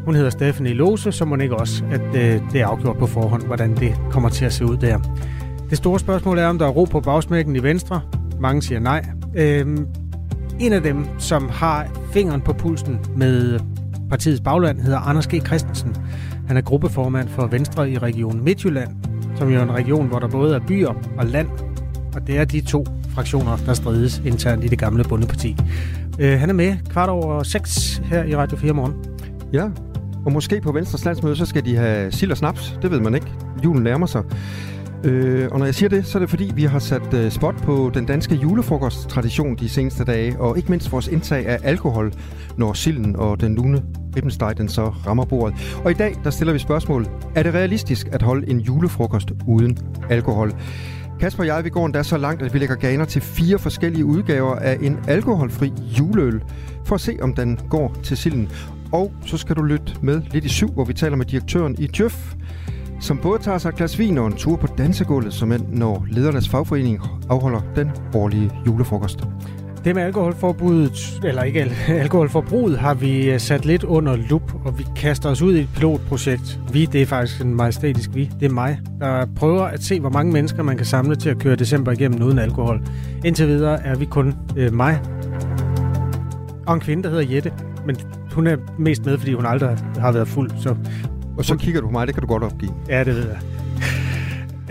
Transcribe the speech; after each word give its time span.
Hun 0.05 0.15
hedder 0.15 0.31
Stephanie 0.31 0.75
Lose, 0.75 1.13
så 1.13 1.25
må 1.25 1.37
ikke 1.37 1.57
også, 1.57 1.85
at 1.91 2.01
øh, 2.01 2.41
det 2.53 2.61
er 2.61 2.67
afgjort 2.67 2.97
på 2.97 3.07
forhånd, 3.07 3.47
hvordan 3.47 3.77
det 3.77 3.95
kommer 4.11 4.29
til 4.29 4.45
at 4.45 4.53
se 4.53 4.65
ud 4.65 4.77
der. 4.77 4.99
Det 5.71 5.79
store 5.79 6.01
spørgsmål 6.01 6.39
er, 6.39 6.47
om 6.47 6.59
der 6.59 6.67
er 6.67 6.71
ro 6.71 6.85
på 6.85 7.01
bagsmækken 7.01 7.57
i 7.57 7.63
Venstre. 7.63 8.01
Mange 8.41 8.63
siger 8.63 8.81
nej. 8.81 9.05
Øhm, 9.35 9.87
en 10.61 10.73
af 10.73 10.83
dem, 10.83 11.07
som 11.19 11.49
har 11.49 11.87
fingeren 12.13 12.41
på 12.41 12.53
pulsen 12.53 12.99
med 13.17 13.61
partiets 14.11 14.41
bagland, 14.41 14.81
hedder 14.81 14.99
Anders 14.99 15.27
G. 15.27 15.47
Christensen. 15.47 15.97
Han 16.47 16.57
er 16.57 16.61
gruppeformand 16.61 17.29
for 17.29 17.47
Venstre 17.47 17.91
i 17.91 17.99
Region 17.99 18.45
Midtjylland, 18.45 18.91
som 19.37 19.49
jo 19.49 19.59
er 19.59 19.63
en 19.63 19.73
region, 19.73 20.07
hvor 20.07 20.19
der 20.19 20.29
både 20.29 20.55
er 20.55 20.61
byer 20.61 20.95
og 21.19 21.27
land, 21.27 21.49
og 22.15 22.27
det 22.27 22.39
er 22.39 22.45
de 22.45 22.61
to 22.61 22.87
fraktioner, 23.15 23.57
der 23.67 23.75
strides 23.75 24.23
internt 24.25 24.65
i 24.65 24.69
det 24.69 24.79
gamle 24.79 25.05
bundeparti. 25.05 25.57
Øh, 26.19 26.39
han 26.41 26.51
er 26.51 26.55
med 26.55 26.77
kvart 26.91 27.09
over 27.09 27.43
seks 27.43 28.03
her 28.05 28.25
i 28.25 28.37
Radio 28.37 28.57
4 28.57 28.73
morgen. 28.73 28.95
Ja, 29.53 29.69
og 30.27 30.33
måske 30.33 30.61
på 30.61 30.73
Venstres 30.73 31.05
landsmøde, 31.05 31.37
så 31.37 31.47
skal 31.47 31.65
de 31.65 31.77
have 31.77 32.13
sild 32.13 32.31
og 32.31 32.37
snaps. 32.37 32.79
Det 32.83 32.91
ved 32.91 33.01
man 33.01 33.15
ikke. 33.15 33.27
Julen 33.65 33.83
nærmer 33.83 34.07
sig. 34.07 34.23
Øh, 35.05 35.49
og 35.53 35.59
når 35.59 35.67
jeg 35.67 35.75
siger 35.75 35.89
det, 35.89 36.07
så 36.07 36.19
er 36.19 36.21
det 36.21 36.31
fordi, 36.31 36.53
vi 36.55 36.65
har 36.65 36.79
sat 36.79 37.15
øh, 37.15 37.31
spot 37.31 37.57
på 37.57 37.91
den 37.95 38.07
danske 38.07 38.35
julefrokosttradition 38.35 39.57
de 39.57 39.69
seneste 39.69 40.05
dage, 40.05 40.41
og 40.41 40.57
ikke 40.57 40.71
mindst 40.71 40.93
vores 40.93 41.09
indtag 41.09 41.47
af 41.47 41.59
alkohol, 41.63 42.13
når 42.57 42.73
silden 42.73 43.17
og 43.17 43.41
den 43.41 43.55
lune 43.55 43.83
ribbensteg 44.17 44.59
den 44.59 44.69
så 44.69 44.85
rammer 44.89 45.25
bordet. 45.25 45.81
Og 45.85 45.91
i 45.91 45.95
dag, 45.95 46.17
der 46.25 46.31
stiller 46.31 46.53
vi 46.53 46.59
spørgsmål. 46.59 47.07
Er 47.35 47.43
det 47.43 47.55
realistisk 47.55 48.09
at 48.13 48.23
holde 48.23 48.51
en 48.51 48.61
julefrokost 48.61 49.33
uden 49.47 49.79
alkohol? 50.11 50.53
Kasper 51.21 51.43
og 51.43 51.47
jeg, 51.47 51.65
vi 51.65 51.71
går 51.71 51.87
endda 51.87 52.03
så 52.03 52.17
langt, 52.17 52.43
at 52.43 52.55
vi 52.55 52.59
lægger 52.59 52.75
ganer 52.75 53.05
til 53.05 53.23
fire 53.23 53.59
forskellige 53.59 54.05
udgaver 54.05 54.57
af 54.57 54.79
en 54.81 54.99
alkoholfri 55.09 55.73
juleøl, 55.99 56.43
for 56.85 56.95
at 56.95 57.01
se, 57.01 57.17
om 57.23 57.35
den 57.35 57.61
går 57.71 57.97
til 58.03 58.17
silden. 58.17 58.49
Og 58.93 59.13
så 59.27 59.37
skal 59.37 59.57
du 59.57 59.63
lytte 59.63 59.93
med 60.03 60.23
lidt 60.31 60.45
i 60.45 60.49
syv, 60.49 60.73
hvor 60.73 60.85
vi 60.85 60.93
taler 60.93 61.17
med 61.17 61.27
direktøren 61.27 61.77
i 61.79 61.87
Djøf, 61.87 62.35
som 63.01 63.19
både 63.19 63.43
tager 63.43 63.59
sig 63.59 63.69
et 63.69 63.75
glas 63.75 63.99
vin 63.99 64.19
og 64.19 64.27
en 64.27 64.33
tur 64.33 64.57
på 64.57 64.67
dansegulvet, 64.79 65.35
som 65.35 65.53
end 65.53 65.69
når 65.69 66.07
ledernes 66.11 66.49
fagforening 66.49 67.01
afholder 67.29 67.61
den 67.77 67.91
årlige 68.15 68.51
julefrokost. 68.67 69.19
Det 69.85 69.95
med 69.95 70.03
alkoholforbuddet, 70.03 71.21
eller 71.25 71.43
ikke 71.43 71.61
alkoholforbruget, 71.89 72.79
har 72.79 72.95
vi 72.95 73.31
øh, 73.31 73.41
sat 73.41 73.65
lidt 73.65 73.85
under 73.85 74.17
lup, 74.17 74.53
og 74.65 74.79
vi 74.79 74.87
kaster 74.97 75.31
os 75.31 75.43
ud 75.43 75.55
i 75.55 75.61
et 75.61 75.69
pilotprojekt. 75.75 76.61
Vi, 76.73 76.87
det 76.87 77.03
er 77.03 77.07
faktisk 77.07 77.41
en 77.41 77.55
majestætisk 77.55 78.11
vi, 78.15 78.31
det 78.41 78.47
er 78.47 78.55
mig, 78.55 78.79
der 79.01 79.27
prøver 79.37 79.63
at 79.63 79.83
se, 79.83 80.01
hvor 80.01 80.11
mange 80.11 80.33
mennesker 80.33 80.63
man 80.63 80.77
kan 80.77 80.87
samle 80.87 81.17
til 81.17 81.31
at 81.31 81.39
køre 81.39 81.57
december 81.57 81.93
igennem 81.93 82.23
uden 82.23 82.39
alkohol. 82.39 82.81
Indtil 83.25 83.49
videre 83.49 83.87
er 83.87 83.97
vi 83.97 84.05
kun 84.05 84.35
øh, 84.57 84.73
mig 84.73 85.01
og 86.67 86.75
en 86.75 86.81
kvinde, 86.81 87.03
der 87.03 87.09
hedder 87.11 87.35
Jette, 87.35 87.53
men 87.87 87.97
hun 88.33 88.47
er 88.47 88.57
mest 88.79 89.05
med, 89.05 89.19
fordi 89.19 89.33
hun 89.33 89.47
aldrig 89.47 89.79
har 89.99 90.13
været 90.13 90.29
fuld, 90.29 90.51
så 90.61 90.77
og 91.39 91.45
så 91.45 91.57
kigger 91.57 91.81
du 91.81 91.87
på 91.87 91.93
mig, 91.93 92.07
det 92.07 92.15
kan 92.15 92.21
du 92.21 92.27
godt 92.27 92.43
opgive. 92.43 92.73
Ja, 92.89 93.05
det 93.05 93.15
ved 93.15 93.29
jeg. 93.29 93.39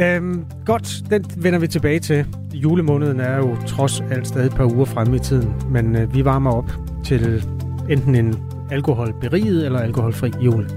Øhm, 0.02 0.46
godt, 0.66 1.04
den 1.10 1.26
vender 1.38 1.60
vi 1.60 1.68
tilbage 1.68 2.00
til. 2.00 2.26
Julemåneden 2.54 3.20
er 3.20 3.38
jo 3.38 3.56
trods 3.68 4.02
alt 4.12 4.28
stadig 4.28 4.48
et 4.48 4.56
par 4.56 4.76
uger 4.76 4.86
fremme 4.86 5.16
i 5.16 5.20
tiden, 5.20 5.54
men 5.70 5.96
øh, 5.96 6.14
vi 6.14 6.26
varmer 6.26 6.52
op 6.52 6.72
til 7.04 7.46
enten 7.90 8.16
en 8.16 8.36
alkoholberiget 8.72 9.66
eller 9.66 9.80
alkoholfri 9.80 10.32
jul. 10.42 10.68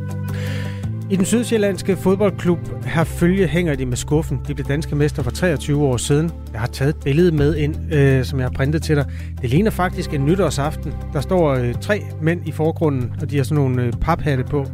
I 1.11 1.17
den 1.17 1.25
sydsjællandske 1.25 1.97
fodboldklub 1.97 2.59
Herfølge 2.85 3.47
hænger 3.47 3.75
de 3.75 3.87
med 3.87 3.97
skuffen. 3.97 4.41
De 4.49 4.55
blev 4.55 4.67
danske 4.67 4.97
mester 4.97 5.23
for 5.23 5.31
23 5.31 5.85
år 5.85 5.97
siden. 5.97 6.31
Jeg 6.53 6.61
har 6.61 6.67
taget 6.67 6.97
et 6.97 7.05
billede 7.05 7.33
med 7.33 7.57
ind, 7.57 7.93
øh, 7.95 8.25
som 8.25 8.39
jeg 8.39 8.45
har 8.49 8.53
printet 8.53 8.83
til 8.83 8.97
dig. 8.97 9.07
Det 9.43 9.51
ligner 9.51 9.71
faktisk 9.71 10.15
en 10.15 10.25
nytårsaften. 10.25 10.93
Der 11.13 11.21
står 11.21 11.55
øh, 11.55 11.75
tre 11.75 12.03
mænd 12.23 12.49
i 12.49 12.53
forgrunden, 12.53 13.13
og 13.21 13.31
de 13.31 13.37
har 13.37 13.45
sådan 13.45 13.63
nogle 13.63 13.83
øh, 13.83 13.93
paphatte 13.93 14.45
på 14.45 14.67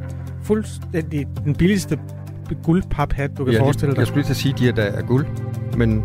fuldstændig 0.42 1.26
den 1.44 1.54
billigste 1.54 1.98
guldpaphat, 2.62 3.30
du 3.38 3.44
kan 3.44 3.54
ja, 3.54 3.60
forestille 3.60 3.92
dig. 3.92 3.98
Jeg 3.98 4.06
skulle 4.06 4.18
lige 4.18 4.26
til 4.26 4.32
at 4.32 4.36
sige, 4.36 4.52
at 4.52 4.58
de 4.58 4.68
er, 4.68 4.72
der 4.72 4.98
er 4.98 5.02
guld, 5.02 5.26
men 5.76 6.02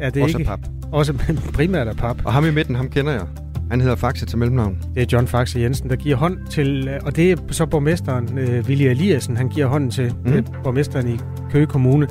ja, 0.00 0.06
det 0.10 0.16
er 0.16 0.24
også 0.24 0.38
ikke, 0.38 0.48
pap. 0.48 0.60
Også 0.92 1.14
primært 1.54 1.88
af 1.88 1.96
pap. 1.96 2.16
Og 2.24 2.32
ham 2.32 2.44
i 2.44 2.50
midten, 2.50 2.74
ham 2.74 2.88
kender 2.88 3.12
jeg. 3.12 3.26
Han 3.70 3.80
hedder 3.80 3.96
Faxe 3.96 4.26
til 4.26 4.38
mellemnavn. 4.38 4.78
Det 4.94 5.02
er 5.02 5.06
John 5.12 5.26
Faxe 5.26 5.60
Jensen, 5.60 5.90
der 5.90 5.96
giver 5.96 6.16
hånd 6.16 6.38
til, 6.50 6.98
og 7.02 7.16
det 7.16 7.32
er 7.32 7.36
så 7.50 7.66
borgmesteren, 7.66 8.28
uh, 8.38 8.68
Willy 8.68 8.84
Eliassen, 8.84 9.36
han 9.36 9.48
giver 9.48 9.66
hånden 9.66 9.90
til 9.90 10.14
mm. 10.24 10.46
borgmesteren 10.64 11.08
i 11.14 11.18
Køge 11.50 11.66
Kommune 11.66 12.08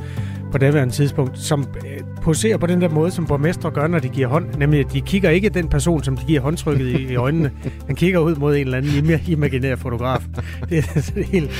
på 0.52 0.58
daværende 0.58 0.94
tidspunkt, 0.94 1.40
som 1.40 1.60
uh, 1.60 2.24
poserer 2.24 2.58
på 2.58 2.68
den 2.68 2.82
der 2.82 2.90
måde, 2.90 3.12
som 3.12 3.26
borgmester 3.26 3.70
gør, 3.70 3.88
når 3.88 4.00
de 4.00 4.10
giver 4.10 4.28
hånd. 4.28 4.56
Nemlig, 4.58 4.80
at 4.80 4.94
de 4.94 5.02
kigger 5.02 5.30
ikke 5.30 5.50
den 5.50 5.68
person, 5.68 6.04
som 6.04 6.18
de 6.18 6.26
giver 6.26 6.42
håndtrykket 6.42 6.88
i, 6.88 7.12
i 7.12 7.16
øjnene. 7.16 7.52
Han 7.88 7.96
kigger 7.96 8.20
ud 8.20 8.36
mod 8.36 8.56
en 8.56 8.62
eller 8.62 8.78
anden 8.78 9.20
imaginær 9.28 9.76
fotograf. 9.76 10.22
Det 10.70 10.78
er 10.78 10.98
et 11.18 11.26
helt 11.26 11.52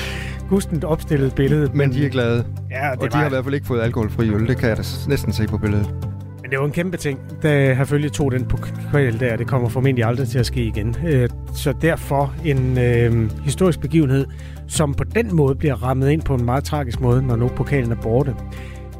gustent 0.50 0.84
opstillet 0.84 1.36
billede. 1.36 1.72
Men 1.74 1.92
de 1.92 2.06
er 2.06 2.10
glade. 2.10 2.46
Ja, 2.72 2.92
det 2.92 3.00
og 3.00 3.08
de 3.08 3.14
var... 3.14 3.20
har 3.20 3.26
i 3.26 3.30
hvert 3.30 3.44
fald 3.44 3.56
ikke 3.56 3.68
fået 3.68 3.82
alkoholfri 3.82 4.30
øl. 4.30 4.48
Det 4.48 4.58
kan 4.58 4.70
jeg 4.70 4.78
da 4.78 4.84
næsten 5.08 5.34
se 5.34 5.48
på 5.48 5.58
billedet. 5.58 5.96
Men 6.42 6.52
det 6.52 6.60
var 6.60 6.66
en 6.66 6.72
kæmpe 6.72 6.98
ting, 6.98 7.20
da 7.44 7.74
Herfølge 7.74 8.10
tog 8.10 8.32
den 8.32 8.46
pokal 8.46 9.20
der. 9.20 9.36
Det 9.36 9.48
kommer 9.48 9.70
formentlig 9.70 10.06
aldrig 10.06 10.28
til 10.28 10.40
at 10.40 10.46
ske 10.46 10.64
igen. 10.64 10.96
Øh, 11.08 11.30
så 11.54 11.74
derfor 11.82 12.34
en 12.46 12.78
øh, 12.78 13.32
historisk 13.44 13.80
begivenhed, 13.80 14.26
som 14.68 14.94
på 14.94 15.04
den 15.04 15.36
måde 15.36 15.56
bliver 15.56 15.84
rammet 15.84 16.10
ind 16.10 16.22
på 16.22 16.36
en 16.36 16.46
meget 16.46 16.64
tragisk 16.64 17.02
måde, 17.02 17.28
når 17.28 17.36
nu 17.36 17.48
pokalen 17.48 17.92
er 17.92 17.96
borte. 17.96 18.36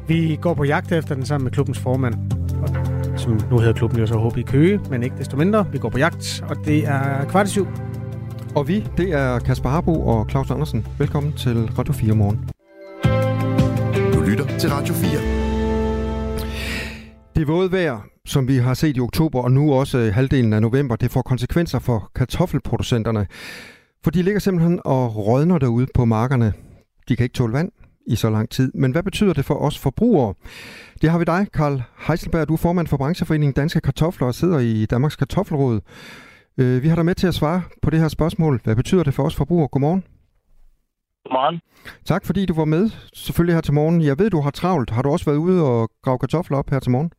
Vi 0.08 0.38
går 0.40 0.54
på 0.54 0.64
jagt 0.64 0.92
efter 0.92 1.14
den 1.14 1.24
sammen 1.24 1.44
med 1.44 1.52
klubbens 1.52 1.78
formand, 1.78 2.14
som 3.16 3.40
nu 3.50 3.58
hedder 3.58 3.74
klubben 3.74 3.98
jo 3.98 4.06
så 4.06 4.18
HB 4.18 4.46
Køge, 4.46 4.80
men 4.90 5.02
ikke 5.02 5.16
desto 5.18 5.36
mindre. 5.36 5.66
Vi 5.72 5.78
går 5.78 5.88
på 5.88 5.98
jagt, 5.98 6.44
og 6.48 6.56
det 6.64 6.88
er 6.88 7.24
kvart 7.24 7.46
i 7.46 7.50
syv. 7.50 7.66
Og 8.58 8.68
vi, 8.68 8.84
det 8.96 9.12
er 9.12 9.38
Kasper 9.38 9.68
Harbo 9.68 10.06
og 10.06 10.30
Claus 10.30 10.50
Andersen. 10.50 10.86
Velkommen 10.98 11.32
til 11.32 11.70
Radio 11.78 11.92
4 11.92 12.14
morgen. 12.14 12.48
Du 14.14 14.20
lytter 14.20 14.58
til 14.58 14.70
Radio 14.70 14.94
4. 14.94 15.10
Det 17.36 17.48
våde 17.48 17.72
vejr, 17.72 18.06
som 18.26 18.48
vi 18.48 18.56
har 18.56 18.74
set 18.74 18.96
i 18.96 19.00
oktober 19.00 19.42
og 19.42 19.52
nu 19.52 19.74
også 19.74 20.10
halvdelen 20.14 20.52
af 20.52 20.62
november, 20.62 20.96
det 20.96 21.10
får 21.10 21.22
konsekvenser 21.22 21.78
for 21.78 22.10
kartoffelproducenterne. 22.14 23.26
For 24.04 24.10
de 24.10 24.22
ligger 24.22 24.40
simpelthen 24.40 24.80
og 24.84 25.16
rådner 25.16 25.58
derude 25.58 25.86
på 25.94 26.04
markerne. 26.04 26.52
De 27.08 27.16
kan 27.16 27.24
ikke 27.24 27.34
tåle 27.34 27.52
vand, 27.52 27.70
i 28.06 28.16
så 28.16 28.30
lang 28.30 28.50
tid. 28.50 28.72
Men 28.74 28.92
hvad 28.92 29.02
betyder 29.02 29.32
det 29.32 29.44
for 29.44 29.54
os 29.54 29.78
forbrugere? 29.78 30.34
Det 31.02 31.10
har 31.10 31.18
vi 31.18 31.24
dig, 31.24 31.46
Karl 31.54 31.82
Heiselberg. 32.06 32.48
Du 32.48 32.52
er 32.52 32.58
formand 32.58 32.86
for 32.86 32.96
brancheforeningen 32.96 33.52
Danske 33.52 33.80
Kartofler 33.80 34.26
og 34.26 34.34
sidder 34.34 34.58
i 34.58 34.86
Danmarks 34.86 35.16
Kartoffelråd. 35.16 35.80
Øh, 36.60 36.82
vi 36.82 36.88
har 36.88 36.96
dig 36.96 37.04
med 37.04 37.14
til 37.14 37.26
at 37.26 37.34
svare 37.34 37.62
på 37.82 37.90
det 37.90 38.00
her 38.00 38.08
spørgsmål. 38.08 38.60
Hvad 38.64 38.76
betyder 38.76 39.02
det 39.02 39.14
for 39.14 39.22
os 39.22 39.36
forbrugere? 39.36 39.68
Godmorgen. 39.68 40.04
Godmorgen. 41.24 41.60
Tak 42.04 42.26
fordi 42.26 42.46
du 42.46 42.54
var 42.54 42.64
med 42.64 42.90
selvfølgelig 43.14 43.54
her 43.54 43.60
til 43.60 43.74
morgen. 43.74 44.02
Jeg 44.02 44.18
ved, 44.18 44.30
du 44.30 44.40
har 44.40 44.50
travlt. 44.50 44.90
Har 44.90 45.02
du 45.02 45.10
også 45.10 45.26
været 45.30 45.44
ude 45.46 45.58
og 45.70 45.90
grave 46.04 46.18
kartofler 46.18 46.58
op 46.58 46.70
her 46.70 46.80
til 46.80 46.90
morgen? 46.90 47.12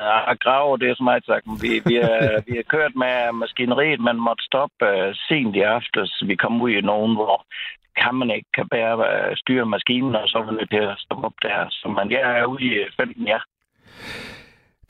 Ja, 0.00 0.34
grave, 0.34 0.78
det 0.78 0.90
er 0.90 0.94
så 0.94 1.02
meget 1.02 1.24
sagt. 1.24 1.44
Vi, 1.62 1.70
vi, 1.88 1.96
er, 1.96 2.18
vi 2.48 2.58
er 2.58 2.70
kørt 2.74 2.94
med 2.96 3.32
maskineriet, 3.32 4.00
men 4.00 4.16
måtte 4.26 4.44
stoppe 4.50 4.84
uh, 4.92 5.14
sent 5.28 5.56
i 5.56 5.60
aftes. 5.60 6.22
Vi 6.26 6.34
kom 6.36 6.62
ud 6.62 6.70
i 6.70 6.80
nogen, 6.80 7.14
hvor 7.14 7.44
kan 8.02 8.14
man 8.14 8.30
ikke 8.30 8.50
kan 8.54 8.68
bære 8.68 8.96
uh, 8.98 9.36
styre 9.36 9.66
maskinen, 9.66 10.14
og 10.14 10.28
så 10.28 10.38
er 10.38 10.46
vi 10.46 10.52
nødt 10.52 10.70
til 10.70 10.84
at 10.90 10.98
stoppe 10.98 11.24
op 11.26 11.38
der. 11.42 11.66
Så 11.70 11.88
man, 11.88 12.10
jeg 12.10 12.22
er 12.40 12.44
ude 12.44 12.64
i 12.64 12.72
15, 12.96 13.26
ja. 13.26 13.38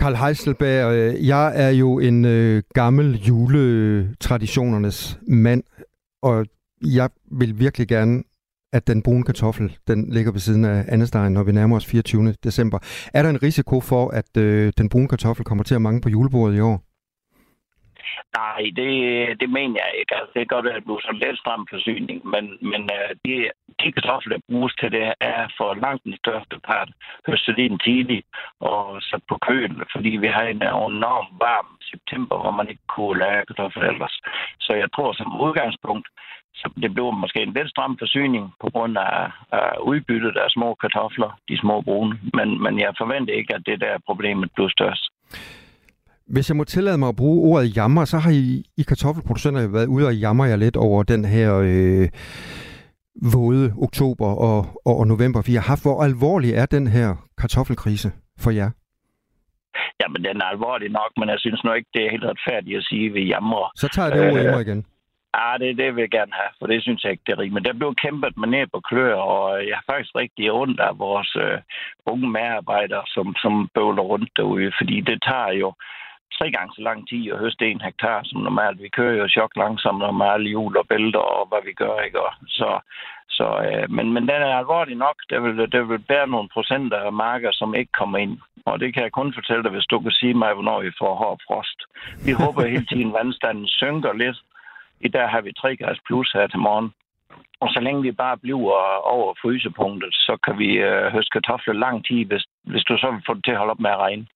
Karl 0.02 0.16
Heiselberg, 0.16 0.92
øh, 0.92 1.26
jeg 1.26 1.52
er 1.54 1.70
jo 1.70 1.98
en 1.98 2.24
øh, 2.24 2.62
gammel 2.74 3.22
juletraditionernes 3.24 5.18
mand, 5.28 5.62
og 6.22 6.46
jeg 6.84 7.10
vil 7.32 7.58
virkelig 7.58 7.88
gerne, 7.88 8.22
at 8.72 8.86
den 8.86 9.02
brune 9.02 9.24
kartoffel, 9.24 9.78
den 9.88 10.12
ligger 10.12 10.32
ved 10.32 10.40
siden 10.40 10.64
af 10.64 10.84
andestegen, 10.88 11.32
når 11.32 11.42
vi 11.42 11.52
nærmer 11.52 11.76
os 11.76 11.86
24. 11.86 12.34
december. 12.44 12.78
Er 13.14 13.22
der 13.22 13.30
en 13.30 13.42
risiko 13.42 13.80
for, 13.80 14.08
at 14.08 14.36
øh, 14.36 14.72
den 14.78 14.88
brune 14.88 15.08
kartoffel 15.08 15.44
kommer 15.44 15.64
til 15.64 15.74
at 15.74 15.82
mangle 15.82 16.00
på 16.00 16.08
julebordet 16.08 16.56
i 16.56 16.60
år? 16.60 16.91
Nej, 18.40 18.62
det, 18.78 18.90
det 19.40 19.48
mener 19.58 19.80
jeg 19.86 19.92
ikke. 20.00 20.14
Altså, 20.18 20.30
det 20.34 20.42
er 20.42 20.54
godt, 20.54 20.66
at 20.66 20.74
det 20.74 20.84
bliver 20.84 21.00
sådan 21.02 21.22
lidt 21.24 21.38
stram 21.38 21.66
forsyning, 21.70 22.18
men, 22.32 22.44
men 22.70 22.82
uh, 22.96 23.10
de, 23.24 23.34
de 23.80 23.92
kartofler, 23.92 24.36
der 24.36 24.48
bruges 24.48 24.74
til 24.80 24.90
det, 24.92 25.02
er 25.20 25.40
for 25.58 25.74
langt 25.84 26.04
den 26.04 26.16
største 26.22 26.56
part 26.68 26.90
høstet 27.26 27.58
ind 27.58 27.80
tidligt 27.80 28.26
og 28.60 29.02
sat 29.02 29.22
på 29.28 29.36
køen, 29.46 29.74
fordi 29.92 30.10
vi 30.24 30.26
har 30.26 30.42
en 30.42 30.62
enorm 30.62 31.28
varm 31.46 31.68
september, 31.92 32.36
hvor 32.42 32.50
man 32.50 32.68
ikke 32.68 32.86
kunne 32.94 33.18
lage 33.18 33.46
kartofler 33.48 33.90
ellers. 33.92 34.16
Så 34.60 34.72
jeg 34.82 34.88
tror 34.94 35.12
som 35.12 35.40
udgangspunkt, 35.40 36.08
så 36.54 36.70
det 36.82 36.94
bliver 36.94 37.10
måske 37.10 37.40
en 37.42 37.52
lidt 37.52 37.70
stram 37.70 37.98
forsyning 37.98 38.54
på 38.60 38.70
grund 38.70 38.98
af, 38.98 39.30
af 39.52 39.70
udbyttet 39.82 40.36
af 40.36 40.50
små 40.50 40.74
kartofler, 40.74 41.30
de 41.48 41.58
små 41.58 41.80
brune. 41.80 42.18
Men, 42.34 42.62
men 42.62 42.80
jeg 42.80 42.94
forventer 42.98 43.34
ikke, 43.34 43.54
at 43.54 43.66
det 43.66 43.80
der 43.80 43.98
problemet 44.06 44.50
bliver 44.54 44.68
størst. 44.68 45.04
Hvis 46.34 46.48
jeg 46.50 46.56
må 46.56 46.64
tillade 46.64 46.98
mig 46.98 47.08
at 47.08 47.16
bruge 47.16 47.38
ordet 47.50 47.76
jammer, 47.76 48.04
så 48.04 48.18
har 48.24 48.30
I, 48.30 48.64
I 48.80 48.82
kartoffelproducenter 48.82 49.72
været 49.76 49.86
ude 49.86 50.06
og 50.06 50.16
jammer 50.24 50.44
jer 50.44 50.56
lidt 50.56 50.76
over 50.76 51.02
den 51.02 51.24
her 51.24 51.48
øh, 51.70 52.08
våde 53.34 53.66
oktober 53.86 54.28
og, 54.48 54.60
og, 54.88 54.94
og 55.00 55.06
november, 55.06 55.40
vi 55.48 55.54
har 55.58 55.64
haft. 55.70 55.82
Hvor 55.86 55.98
alvorlig 56.08 56.50
er 56.62 56.66
den 56.66 56.86
her 56.96 57.08
kartoffelkrise 57.40 58.08
for 58.44 58.50
jer? 58.58 58.70
Jamen, 60.00 60.20
den 60.28 60.36
er 60.42 60.48
alvorlig 60.54 60.88
nok, 61.00 61.12
men 61.18 61.28
jeg 61.28 61.38
synes 61.44 61.60
nu 61.64 61.72
ikke, 61.72 61.90
det 61.94 62.02
er 62.04 62.10
helt 62.14 62.28
retfærdigt 62.32 62.78
at 62.80 62.84
sige, 62.90 63.06
at 63.08 63.14
vi 63.14 63.22
jamrer. 63.34 63.70
Så 63.82 63.88
tager 63.88 64.08
jeg 64.08 64.16
det 64.16 64.52
ord 64.52 64.60
øh, 64.60 64.66
igen. 64.66 64.80
Ja, 65.38 65.50
det, 65.60 65.78
det 65.80 65.88
vil 65.94 66.02
jeg 66.06 66.14
gerne 66.18 66.34
have, 66.40 66.52
for 66.58 66.66
det 66.66 66.82
synes 66.82 67.04
jeg 67.04 67.12
ikke, 67.12 67.24
det 67.26 67.32
er 67.32 67.38
rigtigt. 67.38 67.54
Men 67.54 67.64
der 67.64 67.80
blev 67.80 67.94
kæmpet 68.04 68.32
med 68.40 68.48
næb 68.48 68.68
og 68.72 68.82
klør, 68.88 69.14
og 69.14 69.42
jeg 69.68 69.76
har 69.78 69.86
faktisk 69.92 70.14
rigtig 70.22 70.52
ondt 70.52 70.80
af 70.80 70.98
vores 70.98 71.30
øh, 71.44 71.58
unge 72.12 72.28
medarbejdere, 72.36 73.04
som, 73.14 73.26
som 73.42 73.52
bøvler 73.74 74.04
rundt 74.12 74.30
derude, 74.36 74.72
fordi 74.78 74.96
det 75.00 75.18
tager 75.28 75.52
jo 75.62 75.68
tre 76.38 76.50
gange 76.50 76.74
så 76.74 76.82
lang 76.82 77.08
tid 77.08 77.32
at 77.32 77.38
høste 77.38 77.70
en 77.70 77.80
hektar 77.80 78.20
som 78.24 78.40
normalt. 78.40 78.82
Vi 78.82 78.88
kører 78.88 79.16
jo 79.16 79.28
chok 79.28 79.56
langsomt 79.56 79.98
normalt 79.98 80.46
jul 80.54 80.76
og 80.76 80.88
bælter 80.88 81.24
og 81.36 81.48
hvad 81.48 81.62
vi 81.64 81.72
gør, 81.72 81.96
ikke? 82.06 82.20
Og 82.26 82.32
så, 82.46 82.80
så, 83.28 83.46
øh, 83.66 83.90
men, 83.96 84.12
men 84.14 84.22
den 84.22 84.40
er 84.42 84.58
alvorlig 84.58 84.96
nok. 84.96 85.16
Der 85.30 85.40
vil, 85.40 85.72
der 85.72 85.82
vil 85.82 85.98
bære 85.98 86.26
nogle 86.26 86.48
procenter 86.48 86.98
af 86.98 87.12
marker, 87.12 87.50
som 87.52 87.74
ikke 87.74 87.92
kommer 87.92 88.18
ind. 88.18 88.38
Og 88.66 88.80
det 88.80 88.94
kan 88.94 89.02
jeg 89.02 89.12
kun 89.12 89.34
fortælle 89.34 89.62
dig, 89.62 89.72
hvis 89.72 89.90
du 89.90 90.00
kan 90.00 90.10
sige 90.10 90.34
mig, 90.34 90.54
hvornår 90.54 90.80
vi 90.82 90.90
får 90.98 91.14
hård 91.14 91.40
frost. 91.46 91.78
Vi 92.26 92.32
håber 92.32 92.66
hele 92.66 92.86
tiden, 92.86 93.08
at 93.08 93.14
vandstanden 93.18 93.66
synker 93.66 94.12
lidt. 94.12 94.38
I 95.00 95.08
dag 95.08 95.28
har 95.28 95.40
vi 95.40 95.52
3 95.52 95.76
grader 95.76 96.00
plus 96.06 96.32
her 96.32 96.46
til 96.46 96.58
morgen. 96.58 96.92
Og 97.62 97.68
så 97.74 97.80
længe 97.80 98.02
vi 98.02 98.12
bare 98.12 98.36
bliver 98.36 99.02
over 99.14 99.34
frysepunktet, 99.42 100.14
så 100.14 100.38
kan 100.44 100.58
vi 100.58 100.70
øh, 100.88 101.12
høste 101.12 101.30
kartofler 101.32 101.74
lang 101.74 102.06
tid, 102.06 102.24
hvis, 102.24 102.44
hvis 102.64 102.84
du 102.84 102.96
så 102.98 103.10
vil 103.10 103.22
få 103.26 103.34
det 103.34 103.44
til 103.44 103.52
at 103.52 103.58
holde 103.58 103.70
op 103.70 103.80
med 103.80 103.90
at 103.90 104.02
regne. 104.06 104.26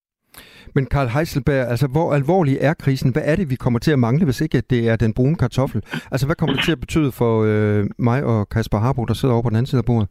Men 0.74 0.86
Karl 0.86 1.08
Heiselberg, 1.08 1.68
altså 1.72 1.86
hvor 1.94 2.14
alvorlig 2.14 2.56
er 2.60 2.74
krisen? 2.74 3.12
Hvad 3.12 3.22
er 3.24 3.36
det, 3.36 3.50
vi 3.50 3.56
kommer 3.64 3.78
til 3.78 3.92
at 3.92 3.98
mangle, 3.98 4.24
hvis 4.24 4.40
ikke 4.40 4.60
det 4.60 4.88
er 4.88 4.96
den 4.96 5.14
brune 5.14 5.36
kartoffel? 5.36 5.80
Altså 6.12 6.26
hvad 6.26 6.36
kommer 6.36 6.54
det 6.54 6.64
til 6.64 6.72
at 6.72 6.80
betyde 6.80 7.12
for 7.12 7.32
øh, 7.48 7.84
mig 7.98 8.24
og 8.24 8.48
Kasper 8.48 8.78
Harbo, 8.78 9.04
der 9.04 9.14
sidder 9.14 9.34
over 9.34 9.42
på 9.42 9.50
den 9.50 9.56
anden 9.56 9.70
side 9.70 9.82
af 9.84 9.88
bordet? 9.90 10.08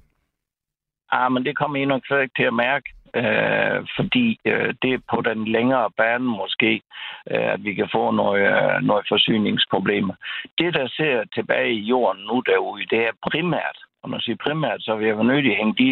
Ah, 1.11 1.31
men 1.31 1.45
det 1.45 1.57
kommer 1.57 1.77
I 1.77 1.85
nok 1.85 2.01
slet 2.05 2.21
ikke 2.21 2.37
til 2.37 2.47
at 2.51 2.53
mærke, 2.53 2.87
øh, 3.19 3.77
fordi 3.97 4.25
øh, 4.45 4.73
det 4.81 4.91
er 4.93 5.07
på 5.13 5.21
den 5.29 5.47
længere 5.55 5.89
bane 5.97 6.29
måske, 6.41 6.81
øh, 7.31 7.47
at 7.53 7.63
vi 7.63 7.73
kan 7.73 7.89
få 7.95 8.11
noget, 8.11 8.45
øh, 8.55 8.77
noget 8.89 9.05
forsyningsproblemer. 9.09 10.15
Det, 10.57 10.73
der 10.73 10.87
ser 10.87 11.23
tilbage 11.35 11.73
i 11.73 11.87
jorden 11.91 12.21
nu 12.29 12.43
derude, 12.51 12.85
det 12.91 13.01
er 13.07 13.21
primært 13.29 13.77
og 14.05 14.11
man 14.11 14.21
siger 14.21 14.43
primært, 14.45 14.81
så 14.83 14.95
vil 14.95 15.07
jeg 15.07 15.17
være 15.17 15.31
nødt 15.31 15.43
til 15.43 15.55
at 15.55 15.61
hænge 15.61 15.77
de 15.83 15.89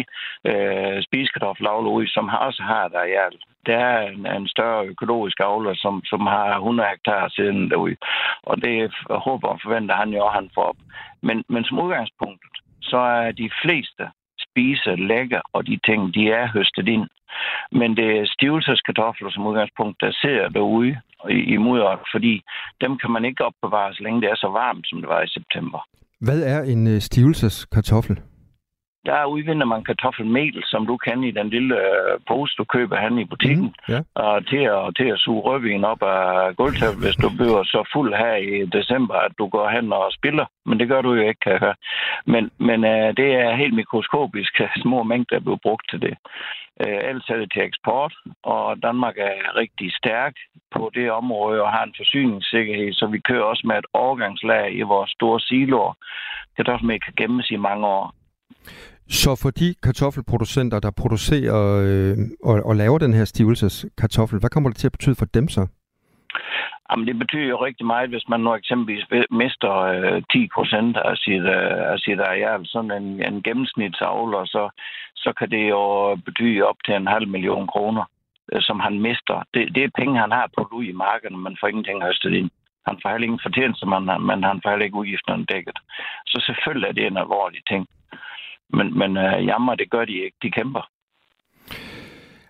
øh, 0.50 1.02
spisekartoffelavler 1.06 1.90
ud, 1.98 2.06
som 2.06 2.24
også 2.48 2.62
har 2.62 2.88
der 2.88 3.02
i 3.04 3.14
alt. 3.26 3.42
Der 3.66 3.76
er 3.76 4.00
en, 4.08 4.26
en 4.26 4.48
større 4.48 4.86
økologisk 4.86 5.40
avler, 5.40 5.74
som, 5.74 5.94
som 6.04 6.20
har 6.26 6.46
100 6.56 6.88
hektar 6.88 7.28
siden 7.28 7.70
derude. 7.70 7.96
Og 8.42 8.56
det 8.62 8.92
håber 9.26 9.48
og 9.48 9.60
forventer 9.62 9.94
han 9.94 10.10
jo, 10.16 10.26
at 10.26 10.32
han 10.32 10.50
får 10.54 10.62
op. 10.62 10.80
Men, 11.22 11.44
men 11.48 11.64
som 11.64 11.82
udgangspunkt, 11.84 12.42
så 12.82 12.96
er 12.96 13.32
de 13.32 13.50
fleste 13.62 14.04
spise, 14.46 14.96
lækker, 14.96 15.40
og 15.52 15.66
de 15.66 15.78
ting, 15.86 16.14
de 16.14 16.22
er 16.30 16.46
høstet 16.56 16.88
ind. 16.88 17.08
Men 17.72 17.96
det 17.96 18.18
er 18.18 18.26
stivelseskartofler 18.26 19.30
som 19.30 19.46
udgangspunkt, 19.46 20.00
der 20.00 20.12
sidder 20.22 20.48
derude 20.48 20.96
i, 21.30 21.38
i 21.54 21.56
mudderet, 21.56 22.00
fordi 22.12 22.42
dem 22.80 22.98
kan 22.98 23.10
man 23.10 23.24
ikke 23.24 23.44
opbevare, 23.44 23.94
så 23.94 24.02
længe 24.02 24.20
det 24.20 24.30
er 24.30 24.36
så 24.36 24.48
varmt, 24.48 24.86
som 24.88 25.00
det 25.00 25.08
var 25.08 25.22
i 25.22 25.28
september. 25.28 25.80
Hvad 26.24 26.42
er 26.42 26.62
en 26.62 26.86
øh, 26.86 27.00
stivelseskartoffel? 27.00 28.20
Der 29.06 29.24
udvinder 29.24 29.66
man 29.66 29.84
kartoffelmel, 29.84 30.62
som 30.64 30.86
du 30.86 30.96
kan 30.96 31.24
i 31.24 31.30
den 31.30 31.48
lille 31.50 31.74
øh, 31.76 32.18
pose, 32.28 32.54
du 32.58 32.64
køber 32.64 32.96
hen 33.00 33.18
i 33.18 33.24
butikken. 33.24 33.64
Mm, 33.64 33.94
ja. 33.94 34.00
og 34.14 34.46
til, 34.46 34.62
at, 34.76 34.96
til 34.96 35.08
at 35.14 35.18
suge 35.18 35.40
rødvin 35.40 35.84
op 35.84 36.02
af 36.02 36.56
gulvtæppet, 36.56 37.02
hvis 37.04 37.16
du 37.16 37.28
bliver 37.38 37.62
så 37.64 37.88
fuld 37.92 38.14
her 38.14 38.34
i 38.34 38.66
december, 38.66 39.14
at 39.14 39.32
du 39.38 39.46
går 39.48 39.68
hen 39.68 39.92
og 39.92 40.12
spiller. 40.12 40.46
Men 40.66 40.78
det 40.80 40.88
gør 40.88 41.02
du 41.02 41.14
jo 41.14 41.22
ikke, 41.28 41.40
kan 41.40 41.52
jeg 41.52 41.60
høre. 41.60 41.74
Men, 42.26 42.50
men 42.58 42.84
uh, 42.84 43.08
det 43.20 43.28
er 43.44 43.56
helt 43.56 43.74
mikroskopisk 43.74 44.52
små 44.82 45.02
mængder, 45.02 45.36
der 45.36 45.44
bliver 45.44 45.64
brugt 45.66 45.86
til 45.90 46.00
det. 46.02 46.14
Uh, 46.84 47.08
ellers 47.08 47.28
er 47.28 47.36
det 47.36 47.52
til 47.52 47.62
eksport, 47.62 48.14
og 48.42 48.82
Danmark 48.82 49.16
er 49.18 49.56
rigtig 49.56 49.88
stærk 50.00 50.34
på 50.74 50.90
det 50.94 51.10
område 51.10 51.62
og 51.62 51.72
har 51.72 51.84
en 51.84 51.94
forsyningssikkerhed, 51.96 52.92
så 52.92 53.06
vi 53.06 53.18
kører 53.18 53.44
også 53.44 53.64
med 53.66 53.76
et 53.78 53.86
overgangslag 53.92 54.74
i 54.74 54.82
vores 54.82 55.10
store 55.10 55.40
siloer. 55.40 55.94
Det 56.56 56.68
er 56.68 56.72
også 56.72 56.86
med, 56.86 57.00
kan 57.00 57.14
gemmes 57.16 57.50
i 57.50 57.56
mange 57.56 57.86
år. 57.86 58.14
Så 59.08 59.40
for 59.42 59.50
de 59.50 59.74
kartoffelproducenter, 59.82 60.80
der 60.80 60.90
producerer 60.90 61.60
øh, 61.86 62.16
og, 62.44 62.66
og 62.68 62.76
laver 62.76 62.98
den 62.98 63.14
her 63.14 63.24
stivelseskartoffel, 63.24 64.38
hvad 64.40 64.50
kommer 64.50 64.70
det 64.70 64.78
til 64.78 64.88
at 64.88 64.92
betyde 64.92 65.14
for 65.14 65.24
dem 65.24 65.48
så? 65.48 65.66
Jamen, 66.90 67.06
det 67.06 67.18
betyder 67.18 67.48
jo 67.54 67.64
rigtig 67.64 67.86
meget, 67.86 68.10
hvis 68.10 68.28
man 68.28 68.40
nu 68.40 68.54
eksempelvis 68.54 69.04
mister 69.30 69.72
øh, 69.94 70.22
10 70.32 70.48
procent 70.54 70.96
af 70.96 71.16
sit, 71.16 71.44
øh, 71.56 71.92
af 71.92 71.98
sit 71.98 72.20
areal, 72.20 72.60
sådan 72.66 72.90
en, 72.90 73.08
en 73.28 73.42
gennemsnitsavler, 73.42 74.44
så, 74.44 74.70
så 75.14 75.32
kan 75.38 75.50
det 75.50 75.68
jo 75.68 75.82
betyde 76.24 76.62
op 76.62 76.76
til 76.84 76.94
en 76.94 77.06
halv 77.06 77.28
million 77.28 77.66
kroner, 77.66 78.04
øh, 78.52 78.62
som 78.62 78.80
han 78.80 79.00
mister. 79.00 79.42
Det, 79.54 79.74
det 79.74 79.84
er 79.84 79.98
penge, 79.98 80.20
han 80.20 80.32
har 80.32 80.50
på 80.56 80.68
ud 80.72 80.84
i 80.84 81.00
markedet, 81.06 81.38
man 81.38 81.56
får 81.60 81.68
ingenting 81.68 82.02
høstet 82.02 82.32
ind. 82.32 82.50
Han 82.88 82.98
får 83.02 83.10
heller 83.10 83.26
ingen 83.26 83.46
fortjeneste, 83.46 83.86
men, 83.86 84.02
men 84.28 84.44
han 84.50 84.60
får 84.62 84.70
heller 84.70 84.84
ikke 84.86 85.02
udgifterne 85.02 85.44
dækket. 85.44 85.78
Så 86.26 86.36
selvfølgelig 86.46 86.88
er 86.88 86.92
det 86.92 87.06
en 87.06 87.22
alvorlig 87.24 87.62
ting. 87.68 87.86
Men, 88.74 88.98
men 88.98 89.10
uh, 89.16 89.46
jammer, 89.46 89.74
det 89.74 89.90
gør 89.90 90.04
de 90.04 90.12
ikke. 90.24 90.36
De 90.42 90.50
kæmper. 90.50 90.84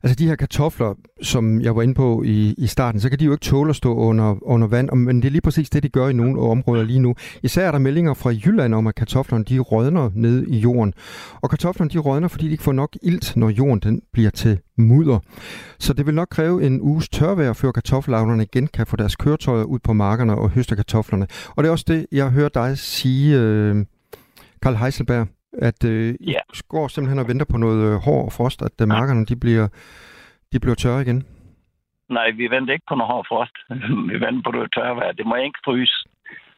Altså 0.04 0.16
de 0.18 0.28
her 0.28 0.36
kartofler, 0.36 0.94
som 1.22 1.60
jeg 1.60 1.76
var 1.76 1.82
inde 1.82 1.94
på 1.94 2.22
i, 2.26 2.54
i 2.58 2.66
starten, 2.66 3.00
så 3.00 3.10
kan 3.10 3.18
de 3.18 3.24
jo 3.24 3.32
ikke 3.32 3.44
tåle 3.44 3.70
at 3.70 3.76
stå 3.76 3.94
under, 3.94 4.36
under 4.42 4.66
vand, 4.66 4.90
men 4.90 5.16
det 5.16 5.24
er 5.24 5.30
lige 5.30 5.40
præcis 5.40 5.70
det, 5.70 5.82
de 5.82 5.88
gør 5.88 6.08
i 6.08 6.12
nogle 6.12 6.40
områder 6.40 6.84
lige 6.84 6.98
nu. 6.98 7.14
Især 7.42 7.66
er 7.66 7.70
der 7.72 7.78
meldinger 7.78 8.14
fra 8.14 8.30
Jylland 8.30 8.74
om, 8.74 8.86
at 8.86 8.94
kartoflerne 8.94 9.44
de 9.44 9.58
rådner 9.58 10.10
ned 10.14 10.46
i 10.46 10.58
jorden. 10.58 10.94
Og 11.42 11.50
kartoflerne 11.50 11.90
de 11.90 11.98
rådner, 11.98 12.28
fordi 12.28 12.46
de 12.46 12.50
ikke 12.50 12.62
får 12.62 12.72
nok 12.72 12.96
ilt, 13.02 13.36
når 13.36 13.48
jorden 13.48 13.80
den 13.80 14.02
bliver 14.12 14.30
til 14.30 14.58
mudder. 14.78 15.18
Så 15.78 15.92
det 15.92 16.06
vil 16.06 16.14
nok 16.14 16.28
kræve 16.30 16.66
en 16.66 16.80
uges 16.80 17.08
tørvejr, 17.08 17.52
før 17.52 17.72
kartoffelavlerne 17.72 18.42
igen 18.42 18.66
kan 18.66 18.86
få 18.86 18.96
deres 18.96 19.16
køretøjer 19.16 19.64
ud 19.64 19.78
på 19.78 19.92
markerne 19.92 20.34
og 20.34 20.50
høste 20.50 20.76
kartoflerne. 20.76 21.26
Og 21.56 21.64
det 21.64 21.68
er 21.68 21.72
også 21.72 21.84
det, 21.88 22.06
jeg 22.12 22.30
hører 22.30 22.48
dig 22.48 22.78
sige, 22.78 23.38
øh, 23.40 23.76
Karl 24.62 24.74
Heiselberg, 24.74 25.26
at 25.62 25.84
øh, 25.84 26.14
I 26.20 26.30
ja. 26.30 26.42
går 26.68 26.88
simpelthen 26.88 27.18
og 27.18 27.28
venter 27.28 27.46
på 27.52 27.56
noget 27.56 27.80
øh, 27.88 27.96
hård 28.06 28.32
frost, 28.36 28.62
at 28.62 28.76
øh, 28.82 28.88
markerne 28.88 29.26
de 29.26 29.36
bliver, 29.36 29.68
de 30.52 30.60
bliver 30.60 30.74
tørre 30.74 31.02
igen? 31.02 31.26
Nej, 32.08 32.30
vi 32.30 32.50
venter 32.50 32.72
ikke 32.72 32.88
på 32.88 32.94
noget 32.94 33.12
hård 33.12 33.26
frost. 33.28 33.56
vi 34.10 34.16
venter 34.24 34.42
på 34.44 34.50
noget 34.50 34.70
tørvejr. 34.74 35.12
Det 35.12 35.26
må 35.26 35.34
ikke 35.34 35.58
fryse, 35.64 35.96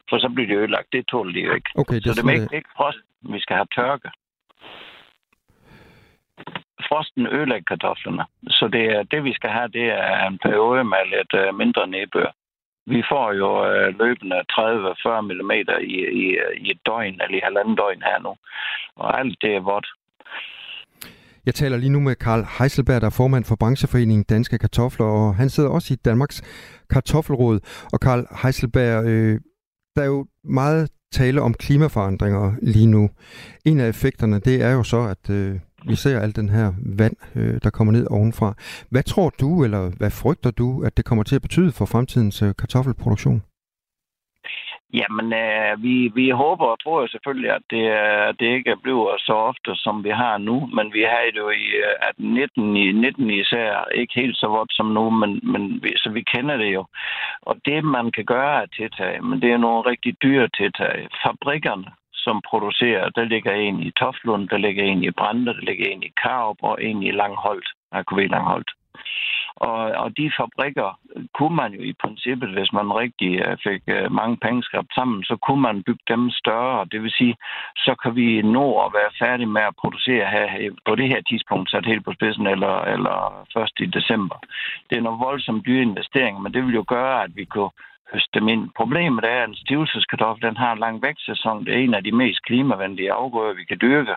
for 0.09 0.17
så 0.17 0.29
bliver 0.29 0.47
det 0.47 0.57
ødelagt. 0.57 0.87
Det 0.91 1.07
tåler 1.07 1.33
de 1.33 1.39
jo 1.39 1.53
ikke. 1.53 1.69
Okay, 1.75 1.95
det 1.95 2.03
så 2.03 2.13
det 2.15 2.25
må 2.25 2.31
ikke, 2.31 2.55
ikke 2.55 2.69
frost. 2.77 2.97
Vi 3.21 3.39
skal 3.39 3.55
have 3.55 3.71
tørke. 3.75 4.09
Frosten 6.87 7.27
ødelægger 7.27 7.67
kartoflerne. 7.67 8.25
Så 8.57 8.69
det, 8.75 8.83
er, 8.95 9.03
det, 9.03 9.23
vi 9.23 9.33
skal 9.33 9.49
have, 9.49 9.67
det 9.67 9.85
er 9.85 10.27
en 10.27 10.39
periode 10.45 10.83
med 10.83 11.03
lidt 11.15 11.33
uh, 11.41 11.57
mindre 11.57 11.87
nedbør. 11.87 12.31
Vi 12.93 13.01
får 13.11 13.27
jo 13.41 13.49
øh, 13.69 13.87
løbende 14.01 14.37
30-40 14.51 15.21
mm 15.21 15.51
i, 15.95 15.97
i, 16.23 16.25
i 16.63 16.71
et 16.71 16.79
døgn, 16.85 17.21
eller 17.21 17.37
i 17.37 17.45
halvanden 17.47 17.75
døgn 17.75 18.01
her 18.09 18.19
nu. 18.25 18.33
Og 18.95 19.19
alt 19.19 19.37
det 19.41 19.55
er 19.55 19.59
vådt. 19.71 19.87
Jeg 21.45 21.55
taler 21.55 21.77
lige 21.77 21.89
nu 21.89 21.99
med 21.99 22.15
Karl 22.15 22.43
Heiselberg, 22.59 23.01
der 23.01 23.07
er 23.07 23.17
formand 23.17 23.45
for 23.45 23.55
brancheforeningen 23.55 24.25
Danske 24.29 24.57
Kartofler, 24.57 25.05
og 25.05 25.35
han 25.35 25.49
sidder 25.49 25.69
også 25.69 25.93
i 25.93 25.97
Danmarks 26.05 26.37
Kartoffelråd. 26.89 27.59
Og 27.93 27.99
Karl 27.99 28.23
Heiselberg, 28.43 29.05
øh, 29.05 29.39
der 29.95 30.01
er 30.01 30.05
jo 30.05 30.25
meget 30.43 30.89
tale 31.11 31.41
om 31.41 31.53
klimaforandringer 31.53 32.53
lige 32.61 32.87
nu. 32.87 33.09
En 33.65 33.79
af 33.79 33.89
effekterne, 33.89 34.39
det 34.39 34.61
er 34.61 34.71
jo 34.71 34.83
så, 34.83 35.01
at 35.13 35.29
øh, 35.29 35.59
vi 35.87 35.95
ser 35.95 36.19
al 36.19 36.35
den 36.35 36.49
her 36.49 36.73
vand, 36.97 37.15
øh, 37.35 37.59
der 37.63 37.69
kommer 37.69 37.93
ned 37.93 38.07
ovenfra. 38.09 38.53
Hvad 38.91 39.03
tror 39.03 39.29
du, 39.41 39.63
eller 39.63 39.91
hvad 39.97 40.11
frygter 40.11 40.51
du, 40.51 40.83
at 40.83 40.97
det 40.97 41.05
kommer 41.05 41.23
til 41.23 41.35
at 41.35 41.41
betyde 41.41 41.71
for 41.71 41.85
fremtidens 41.85 42.41
øh, 42.41 42.55
kartoffelproduktion? 42.59 43.41
Jamen, 44.93 45.33
øh, 45.33 45.83
vi, 45.83 46.11
vi 46.15 46.29
håber 46.29 46.65
og 46.65 46.79
tror 46.83 47.01
jo 47.01 47.07
selvfølgelig, 47.07 47.51
at 47.51 47.61
det, 47.69 47.85
øh, 48.01 48.27
det 48.39 48.47
ikke 48.57 48.75
bliver 48.83 49.15
så 49.19 49.33
ofte, 49.33 49.71
som 49.75 50.03
vi 50.03 50.09
har 50.09 50.37
nu. 50.37 50.69
Men 50.75 50.93
vi 50.93 51.01
har 51.01 51.21
det 51.33 51.37
jo 51.45 51.49
i 51.49 51.65
øh, 51.87 51.95
at 52.09 52.15
19, 52.17 52.77
i 52.77 52.91
19 52.91 53.29
især, 53.29 53.85
ikke 53.95 54.13
helt 54.15 54.37
så 54.37 54.47
godt 54.47 54.71
som 54.73 54.85
nu, 54.85 55.09
men, 55.09 55.39
men 55.43 55.83
vi, 55.83 55.91
så 55.97 56.09
vi 56.09 56.21
kender 56.21 56.57
det 56.57 56.73
jo. 56.73 56.85
Og 57.41 57.55
det, 57.65 57.83
man 57.83 58.11
kan 58.11 58.25
gøre 58.25 58.61
af 58.61 58.69
tiltag, 58.69 59.23
men 59.23 59.41
det 59.41 59.51
er 59.51 59.57
nogle 59.57 59.89
rigtig 59.91 60.15
dyre 60.23 60.47
tiltag. 60.57 61.07
Fabrikkerne, 61.23 61.85
som 62.27 62.41
producerer, 62.49 63.09
der 63.09 63.23
ligger 63.33 63.53
en 63.53 63.77
i 63.87 63.91
Toflund, 63.99 64.49
der 64.49 64.57
ligger 64.57 64.83
en 64.83 65.03
i 65.03 65.11
Brande, 65.11 65.53
der 65.57 65.65
ligger 65.69 65.85
en 65.89 66.03
i 66.03 66.11
Karup 66.21 66.59
og 66.61 66.83
en 66.83 67.03
i 67.03 67.11
Langholdt, 67.11 67.69
AKV 67.91 68.17
Langholdt. 68.35 68.71
Og, 69.69 69.79
og 70.03 70.17
de 70.17 70.31
fabrikker 70.39 70.99
kunne 71.37 71.55
man 71.55 71.71
jo 71.73 71.81
i 71.81 71.93
princippet, 72.03 72.49
hvis 72.49 72.71
man 72.73 72.97
rigtig 73.03 73.31
øh, 73.45 73.57
fik 73.67 73.81
øh, 73.87 74.11
mange 74.11 74.37
penge 74.45 74.63
skabt 74.63 74.93
sammen, 74.95 75.23
så 75.23 75.35
kunne 75.45 75.61
man 75.61 75.83
bygge 75.83 76.05
dem 76.07 76.29
større. 76.29 76.87
Det 76.91 77.03
vil 77.03 77.11
sige, 77.11 77.35
så 77.85 77.95
kan 78.03 78.15
vi 78.15 78.41
nå 78.41 78.65
at 78.85 78.93
være 78.93 79.17
færdige 79.21 79.53
med 79.55 79.61
at 79.61 79.79
producere 79.81 80.25
her 80.35 80.71
på 80.87 80.95
det 80.95 81.07
her 81.07 81.21
tidspunkt, 81.21 81.71
sat 81.71 81.85
helt 81.85 82.05
på 82.05 82.13
spidsen, 82.13 82.47
eller, 82.47 82.75
eller 82.93 83.47
først 83.53 83.75
i 83.79 83.85
december. 83.85 84.37
Det 84.89 84.97
er 84.97 85.01
nogle 85.01 85.25
voldsomt 85.25 85.65
dyre 85.65 85.81
investeringer, 85.81 86.41
men 86.41 86.53
det 86.53 86.65
vil 86.65 86.75
jo 86.75 86.85
gøre, 86.87 87.23
at 87.23 87.31
vi 87.35 87.45
kunne 87.45 87.71
høste 88.13 88.39
dem 88.39 88.47
ind. 88.47 88.63
Problemet 88.81 89.23
er, 89.33 89.39
at 89.43 89.49
en 89.49 89.55
stivelseskartoffel 89.63 90.47
den 90.47 90.57
har 90.57 90.71
en 90.73 90.83
lang 90.85 90.95
vækstsæson. 91.01 91.65
Det 91.65 91.73
er 91.73 91.79
en 91.79 91.93
af 91.93 92.03
de 92.03 92.11
mest 92.21 92.39
klimavenlige 92.47 93.11
afgrøder, 93.11 93.59
vi 93.59 93.63
kan 93.69 93.77
dyrke. 93.81 94.15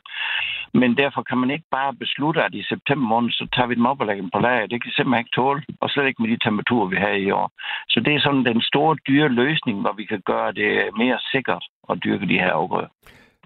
Men 0.80 0.90
derfor 1.02 1.23
kan 1.23 1.38
man 1.38 1.50
ikke 1.50 1.68
bare 1.70 1.94
beslutte, 1.94 2.42
at 2.47 2.54
i 2.54 2.62
september 2.73 3.06
måned, 3.09 3.30
så 3.30 3.44
tager 3.54 3.68
vi 3.68 3.75
dem 3.75 3.87
op 3.87 4.00
og 4.00 4.06
lægger 4.06 4.23
dem 4.23 4.30
på 4.35 4.40
lager. 4.47 4.66
Det 4.66 4.82
kan 4.82 4.92
simpelthen 4.92 5.23
ikke 5.23 5.37
tåle, 5.38 5.62
og 5.80 5.90
slet 5.90 6.06
ikke 6.06 6.23
med 6.23 6.30
de 6.30 6.44
temperaturer, 6.47 6.88
vi 6.88 6.97
har 6.97 7.14
i 7.26 7.30
år. 7.30 7.49
Så 7.92 8.00
det 8.04 8.12
er 8.14 8.20
sådan 8.20 8.44
den 8.44 8.61
store 8.70 8.97
dyre 9.09 9.28
løsning, 9.28 9.80
hvor 9.80 9.94
vi 10.00 10.04
kan 10.04 10.23
gøre 10.32 10.52
det 10.52 10.70
mere 11.02 11.18
sikkert 11.32 11.64
at 11.90 11.97
dyrke 12.04 12.28
de 12.28 12.38
her 12.42 12.52
afgrøder. 12.52 12.90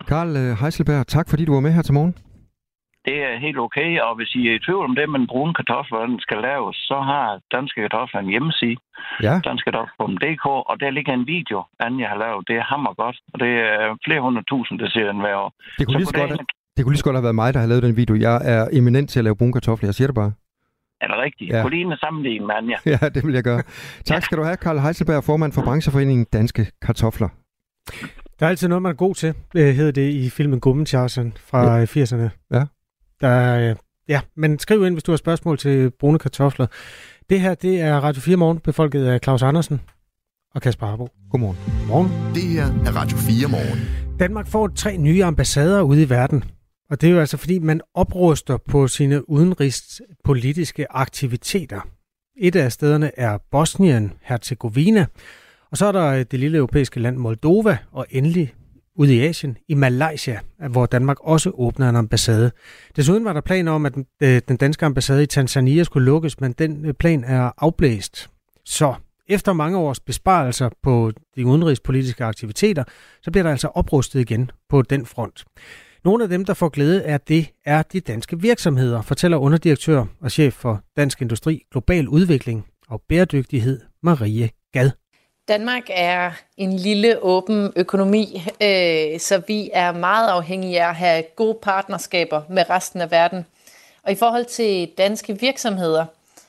Karl 0.09 0.37
øh, 0.43 0.51
Heiselberg, 0.61 1.07
tak 1.07 1.27
fordi 1.31 1.45
du 1.45 1.53
var 1.53 1.61
med 1.61 1.73
her 1.73 1.83
til 1.83 1.95
morgen 1.95 2.15
det 3.09 3.17
er 3.29 3.33
helt 3.45 3.59
okay, 3.67 3.91
og 4.07 4.13
hvis 4.19 4.31
I 4.39 4.43
er 4.51 4.55
i 4.55 4.65
tvivl 4.67 4.85
om 4.89 4.95
det 4.99 5.07
med 5.11 5.19
den 5.21 5.29
brune 5.33 5.55
den 6.09 6.21
skal 6.27 6.39
laves, 6.49 6.77
så 6.91 6.97
har 7.11 7.25
Danske 7.55 7.81
Kartofler 7.85 8.21
en 8.21 8.31
hjemmeside, 8.35 8.77
ja. 9.27 9.35
danskkartofler.dk, 9.49 10.47
og 10.71 10.75
der 10.83 10.91
ligger 10.91 11.13
en 11.13 11.27
video, 11.27 11.59
Anja 11.87 12.07
har 12.13 12.19
lavet. 12.25 12.49
Det 12.49 12.57
er 12.57 12.65
hammer 12.73 12.93
godt, 13.03 13.17
og 13.33 13.37
det 13.43 13.53
er 13.71 13.97
flere 14.07 14.21
hundrede 14.27 14.47
tusind, 14.53 14.77
der 14.83 14.89
ser 14.95 15.07
den 15.13 15.21
hver 15.21 15.37
år. 15.43 15.51
Det 15.79 15.87
kunne, 15.87 15.99
lige 15.99 16.07
så 16.07 16.19
godt, 16.21 16.31
det, 16.31 16.41
det 16.77 16.81
kunne 16.83 16.93
lige 16.95 17.03
så 17.03 17.09
godt 17.09 17.17
have 17.17 17.29
været 17.29 17.41
mig, 17.43 17.55
der 17.55 17.61
har 17.61 17.67
lavet 17.73 17.83
den 17.89 17.97
video. 17.97 18.15
Jeg 18.27 18.37
er 18.55 18.63
eminent 18.79 19.11
til 19.11 19.19
at 19.21 19.25
lave 19.25 19.37
brune 19.37 19.53
kartofler, 19.53 19.87
jeg 19.89 19.95
siger 19.95 20.09
det 20.09 20.19
bare. 20.23 20.33
Er 21.03 21.07
det 21.07 21.17
rigtigt? 21.27 21.49
Ja. 21.53 21.63
Kunne 21.63 21.77
lige 21.77 21.97
sammenligne 21.97 22.47
med 22.47 22.55
Anja. 22.55 22.77
Ja, 22.93 23.09
det 23.15 23.27
vil 23.27 23.35
jeg 23.35 23.45
gøre. 23.51 23.63
Tak 24.11 24.23
skal 24.23 24.39
du 24.39 24.43
have, 24.43 24.57
Karl 24.57 24.79
Heiselberg, 24.79 25.25
formand 25.25 25.53
for 25.53 25.63
brancheforeningen 25.63 26.27
Danske 26.33 26.63
Kartofler. 26.83 27.29
Der 28.39 28.47
er 28.47 28.51
altid 28.51 28.69
noget, 28.69 28.83
man 28.83 28.93
er 28.93 28.97
god 28.97 29.15
til, 29.15 29.35
øh, 29.57 29.75
hedder 29.79 29.93
det 29.93 30.09
i 30.11 30.31
filmen 30.31 30.61
Gummitjarsen 30.61 31.37
fra 31.51 31.77
ja. 31.79 31.85
80'erne. 31.85 32.29
Ja. 32.57 32.65
Der, 33.25 33.71
øh, 33.71 33.77
ja, 34.09 34.21
men 34.37 34.59
skriv 34.59 34.87
ind, 34.87 34.95
hvis 34.95 35.03
du 35.03 35.13
har 35.13 35.17
spørgsmål 35.17 35.59
til 35.59 35.91
brune 35.91 36.19
kartofler. 36.19 36.67
Det 37.31 37.41
her, 37.41 37.55
det 37.55 37.81
er 37.81 38.01
Radio 38.01 38.21
4 38.21 38.37
Morgen, 38.37 38.59
befolket 38.59 39.07
af 39.07 39.21
Claus 39.23 39.43
Andersen 39.43 39.81
og 40.55 40.63
Kasper 40.63 40.87
Harbo. 40.87 41.09
Godmorgen. 41.31 41.57
Morgen. 41.89 42.35
Det 42.35 42.43
her 42.43 42.65
er 42.65 42.97
Radio 42.97 43.17
4 43.17 43.49
Morgen. 43.49 43.79
Danmark 44.19 44.47
får 44.47 44.69
tre 44.69 44.97
nye 44.97 45.25
ambassader 45.25 45.83
ude 45.83 46.03
i 46.03 46.11
verden. 46.11 46.45
Og 46.91 47.01
det 47.01 47.07
er 47.07 47.13
jo 47.13 47.21
altså, 47.21 47.37
fordi 47.37 47.59
man 47.59 47.81
opruster 47.95 48.57
på 48.57 48.89
sine 48.89 49.31
udenrigspolitiske 49.31 50.93
aktiviteter. 50.93 51.81
Et 52.37 52.57
af 52.57 52.73
stederne 52.73 53.11
er 53.19 53.39
Bosnien, 53.51 54.13
Herzegovina, 54.23 55.07
og 55.71 55.77
så 55.77 55.87
er 55.87 55.93
der 55.93 56.25
det 56.25 56.41
lille 56.41 56.59
europæiske 56.59 57.01
land 57.01 57.17
Moldova, 57.17 57.79
og 57.93 58.07
endelig 58.11 58.55
ude 58.97 59.17
i 59.17 59.21
Asien, 59.21 59.57
i 59.69 59.75
Malaysia, 59.75 60.41
hvor 60.71 60.87
Danmark 60.87 61.17
også 61.21 61.51
åbner 61.55 61.89
en 61.89 61.97
ambassade. 61.97 62.51
Desuden 62.97 63.25
var 63.25 63.33
der 63.33 63.41
planer 63.41 63.73
om, 63.73 63.87
at 63.87 63.93
øh, 64.23 64.43
den 64.49 64.57
danske 64.57 64.87
ambassade 64.87 65.23
i 65.23 65.27
Tanzania 65.27 65.85
skulle 65.85 66.07
lukkes, 66.07 66.41
men 66.41 66.53
den 66.53 66.85
øh, 66.85 66.95
plan 66.95 67.25
er 67.25 67.51
afblæst. 67.59 68.31
Så 68.65 68.95
efter 69.29 69.53
mange 69.53 69.79
års 69.79 70.01
besparelser 70.01 70.71
på 70.83 71.13
de 71.37 71.47
udenrigspolitiske 71.47 72.25
aktiviteter, 72.25 72.85
så 73.23 73.31
bliver 73.31 73.43
der 73.43 73.51
altså 73.51 73.69
oprustet 73.69 74.21
igen 74.21 74.51
på 74.69 74.83
den 74.83 75.07
front. 75.07 75.45
Nogle 76.05 76.25
af 76.25 76.31
dem, 76.31 76.45
der 76.45 76.55
får 76.55 76.69
glæde 76.69 77.03
af 77.03 77.21
det, 77.21 77.51
er 77.65 77.83
de 77.83 78.01
danske 78.01 78.41
virksomheder, 78.41 79.03
fortæller 79.03 79.37
underdirektør 79.37 80.05
og 80.21 80.31
chef 80.31 80.55
for 80.55 80.83
Dansk 80.97 81.23
Industri, 81.23 81.63
Global 81.71 82.09
Udvikling 82.09 82.67
og 82.89 83.03
Bæredygtighed, 83.09 83.81
Marie 84.03 84.51
Gad. 84.73 84.91
Danmark 85.49 85.83
er 85.89 86.31
en 86.57 86.73
lille 86.73 87.23
åben 87.23 87.73
økonomi, 87.77 88.43
øh, 88.61 89.21
så 89.21 89.43
vi 89.47 89.71
er 89.73 89.93
meget 89.93 90.29
afhængige 90.29 90.83
af 90.83 90.89
at 90.89 90.95
have 90.95 91.23
gode 91.37 91.59
partnerskaber 91.63 92.43
med 92.51 92.71
resten 92.71 93.01
af 93.01 93.11
verden. 93.11 93.47
Og 94.03 94.13
i 94.13 94.15
forhold 94.15 94.45
til 94.45 94.89
danske 94.99 95.41
virksomheder, 95.41 96.05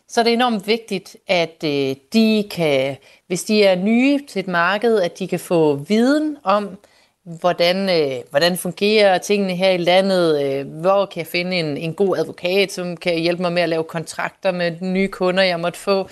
så 0.07 0.19
er 0.19 0.23
det 0.23 0.33
enormt 0.33 0.67
vigtigt, 0.67 1.17
at 1.27 1.63
øh, 1.63 1.95
de 2.13 2.47
kan, 2.51 2.97
hvis 3.27 3.43
de 3.43 3.63
er 3.63 3.75
nye 3.75 4.19
til 4.27 4.39
et 4.39 4.47
marked, 4.47 4.99
at 4.99 5.19
de 5.19 5.27
kan 5.27 5.39
få 5.39 5.75
viden 5.75 6.37
om, 6.43 6.77
hvordan, 7.23 7.89
øh, 7.89 8.21
hvordan 8.29 8.57
fungerer 8.57 9.17
tingene 9.17 9.55
her 9.55 9.69
i 9.69 9.77
landet, 9.77 10.43
øh, 10.43 10.67
hvor 10.67 11.05
kan 11.05 11.19
jeg 11.19 11.27
finde 11.27 11.59
en, 11.59 11.77
en 11.77 11.93
god 11.93 12.17
advokat, 12.17 12.71
som 12.71 12.97
kan 12.97 13.19
hjælpe 13.19 13.41
mig 13.41 13.53
med 13.53 13.61
at 13.61 13.69
lave 13.69 13.83
kontrakter 13.83 14.51
med 14.51 14.81
nye 14.81 15.07
kunder, 15.07 15.43
jeg 15.43 15.59
måtte 15.59 15.79
få. 15.79 16.09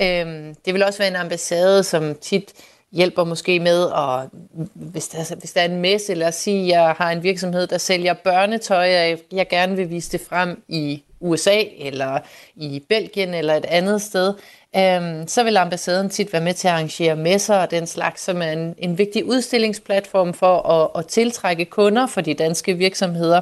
Øhm, 0.00 0.54
det 0.64 0.74
vil 0.74 0.82
også 0.82 0.98
være 0.98 1.08
en 1.08 1.16
ambassade, 1.16 1.82
som 1.84 2.14
tit 2.20 2.52
hjælper 2.92 3.24
måske 3.24 3.60
med, 3.60 3.82
og 3.82 4.30
hvis 4.74 5.08
der, 5.08 5.34
hvis 5.38 5.52
der 5.52 5.60
er 5.60 5.64
en 5.64 5.80
messe, 5.80 6.14
lad 6.14 6.28
os 6.28 6.34
sige, 6.34 6.62
at 6.62 6.68
jeg 6.68 6.94
har 6.98 7.10
en 7.10 7.22
virksomhed, 7.22 7.66
der 7.66 7.78
sælger 7.78 8.14
børnetøj, 8.14 9.12
og 9.12 9.18
jeg 9.32 9.48
gerne 9.50 9.76
vil 9.76 9.90
vise 9.90 10.12
det 10.12 10.20
frem 10.28 10.62
i 10.68 11.02
USA, 11.20 11.62
eller 11.78 12.18
i 12.56 12.82
Belgien, 12.88 13.34
eller 13.34 13.54
et 13.54 13.64
andet 13.64 14.02
sted, 14.02 14.34
øhm, 14.76 15.28
så 15.28 15.44
vil 15.44 15.56
ambassaden 15.56 16.10
tit 16.10 16.32
være 16.32 16.42
med 16.42 16.54
til 16.54 16.68
at 16.68 16.74
arrangere 16.74 17.16
messer 17.16 17.54
og 17.54 17.70
den 17.70 17.86
slags, 17.86 18.22
som 18.22 18.42
er 18.42 18.52
en, 18.52 18.74
en 18.78 18.98
vigtig 18.98 19.24
udstillingsplatform 19.24 20.34
for 20.34 20.68
at, 20.68 20.90
at 20.98 21.06
tiltrække 21.06 21.64
kunder 21.64 22.06
for 22.06 22.20
de 22.20 22.34
danske 22.34 22.74
virksomheder. 22.74 23.40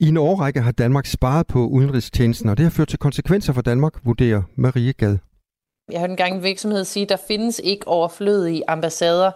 I 0.00 0.08
en 0.08 0.16
årrække 0.16 0.60
har 0.60 0.72
Danmark 0.72 1.06
sparet 1.06 1.46
på 1.46 1.66
udenrigstjenesten, 1.66 2.48
og 2.48 2.56
det 2.56 2.62
har 2.64 2.70
ført 2.70 2.88
til 2.88 2.98
konsekvenser 2.98 3.52
for 3.52 3.62
Danmark, 3.62 3.92
vurderer 4.04 4.42
Marie 4.56 4.92
Gad. 4.92 5.18
Jeg 5.90 6.00
hørte 6.00 6.10
engang 6.10 6.34
en 6.34 6.42
virksomhed 6.42 6.84
sige, 6.84 7.06
der 7.06 7.16
findes 7.28 7.60
ikke 7.64 7.88
overflødige 7.88 8.62
ambassader. 8.68 9.30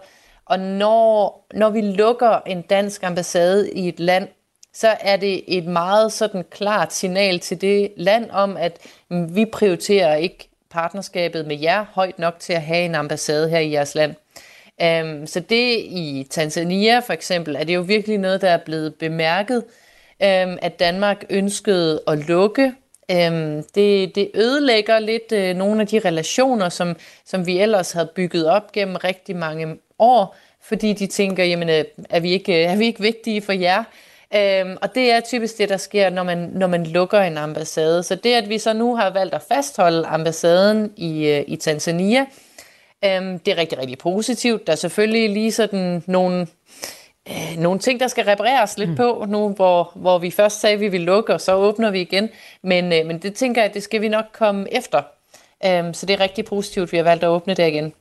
Og 0.45 0.59
når, 0.59 1.45
når 1.53 1.69
vi 1.69 1.81
lukker 1.81 2.39
en 2.45 2.61
dansk 2.61 3.03
ambassade 3.03 3.71
i 3.71 3.87
et 3.87 3.99
land, 3.99 4.27
så 4.73 4.95
er 4.99 5.17
det 5.17 5.57
et 5.57 5.65
meget 5.65 6.11
sådan 6.11 6.43
klart 6.51 6.93
signal 6.93 7.39
til 7.39 7.61
det 7.61 7.91
land 7.97 8.31
om, 8.31 8.57
at 8.57 8.77
mm, 9.09 9.35
vi 9.35 9.45
prioriterer 9.45 10.15
ikke 10.15 10.49
partnerskabet 10.69 11.47
med 11.47 11.59
jer 11.59 11.85
højt 11.93 12.19
nok 12.19 12.39
til 12.39 12.53
at 12.53 12.61
have 12.61 12.85
en 12.85 12.95
ambassade 12.95 13.49
her 13.49 13.59
i 13.59 13.71
jeres 13.71 13.95
land. 13.95 14.15
Um, 14.83 15.27
så 15.27 15.39
det 15.39 15.77
i 15.79 16.27
Tanzania 16.29 16.99
for 16.99 17.13
eksempel, 17.13 17.55
er 17.55 17.63
det 17.63 17.75
jo 17.75 17.81
virkelig 17.81 18.17
noget, 18.17 18.41
der 18.41 18.49
er 18.49 18.57
blevet 18.65 18.95
bemærket, 18.95 19.57
um, 19.57 20.57
at 20.61 20.79
Danmark 20.79 21.25
ønskede 21.29 22.01
at 22.07 22.17
lukke 22.17 22.73
Øhm, 23.11 23.63
det, 23.75 24.15
det 24.15 24.31
ødelægger 24.33 24.99
lidt 24.99 25.31
øh, 25.31 25.55
nogle 25.55 25.81
af 25.81 25.87
de 25.87 25.99
relationer, 25.99 26.69
som, 26.69 26.95
som 27.25 27.47
vi 27.47 27.59
ellers 27.59 27.91
havde 27.91 28.09
bygget 28.15 28.49
op 28.49 28.71
gennem 28.71 28.95
rigtig 28.95 29.35
mange 29.35 29.77
år, 29.99 30.35
fordi 30.61 30.93
de 30.93 31.07
tænker, 31.07 31.43
jamen 31.43 31.69
øh, 31.69 31.83
er 32.09 32.19
vi 32.19 32.31
ikke, 32.31 32.63
øh, 32.63 32.71
er 32.71 32.75
vi 32.75 32.85
ikke 32.85 33.01
vigtige 33.01 33.41
for 33.41 33.53
jer? 33.53 33.83
Øhm, 34.35 34.77
og 34.81 34.95
det 34.95 35.11
er 35.11 35.19
typisk 35.19 35.57
det, 35.57 35.69
der 35.69 35.77
sker, 35.77 36.09
når 36.09 36.23
man, 36.23 36.37
når 36.37 36.67
man 36.67 36.85
lukker 36.85 37.19
en 37.19 37.37
ambassade. 37.37 38.03
Så 38.03 38.15
det, 38.15 38.33
at 38.33 38.49
vi 38.49 38.57
så 38.57 38.73
nu 38.73 38.95
har 38.95 39.09
valgt 39.09 39.33
at 39.33 39.41
fastholde 39.41 40.05
ambassaden 40.05 40.93
i, 40.97 41.27
øh, 41.27 41.43
i 41.47 41.55
Tanzania, 41.55 42.25
øhm, 43.05 43.39
det 43.39 43.51
er 43.51 43.57
rigtig, 43.57 43.77
rigtig 43.77 43.97
positivt. 43.97 44.67
Der 44.67 44.73
er 44.73 44.77
selvfølgelig 44.77 45.29
lige 45.29 45.51
sådan 45.51 46.03
nogle 46.07 46.47
øh, 47.29 47.57
nogle 47.57 47.79
ting, 47.79 47.99
der 47.99 48.07
skal 48.07 48.25
repareres 48.25 48.77
lidt 48.77 48.89
mm. 48.89 48.95
på 48.95 49.25
nu, 49.27 49.49
hvor, 49.49 49.91
hvor 49.95 50.19
vi 50.19 50.31
først 50.31 50.59
sagde, 50.59 50.73
at 50.73 50.79
vi 50.79 50.87
vil 50.87 51.01
lukke, 51.01 51.33
og 51.33 51.41
så 51.41 51.55
åbner 51.55 51.91
vi 51.91 52.01
igen. 52.01 52.29
Men, 52.63 52.93
øh, 52.93 53.05
men 53.05 53.19
det 53.19 53.33
tænker 53.33 53.61
jeg, 53.61 53.73
det 53.73 53.83
skal 53.83 54.01
vi 54.01 54.07
nok 54.07 54.25
komme 54.33 54.73
efter. 54.73 55.01
Um, 55.67 55.93
så 55.93 56.05
det 56.05 56.13
er 56.13 56.19
rigtig 56.19 56.45
positivt, 56.45 56.83
at 56.83 56.91
vi 56.91 56.97
har 56.97 57.03
valgt 57.03 57.23
at 57.23 57.29
åbne 57.29 57.53
det 57.53 57.67
igen. 57.67 57.93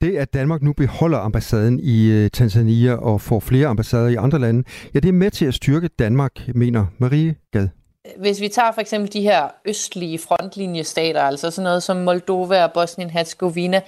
Det, 0.00 0.16
at 0.16 0.34
Danmark 0.34 0.62
nu 0.62 0.72
beholder 0.72 1.18
ambassaden 1.18 1.80
i 1.80 2.10
øh, 2.10 2.30
Tanzania 2.30 2.94
og 2.94 3.20
får 3.20 3.40
flere 3.40 3.66
ambassader 3.66 4.08
i 4.08 4.14
andre 4.14 4.38
lande, 4.38 4.64
ja, 4.94 5.00
det 5.00 5.08
er 5.08 5.12
med 5.12 5.30
til 5.30 5.46
at 5.46 5.54
styrke 5.54 5.88
Danmark, 5.88 6.32
mener 6.54 6.86
Marie 6.98 7.34
Gad. 7.52 7.68
Hvis 8.16 8.40
vi 8.40 8.48
tager 8.48 8.72
for 8.72 8.80
eksempel 8.80 9.12
de 9.12 9.20
her 9.20 9.48
østlige 9.64 10.18
frontlinjestater, 10.18 11.22
altså 11.22 11.50
sådan 11.50 11.64
noget 11.64 11.82
som 11.82 11.96
Moldova 11.96 12.64
og 12.64 12.70
Bosnien-Herzegovina, 12.74 13.80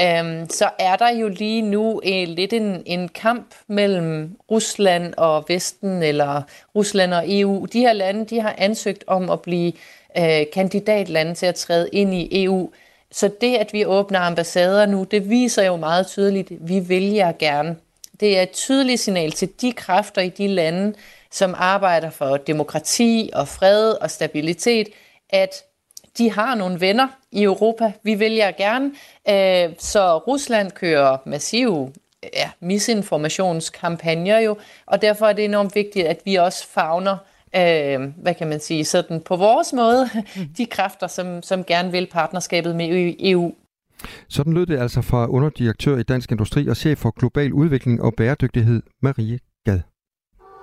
øhm, 0.00 0.50
så 0.50 0.70
er 0.78 0.96
der 0.96 1.10
jo 1.10 1.28
lige 1.28 1.62
nu 1.62 2.00
en, 2.04 2.28
lidt 2.28 2.52
en, 2.52 2.82
en 2.86 3.08
kamp 3.08 3.54
mellem 3.66 4.36
Rusland 4.50 5.14
og 5.16 5.44
Vesten, 5.48 6.02
eller 6.02 6.42
Rusland 6.74 7.14
og 7.14 7.24
EU. 7.26 7.66
De 7.72 7.80
her 7.80 7.92
lande 7.92 8.24
de 8.24 8.40
har 8.40 8.54
ansøgt 8.58 9.04
om 9.06 9.30
at 9.30 9.42
blive 9.42 9.72
øh, 10.18 10.44
kandidatlande 10.52 11.34
til 11.34 11.46
at 11.46 11.54
træde 11.54 11.88
ind 11.92 12.14
i 12.14 12.44
EU. 12.44 12.70
Så 13.10 13.30
det, 13.40 13.56
at 13.56 13.72
vi 13.72 13.84
åbner 13.84 14.20
ambassader 14.20 14.86
nu, 14.86 15.04
det 15.04 15.30
viser 15.30 15.62
jo 15.62 15.76
meget 15.76 16.06
tydeligt, 16.06 16.50
at 16.50 16.56
vi 16.60 16.80
vil 16.80 17.12
jer 17.12 17.32
gerne. 17.38 17.76
Det 18.20 18.38
er 18.38 18.42
et 18.42 18.50
tydeligt 18.50 19.00
signal 19.00 19.32
til 19.32 19.48
de 19.60 19.72
kræfter 19.72 20.22
i 20.22 20.28
de 20.28 20.48
lande, 20.48 20.94
som 21.30 21.54
arbejder 21.58 22.10
for 22.10 22.36
demokrati 22.36 23.30
og 23.32 23.48
fred 23.48 23.90
og 23.90 24.10
stabilitet, 24.10 24.88
at 25.30 25.62
de 26.18 26.30
har 26.30 26.54
nogle 26.54 26.80
venner 26.80 27.08
i 27.32 27.42
Europa. 27.42 27.92
Vi 28.02 28.20
vælger 28.20 28.50
gerne. 28.50 28.92
Øh, 29.28 29.74
så 29.78 30.18
Rusland 30.18 30.70
kører 30.70 31.16
massive 31.26 31.92
ja, 32.34 32.50
misinformationskampagner 32.60 34.38
jo, 34.38 34.56
og 34.86 35.02
derfor 35.02 35.26
er 35.26 35.32
det 35.32 35.44
enormt 35.44 35.74
vigtigt, 35.74 36.06
at 36.06 36.20
vi 36.24 36.34
også 36.34 36.66
fagner 36.68 37.16
øh, 37.56 38.22
hvad 38.22 38.34
kan 38.34 38.48
man 38.48 38.60
sige, 38.60 38.84
sådan 38.84 39.20
på 39.20 39.36
vores 39.36 39.72
måde, 39.72 40.08
de 40.58 40.66
kræfter, 40.66 41.06
som, 41.06 41.42
som 41.42 41.64
gerne 41.64 41.90
vil 41.92 42.08
partnerskabet 42.12 42.76
med 42.76 43.14
EU. 43.18 43.54
Sådan 44.28 44.52
lød 44.52 44.66
det 44.66 44.78
altså 44.78 45.02
fra 45.02 45.26
underdirektør 45.26 45.96
i 45.96 46.02
Dansk 46.02 46.32
Industri 46.32 46.68
og 46.68 46.76
chef 46.76 46.98
for 46.98 47.10
global 47.10 47.52
udvikling 47.52 48.02
og 48.02 48.14
bæredygtighed, 48.14 48.82
Marie 49.02 49.38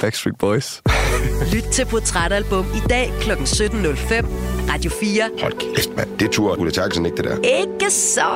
Backstreet 0.00 0.38
Boys. 0.38 0.82
Lyt 1.54 1.62
til 1.62 1.86
Portrætalbum 1.86 2.64
i 2.74 2.88
dag 2.88 3.08
kl. 3.20 3.30
17.05. 3.30 4.26
Radio 4.72 4.90
4. 4.90 5.22
Hold 5.42 5.74
kæft, 5.74 5.96
mand. 5.96 6.18
Det 6.18 6.30
tror 6.30 6.56
Ulla 6.56 6.70
Terkelsen 6.70 7.06
ikke, 7.06 7.16
det 7.16 7.24
der. 7.24 7.36
Ikke 7.60 7.90
så 7.90 8.30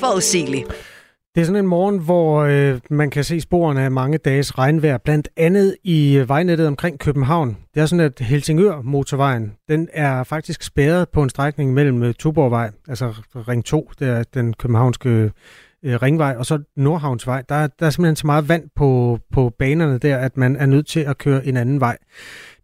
forudsigeligt. 0.00 0.66
Det 1.34 1.40
er 1.40 1.46
sådan 1.46 1.64
en 1.64 1.68
morgen, 1.68 1.98
hvor 1.98 2.42
øh, 2.42 2.80
man 2.90 3.10
kan 3.10 3.24
se 3.24 3.40
sporene 3.40 3.82
af 3.82 3.90
mange 3.90 4.18
dages 4.18 4.58
regnvejr, 4.58 4.98
blandt 4.98 5.28
andet 5.36 5.76
i 5.84 6.16
øh, 6.16 6.28
vejnettet 6.28 6.66
omkring 6.66 6.98
København. 6.98 7.56
Det 7.74 7.82
er 7.82 7.86
sådan, 7.86 8.04
at 8.04 8.20
Helsingør 8.20 8.82
motorvejen, 8.82 9.52
den 9.68 9.88
er 9.92 10.24
faktisk 10.24 10.62
spærret 10.62 11.08
på 11.08 11.22
en 11.22 11.30
strækning 11.30 11.74
mellem 11.74 12.02
øh, 12.02 12.14
Tuborgvej, 12.14 12.70
altså 12.88 13.14
Ring 13.48 13.64
2, 13.64 13.90
det 13.98 14.08
er 14.08 14.24
den 14.34 14.54
københavnske 14.54 15.30
øh, 15.86 16.02
Ringvej, 16.02 16.34
og 16.38 16.46
så 16.46 16.58
Nordhavnsvej. 16.76 17.42
Der, 17.48 17.66
der 17.66 17.86
er 17.86 17.90
simpelthen 17.90 18.16
så 18.16 18.26
meget 18.26 18.48
vand 18.48 18.70
på, 18.76 19.18
på 19.32 19.52
banerne 19.58 19.98
der, 19.98 20.16
at 20.16 20.36
man 20.36 20.56
er 20.56 20.66
nødt 20.66 20.86
til 20.86 21.00
at 21.00 21.18
køre 21.18 21.46
en 21.46 21.56
anden 21.56 21.80
vej. 21.80 21.98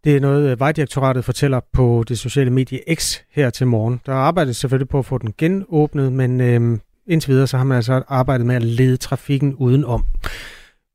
Det 0.03 0.15
er 0.15 0.19
noget, 0.19 0.51
øh, 0.51 0.59
Vejdirektoratet 0.59 1.25
fortæller 1.25 1.59
på 1.73 2.03
det 2.07 2.19
sociale 2.19 2.49
medie 2.49 2.79
X 2.95 3.17
her 3.31 3.49
til 3.49 3.67
morgen. 3.67 4.01
Der 4.05 4.13
arbejdes 4.13 4.57
selvfølgelig 4.57 4.89
på 4.89 4.99
at 4.99 5.05
få 5.05 5.17
den 5.17 5.33
genåbnet, 5.37 6.13
men 6.13 6.41
øh, 6.41 6.79
indtil 7.07 7.31
videre 7.31 7.47
så 7.47 7.57
har 7.57 7.63
man 7.63 7.75
altså 7.75 8.03
arbejdet 8.07 8.45
med 8.45 8.55
at 8.55 8.63
lede 8.63 8.97
trafikken 8.97 9.55
udenom. 9.55 10.05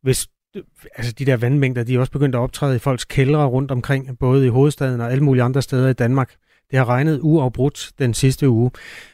Hvis 0.02 0.26
øh, 0.56 0.62
altså 0.96 1.12
de 1.12 1.24
der 1.24 1.36
vandmængder, 1.36 1.84
de 1.84 1.94
er 1.94 2.00
også 2.00 2.12
begyndt 2.12 2.34
at 2.34 2.38
optræde 2.38 2.76
i 2.76 2.78
folks 2.78 3.04
kældre 3.04 3.46
rundt 3.46 3.70
omkring, 3.70 4.18
både 4.18 4.46
i 4.46 4.48
hovedstaden 4.48 5.00
og 5.00 5.12
alle 5.12 5.24
mulige 5.24 5.42
andre 5.42 5.62
steder 5.62 5.88
i 5.88 5.92
Danmark. 5.92 6.34
Det 6.70 6.78
har 6.78 6.88
regnet 6.88 7.20
uafbrudt 7.22 7.90
den 7.98 8.14
sidste 8.14 8.48
uge. 8.48 8.70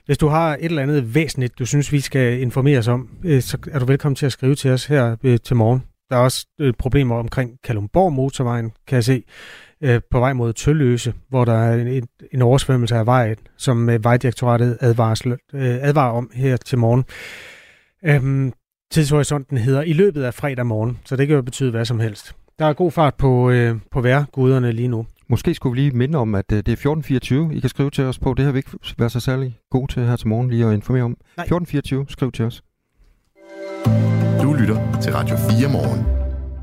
Hvis 0.07 0.19
du 0.19 0.29
har 0.29 0.55
et 0.55 0.65
eller 0.65 0.83
andet 0.83 1.15
væsentligt, 1.15 1.59
du 1.59 1.67
synes, 1.67 1.93
vi 1.93 2.01
skal 2.01 2.41
informere 2.41 2.79
os 2.79 2.89
om, 2.89 3.09
øh, 3.25 3.43
så 3.43 3.59
er 3.73 3.79
du 3.79 3.85
velkommen 3.85 4.17
til 4.17 4.27
at 4.27 4.33
skrive 4.33 4.55
til 4.55 4.71
os 4.71 4.87
her 4.87 5.17
øh, 5.25 5.39
til 5.45 5.57
morgen. 5.57 5.83
Der 6.11 6.17
er 6.17 6.21
også 6.21 6.47
øh, 6.61 6.75
problemer 6.79 7.17
omkring 7.17 7.51
Kalumborg 7.65 8.13
motorvejen, 8.13 8.73
kan 8.87 8.97
jeg 8.97 9.05
se, 9.05 9.23
på 10.11 10.19
vej 10.19 10.33
mod 10.33 10.53
Tølløse, 10.53 11.15
hvor 11.29 11.45
der 11.45 11.53
er 11.53 12.01
en, 12.33 12.43
oversvømmelse 12.43 12.97
af 12.97 13.07
vejen, 13.07 13.37
som 13.57 13.87
Vejdirektoratet 13.87 14.79
advarer, 14.81 15.37
advarer 15.55 16.13
om 16.13 16.31
her 16.35 16.57
til 16.57 16.79
morgen. 16.79 17.05
Øhm, 18.05 18.53
tidshorisonten 18.91 19.59
hedder 19.59 19.83
i 19.83 19.93
løbet 19.93 20.23
af 20.23 20.35
fredag 20.35 20.67
morgen, 20.67 20.99
så 21.05 21.17
det 21.17 21.27
kan 21.27 21.37
jo 21.37 21.43
betyde 21.43 21.71
hvad 21.71 21.85
som 21.85 22.01
helst. 22.01 22.35
Der 22.59 22.65
er 22.65 22.73
god 22.73 22.91
fart 22.91 23.15
på, 23.15 23.51
øh, 23.51 23.77
på 23.91 24.01
vejrguderne 24.01 24.73
lige 24.73 24.89
nu. 24.89 25.07
Måske 25.29 25.55
skulle 25.55 25.75
vi 25.75 25.81
lige 25.81 25.97
minde 25.97 26.19
om, 26.19 26.35
at 26.35 26.53
øh, 26.53 26.57
det 26.57 26.69
er 26.69 26.73
1424, 26.73 27.55
I 27.55 27.61
kan 27.61 27.71
skrive 27.71 27.91
til 27.91 28.05
os 28.05 28.19
på. 28.19 28.35
Det 28.35 28.45
har 28.45 28.53
vi 28.53 28.59
ikke 28.59 28.71
været 28.99 29.13
så 29.13 29.21
særlig 29.21 29.59
gode 29.71 29.93
til 29.93 30.03
her 30.03 30.17
til 30.17 30.29
morgen 30.29 30.51
lige 30.51 30.67
at 30.67 30.75
informere 30.75 31.03
om. 31.03 31.11
Nej. 31.11 31.45
1424, 31.45 32.07
skriv 32.09 32.33
til 32.33 32.45
os. 32.45 32.63
Du 34.43 34.53
lytter 34.53 35.01
til 35.03 35.13
Radio 35.13 35.37
4 35.37 35.73
morgen. 35.73 36.07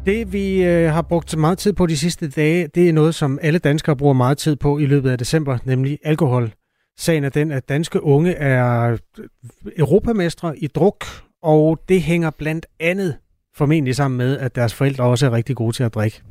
Det 0.06 0.34
vi 0.34 0.64
øh, 0.64 0.92
har 0.92 1.02
brugt 1.02 1.38
meget 1.38 1.58
tid 1.58 1.74
på 1.74 1.86
de 1.86 1.98
sidste 1.98 2.30
dage, 2.30 2.68
det 2.68 2.90
er 2.90 2.94
noget, 2.94 3.16
som 3.16 3.40
alle 3.42 3.60
danskere 3.60 3.96
bruger 3.96 4.14
meget 4.14 4.38
tid 4.38 4.56
på 4.56 4.78
i 4.78 4.86
løbet 4.86 5.10
af 5.10 5.18
december, 5.18 5.58
nemlig 5.66 6.00
alkohol. 6.04 6.54
Sagen 6.98 7.24
er 7.24 7.30
den, 7.30 7.52
at 7.52 7.70
danske 7.70 8.04
unge 8.04 8.34
er 8.34 8.98
europamestre 9.78 10.60
i 10.60 10.68
druk, 10.68 11.06
og 11.44 11.80
det 11.90 12.02
hænger 12.02 12.30
blandt 12.30 12.66
andet 12.80 13.18
formentlig 13.56 13.96
sammen 13.96 14.18
med, 14.18 14.38
at 14.38 14.56
deres 14.56 14.74
forældre 14.74 15.04
også 15.04 15.26
er 15.26 15.32
rigtig 15.32 15.56
gode 15.56 15.76
til 15.76 15.84
at 15.84 15.94
drikke. 15.94 16.22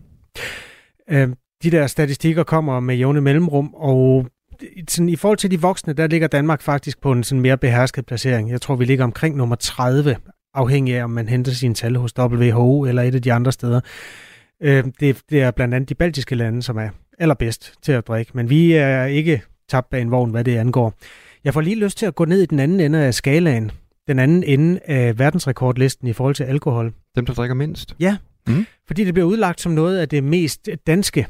Øh, 1.10 1.28
de 1.62 1.70
der 1.70 1.86
statistikker 1.86 2.42
kommer 2.42 2.80
med 2.80 2.96
jævne 2.96 3.20
mellemrum, 3.20 3.74
og 3.74 4.26
sådan, 4.88 5.08
i 5.08 5.16
forhold 5.16 5.38
til 5.38 5.50
de 5.50 5.60
voksne, 5.60 5.92
der 5.92 6.06
ligger 6.06 6.28
Danmark 6.28 6.62
faktisk 6.62 7.00
på 7.00 7.12
en 7.12 7.24
sådan 7.24 7.42
mere 7.42 7.58
behersket 7.58 8.06
placering. 8.06 8.50
Jeg 8.50 8.60
tror, 8.60 8.76
vi 8.76 8.84
ligger 8.84 9.04
omkring 9.04 9.36
nummer 9.36 9.56
30, 9.56 10.16
afhængig 10.54 10.94
af, 10.94 11.04
om 11.04 11.10
man 11.10 11.28
henter 11.28 11.52
sine 11.52 11.74
tal 11.74 11.96
hos 11.96 12.18
WHO 12.18 12.84
eller 12.84 13.02
et 13.02 13.14
af 13.14 13.22
de 13.22 13.32
andre 13.32 13.52
steder. 13.52 13.80
Øh, 14.62 14.84
det, 15.00 15.22
det 15.30 15.42
er 15.42 15.50
blandt 15.50 15.74
andet 15.74 15.88
de 15.88 15.94
baltiske 15.94 16.34
lande, 16.34 16.62
som 16.62 16.76
er 16.78 16.88
allerbedst 17.18 17.74
til 17.82 17.92
at 17.92 18.08
drikke, 18.08 18.32
men 18.34 18.50
vi 18.50 18.72
er 18.72 19.04
ikke 19.04 19.42
tabt 19.68 19.90
bag 19.90 20.02
en 20.02 20.10
vogn, 20.10 20.30
hvad 20.30 20.44
det 20.44 20.56
angår. 20.56 20.94
Jeg 21.44 21.54
får 21.54 21.60
lige 21.60 21.76
lyst 21.76 21.98
til 21.98 22.06
at 22.06 22.14
gå 22.14 22.24
ned 22.24 22.42
i 22.42 22.46
den 22.46 22.60
anden 22.60 22.80
ende 22.80 22.98
af 22.98 23.14
skalaen, 23.14 23.70
den 24.08 24.18
anden 24.18 24.42
ende 24.42 24.80
af 24.84 25.18
verdensrekordlisten 25.18 26.08
i 26.08 26.12
forhold 26.12 26.34
til 26.34 26.44
alkohol. 26.44 26.92
Dem, 27.16 27.26
der 27.26 27.34
drikker 27.34 27.54
mindst? 27.54 27.96
Ja, 28.00 28.16
mm. 28.48 28.66
fordi 28.86 29.04
det 29.04 29.14
bliver 29.14 29.26
udlagt 29.26 29.60
som 29.60 29.72
noget 29.72 29.98
af 29.98 30.08
det 30.08 30.24
mest 30.24 30.68
danske 30.86 31.26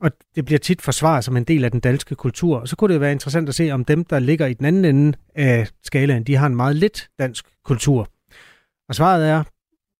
og 0.00 0.10
det 0.34 0.44
bliver 0.44 0.58
tit 0.58 0.82
forsvaret 0.82 1.24
som 1.24 1.36
en 1.36 1.44
del 1.44 1.64
af 1.64 1.70
den 1.70 1.80
danske 1.80 2.14
kultur. 2.14 2.58
Og 2.58 2.68
så 2.68 2.76
kunne 2.76 2.92
det 2.92 3.00
være 3.00 3.12
interessant 3.12 3.48
at 3.48 3.54
se, 3.54 3.70
om 3.70 3.84
dem, 3.84 4.04
der 4.04 4.18
ligger 4.18 4.46
i 4.46 4.54
den 4.54 4.66
anden 4.66 4.84
ende 4.84 5.18
af 5.34 5.68
skalaen, 5.82 6.24
de 6.24 6.36
har 6.36 6.46
en 6.46 6.56
meget 6.56 6.76
lidt 6.76 7.10
dansk 7.18 7.46
kultur. 7.64 8.08
Og 8.88 8.94
svaret 8.94 9.28
er, 9.28 9.42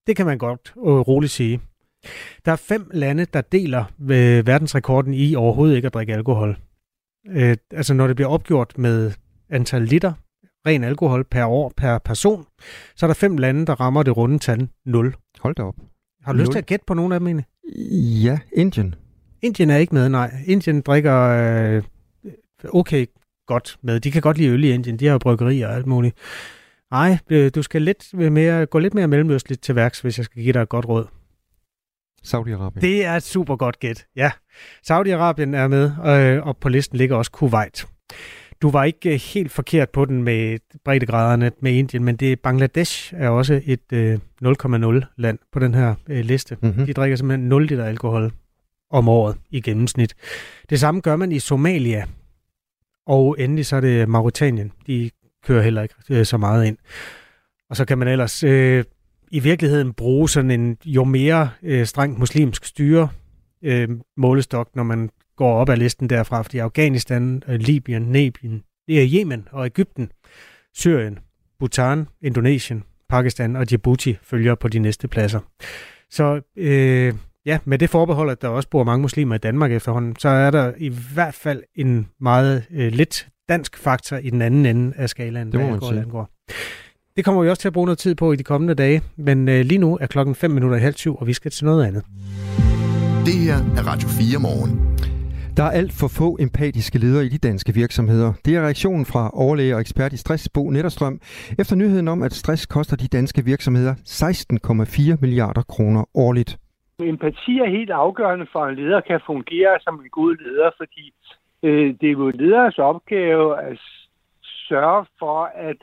det 0.06 0.16
kan 0.16 0.26
man 0.26 0.38
godt 0.38 0.72
og 0.76 1.08
roligt 1.08 1.32
sige. 1.32 1.60
Der 2.44 2.52
er 2.52 2.56
fem 2.56 2.90
lande, 2.94 3.24
der 3.24 3.40
deler 3.40 3.84
ved 3.98 4.42
verdensrekorden 4.42 5.14
i 5.14 5.34
overhovedet 5.34 5.76
ikke 5.76 5.86
at 5.86 5.94
drikke 5.94 6.14
alkohol. 6.14 6.58
Øh, 7.28 7.56
altså 7.70 7.94
når 7.94 8.06
det 8.06 8.16
bliver 8.16 8.28
opgjort 8.28 8.78
med 8.78 9.12
antal 9.50 9.82
liter 9.82 10.12
ren 10.66 10.84
alkohol 10.84 11.24
per 11.24 11.44
år 11.44 11.72
per 11.76 11.98
person, 11.98 12.46
så 12.96 13.06
er 13.06 13.08
der 13.08 13.14
fem 13.14 13.38
lande, 13.38 13.66
der 13.66 13.80
rammer 13.80 14.02
det 14.02 14.16
runde 14.16 14.38
tal 14.38 14.68
0. 14.86 15.14
Hold 15.40 15.54
da 15.54 15.62
op. 15.62 15.76
Har 16.22 16.32
du 16.32 16.36
0. 16.36 16.40
lyst 16.40 16.52
til 16.52 16.58
at 16.58 16.66
gætte 16.66 16.84
på 16.86 16.94
nogle 16.94 17.14
af 17.14 17.20
dem 17.20 17.26
egentlig? 17.26 17.46
Ja, 18.24 18.38
Indien. 18.52 18.94
Indien 19.42 19.70
er 19.70 19.76
ikke 19.76 19.94
med, 19.94 20.08
nej. 20.08 20.30
Indien 20.46 20.80
drikker 20.80 21.16
øh, 21.16 21.82
okay 22.68 23.06
godt 23.46 23.76
med. 23.82 24.00
De 24.00 24.10
kan 24.10 24.22
godt 24.22 24.38
lide 24.38 24.48
øl 24.48 24.64
i 24.64 24.70
Indien. 24.70 24.96
De 24.96 25.06
har 25.06 25.12
jo 25.12 25.18
bryggerier 25.18 25.68
og 25.68 25.74
alt 25.74 25.86
muligt. 25.86 26.16
Nej, 26.90 27.18
øh, 27.30 27.50
du 27.54 27.62
skal 27.62 27.82
lidt 27.82 28.14
mere, 28.14 28.66
gå 28.66 28.78
lidt 28.78 28.94
mere 28.94 29.08
mellemøstligt 29.08 29.62
til 29.62 29.74
værks, 29.74 30.00
hvis 30.00 30.18
jeg 30.18 30.24
skal 30.24 30.42
give 30.42 30.52
dig 30.52 30.62
et 30.62 30.68
godt 30.68 30.88
råd. 30.88 31.06
Saudi-Arabien. 32.26 32.80
Det 32.80 33.04
er 33.04 33.12
et 33.16 33.22
super 33.22 33.56
godt 33.56 33.78
gæt, 33.78 34.06
ja. 34.16 34.30
Saudi-Arabien 34.90 35.56
er 35.56 35.68
med, 35.68 35.90
øh, 36.06 36.46
og 36.46 36.56
på 36.56 36.68
listen 36.68 36.98
ligger 36.98 37.16
også 37.16 37.30
Kuwait. 37.30 37.86
Du 38.62 38.70
var 38.70 38.84
ikke 38.84 39.12
øh, 39.12 39.20
helt 39.34 39.52
forkert 39.52 39.90
på 39.90 40.04
den 40.04 40.22
med 40.22 40.58
breddegraderne 40.84 41.50
med 41.60 41.72
Indien, 41.72 42.04
men 42.04 42.16
det 42.16 42.40
Bangladesh 42.40 43.14
er 43.16 43.28
også 43.28 43.60
et 43.64 43.92
øh, 43.92 44.18
0,0 44.44 45.14
land 45.16 45.38
på 45.52 45.58
den 45.58 45.74
her 45.74 45.94
øh, 46.08 46.24
liste. 46.24 46.56
Mm-hmm. 46.62 46.86
De 46.86 46.92
drikker 46.92 47.16
simpelthen 47.16 47.48
0 47.48 47.66
liter 47.66 47.84
alkohol 47.84 48.32
om 48.90 49.08
året 49.08 49.36
i 49.50 49.60
gennemsnit. 49.60 50.14
Det 50.70 50.80
samme 50.80 51.00
gør 51.00 51.16
man 51.16 51.32
i 51.32 51.38
Somalia, 51.38 52.04
og 53.06 53.36
endelig 53.38 53.66
så 53.66 53.76
er 53.76 53.80
det 53.80 54.08
Mauritanien. 54.08 54.72
De 54.86 55.10
kører 55.44 55.62
heller 55.62 55.82
ikke 55.82 55.94
øh, 56.10 56.26
så 56.26 56.36
meget 56.36 56.66
ind. 56.66 56.76
Og 57.70 57.76
så 57.76 57.84
kan 57.84 57.98
man 57.98 58.08
ellers 58.08 58.44
øh, 58.44 58.84
i 59.30 59.40
virkeligheden 59.40 59.92
bruge 59.92 60.28
sådan 60.28 60.50
en 60.50 60.76
jo 60.84 61.04
mere 61.04 61.50
øh, 61.62 61.86
strengt 61.86 62.18
muslimsk 62.18 62.64
styre 62.64 63.08
øh, 63.62 63.88
målestok, 64.16 64.68
når 64.76 64.82
man 64.82 65.10
går 65.36 65.54
op 65.54 65.68
ad 65.68 65.76
listen 65.76 66.10
derfra, 66.10 66.42
fordi 66.42 66.58
Afghanistan, 66.58 67.42
øh, 67.48 67.60
Libyen, 67.60 68.02
Nebien, 68.02 68.62
det 68.88 69.02
er 69.02 69.08
Yemen 69.20 69.48
og 69.52 69.66
Ægypten, 69.66 70.12
Syrien, 70.74 71.18
Bhutan, 71.58 72.06
Indonesien, 72.22 72.84
Pakistan 73.08 73.56
og 73.56 73.68
Djibouti 73.68 74.16
følger 74.22 74.54
på 74.54 74.68
de 74.68 74.78
næste 74.78 75.08
pladser. 75.08 75.40
Så 76.10 76.40
øh, 76.56 77.14
ja, 77.46 77.58
med 77.64 77.78
det 77.78 77.90
forbehold, 77.90 78.30
at 78.30 78.42
der 78.42 78.48
også 78.48 78.68
bor 78.68 78.84
mange 78.84 79.02
muslimer 79.02 79.34
i 79.34 79.38
Danmark 79.38 79.72
efterhånden, 79.72 80.16
så 80.18 80.28
er 80.28 80.50
der 80.50 80.72
i 80.78 80.88
hvert 81.14 81.34
fald 81.34 81.62
en 81.74 82.08
meget 82.20 82.62
øh, 82.70 82.92
lidt 82.92 83.28
dansk 83.48 83.78
faktor 83.78 84.16
i 84.16 84.30
den 84.30 84.42
anden 84.42 84.66
ende 84.66 84.92
af 84.96 85.08
skalaen, 85.08 85.46
Det 85.52 85.54
må 85.54 85.60
hvad 85.60 85.70
man 85.70 85.80
sige. 85.82 86.00
angår. 86.00 86.28
Det 87.16 87.24
kommer 87.24 87.42
vi 87.42 87.48
også 87.48 87.60
til 87.60 87.68
at 87.68 87.72
bruge 87.72 87.86
noget 87.86 87.98
tid 87.98 88.14
på 88.14 88.32
i 88.32 88.36
de 88.36 88.42
kommende 88.42 88.74
dage, 88.74 89.02
men 89.16 89.48
øh, 89.48 89.64
lige 89.64 89.78
nu 89.78 89.98
er 90.00 90.06
klokken 90.06 90.34
5 90.34 90.50
minutter 90.50 90.76
i 90.76 90.80
halv 90.80 90.94
syv, 90.94 91.16
og 91.16 91.26
vi 91.26 91.32
skal 91.32 91.50
til 91.50 91.64
noget 91.64 91.84
andet. 91.86 92.04
Det 93.26 93.34
her 93.34 93.54
er 93.56 93.86
Radio 93.86 94.08
4 94.08 94.38
morgen. 94.38 94.80
Der 95.56 95.62
er 95.62 95.70
alt 95.70 95.92
for 95.92 96.08
få 96.08 96.36
empatiske 96.40 96.98
ledere 96.98 97.24
i 97.24 97.28
de 97.28 97.38
danske 97.38 97.74
virksomheder. 97.74 98.32
Det 98.44 98.56
er 98.56 98.60
reaktionen 98.60 99.06
fra 99.06 99.30
overlæge 99.34 99.74
og 99.74 99.80
ekspert 99.80 100.12
i 100.12 100.16
stress, 100.16 100.48
Bo 100.48 100.70
Netterstrøm, 100.70 101.20
efter 101.58 101.76
nyheden 101.76 102.08
om, 102.08 102.22
at 102.22 102.34
stress 102.34 102.66
koster 102.66 102.96
de 102.96 103.08
danske 103.08 103.44
virksomheder 103.44 103.94
16,4 105.14 105.16
milliarder 105.20 105.62
kroner 105.62 106.04
årligt. 106.14 106.58
Empati 107.02 107.58
er 107.58 107.70
helt 107.70 107.90
afgørende 107.90 108.46
for, 108.52 108.60
at 108.64 108.70
en 108.70 108.84
leder 108.84 109.00
kan 109.00 109.20
fungere 109.26 109.80
som 109.80 109.94
en 109.94 110.10
god 110.10 110.36
leder, 110.36 110.70
fordi 110.76 111.14
øh, 111.62 111.94
det 112.00 112.08
er 112.08 112.12
jo 112.12 112.30
leders 112.30 112.78
opgave 112.78 113.60
at 113.62 113.78
sørge 114.68 115.06
for, 115.18 115.50
at 115.54 115.76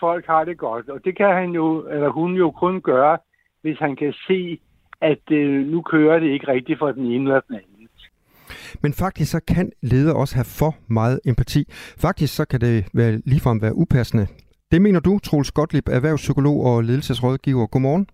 folk 0.00 0.26
har 0.26 0.44
det 0.44 0.58
godt. 0.58 0.88
Og 0.88 1.04
det 1.04 1.16
kan 1.16 1.34
han 1.34 1.50
jo, 1.50 1.88
eller 1.88 2.08
hun 2.08 2.34
jo 2.34 2.50
kun 2.50 2.80
gøre, 2.80 3.18
hvis 3.62 3.78
han 3.78 3.96
kan 3.96 4.14
se, 4.28 4.58
at 5.00 5.30
øh, 5.30 5.66
nu 5.66 5.82
kører 5.82 6.18
det 6.18 6.28
ikke 6.28 6.48
rigtigt 6.48 6.78
for 6.78 6.92
den 6.92 7.04
ene 7.04 7.24
eller 7.24 7.40
den 7.40 7.54
anden. 7.54 7.76
Men 8.82 8.92
faktisk 8.92 9.30
så 9.30 9.40
kan 9.48 9.72
ledere 9.82 10.16
også 10.16 10.34
have 10.34 10.44
for 10.44 10.74
meget 10.88 11.20
empati. 11.26 11.64
Faktisk 11.98 12.36
så 12.36 12.44
kan 12.44 12.60
det 12.60 12.86
være, 12.94 13.20
ligefrem 13.24 13.62
være 13.62 13.74
upassende. 13.74 14.26
Det 14.70 14.82
mener 14.82 15.00
du, 15.00 15.18
Troels 15.18 15.50
Gottlieb, 15.50 15.88
erhvervspsykolog 15.88 16.64
og 16.64 16.84
ledelsesrådgiver. 16.84 17.66
Godmorgen. 17.66 18.06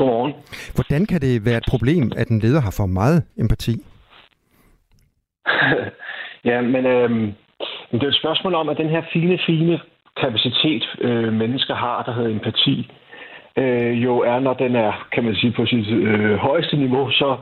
Godmorgen. 0.00 0.34
Hvordan 0.74 1.02
kan 1.10 1.20
det 1.20 1.44
være 1.48 1.60
et 1.62 1.68
problem, 1.72 2.12
at 2.16 2.28
en 2.28 2.38
leder 2.44 2.60
har 2.60 2.74
for 2.80 2.86
meget 2.86 3.20
empati? 3.42 3.74
ja, 6.50 6.60
men 6.74 6.82
øh, 6.94 7.10
det 7.92 8.02
er 8.02 8.08
et 8.14 8.22
spørgsmål 8.22 8.54
om, 8.54 8.68
at 8.68 8.76
den 8.82 8.88
her 8.94 9.02
fine, 9.12 9.38
fine 9.46 9.80
kapacitet, 10.22 10.84
øh, 11.00 11.32
mennesker 11.32 11.74
har, 11.74 12.02
der 12.02 12.12
hedder 12.12 12.30
empati, 12.30 12.76
øh, 13.56 14.04
jo 14.04 14.12
er, 14.18 14.38
når 14.40 14.54
den 14.54 14.76
er, 14.76 14.92
kan 15.12 15.24
man 15.24 15.34
sige, 15.34 15.52
på 15.52 15.66
sit 15.66 15.88
øh, 15.88 16.36
højeste 16.36 16.76
niveau, 16.76 17.10
så, 17.10 17.36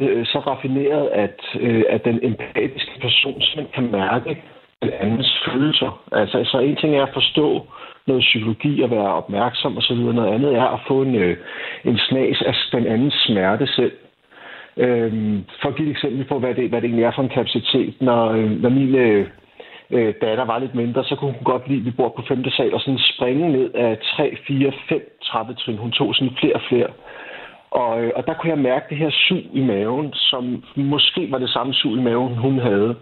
øh, 0.00 0.26
så 0.26 0.38
raffineret, 0.38 1.06
at, 1.24 1.38
øh, 1.60 1.84
at 1.88 2.04
den 2.04 2.18
empatiske 2.22 2.96
person 3.00 3.42
simpelthen 3.42 3.74
kan 3.74 4.00
mærke 4.00 4.42
den 4.82 4.90
andens 5.00 5.32
følelser. 5.46 5.90
Altså, 6.12 6.44
så 6.44 6.58
en 6.58 6.76
ting 6.76 6.96
er 6.96 7.02
at 7.02 7.14
forstå 7.14 7.66
noget 8.06 8.22
psykologi 8.22 8.82
at 8.82 8.90
være 8.90 9.14
opmærksom 9.14 9.76
osv. 9.78 9.96
Noget 9.96 10.34
andet 10.34 10.54
er 10.54 10.64
at 10.64 10.80
få 10.88 11.02
en, 11.02 11.14
øh, 11.14 11.36
en 11.84 11.98
snas 11.98 12.42
af 12.42 12.54
den 12.72 12.86
andens 12.86 13.14
smerte 13.26 13.66
selv. 13.66 13.92
Øhm, 14.76 15.44
for 15.62 15.68
at 15.68 15.76
give 15.76 15.88
et 15.88 15.90
eksempel 15.90 16.24
på, 16.24 16.38
hvad 16.38 16.54
det, 16.54 16.68
hvad 16.68 16.80
det 16.80 16.86
egentlig 16.86 17.04
er 17.04 17.12
for 17.14 17.22
en 17.22 17.28
kapacitet. 17.28 17.94
Når, 18.00 18.30
øh, 18.30 18.50
når 18.62 18.68
min 18.68 18.94
øh, 18.94 19.26
øh, 19.90 20.14
datter 20.20 20.44
var 20.44 20.58
lidt 20.58 20.74
mindre, 20.74 21.04
så 21.04 21.16
kunne 21.16 21.32
hun 21.32 21.44
godt 21.44 21.68
lide, 21.68 21.80
at 21.80 21.84
vi 21.84 21.90
bor 21.90 22.08
på 22.08 22.22
5. 22.28 22.50
sal, 22.50 22.74
og 22.74 22.80
sådan 22.80 22.98
springe 22.98 23.52
ned 23.52 23.70
af 23.74 23.98
3, 24.16 24.36
4, 24.46 24.72
5 24.88 25.18
trappetrin. 25.22 25.76
Hun 25.76 25.90
tog 25.92 26.14
sådan 26.14 26.36
flere 26.40 26.54
og 26.54 26.62
flere. 26.68 26.88
Og, 27.70 28.02
øh, 28.02 28.12
og 28.16 28.26
der 28.26 28.34
kunne 28.34 28.50
jeg 28.50 28.58
mærke 28.58 28.86
det 28.90 28.96
her 28.96 29.10
sug 29.10 29.44
i 29.52 29.60
maven, 29.60 30.12
som 30.12 30.64
måske 30.76 31.30
var 31.30 31.38
det 31.38 31.50
samme 31.50 31.74
sug 31.74 31.92
i 31.96 32.00
maven, 32.00 32.36
hun 32.36 32.58
havde. 32.58 32.96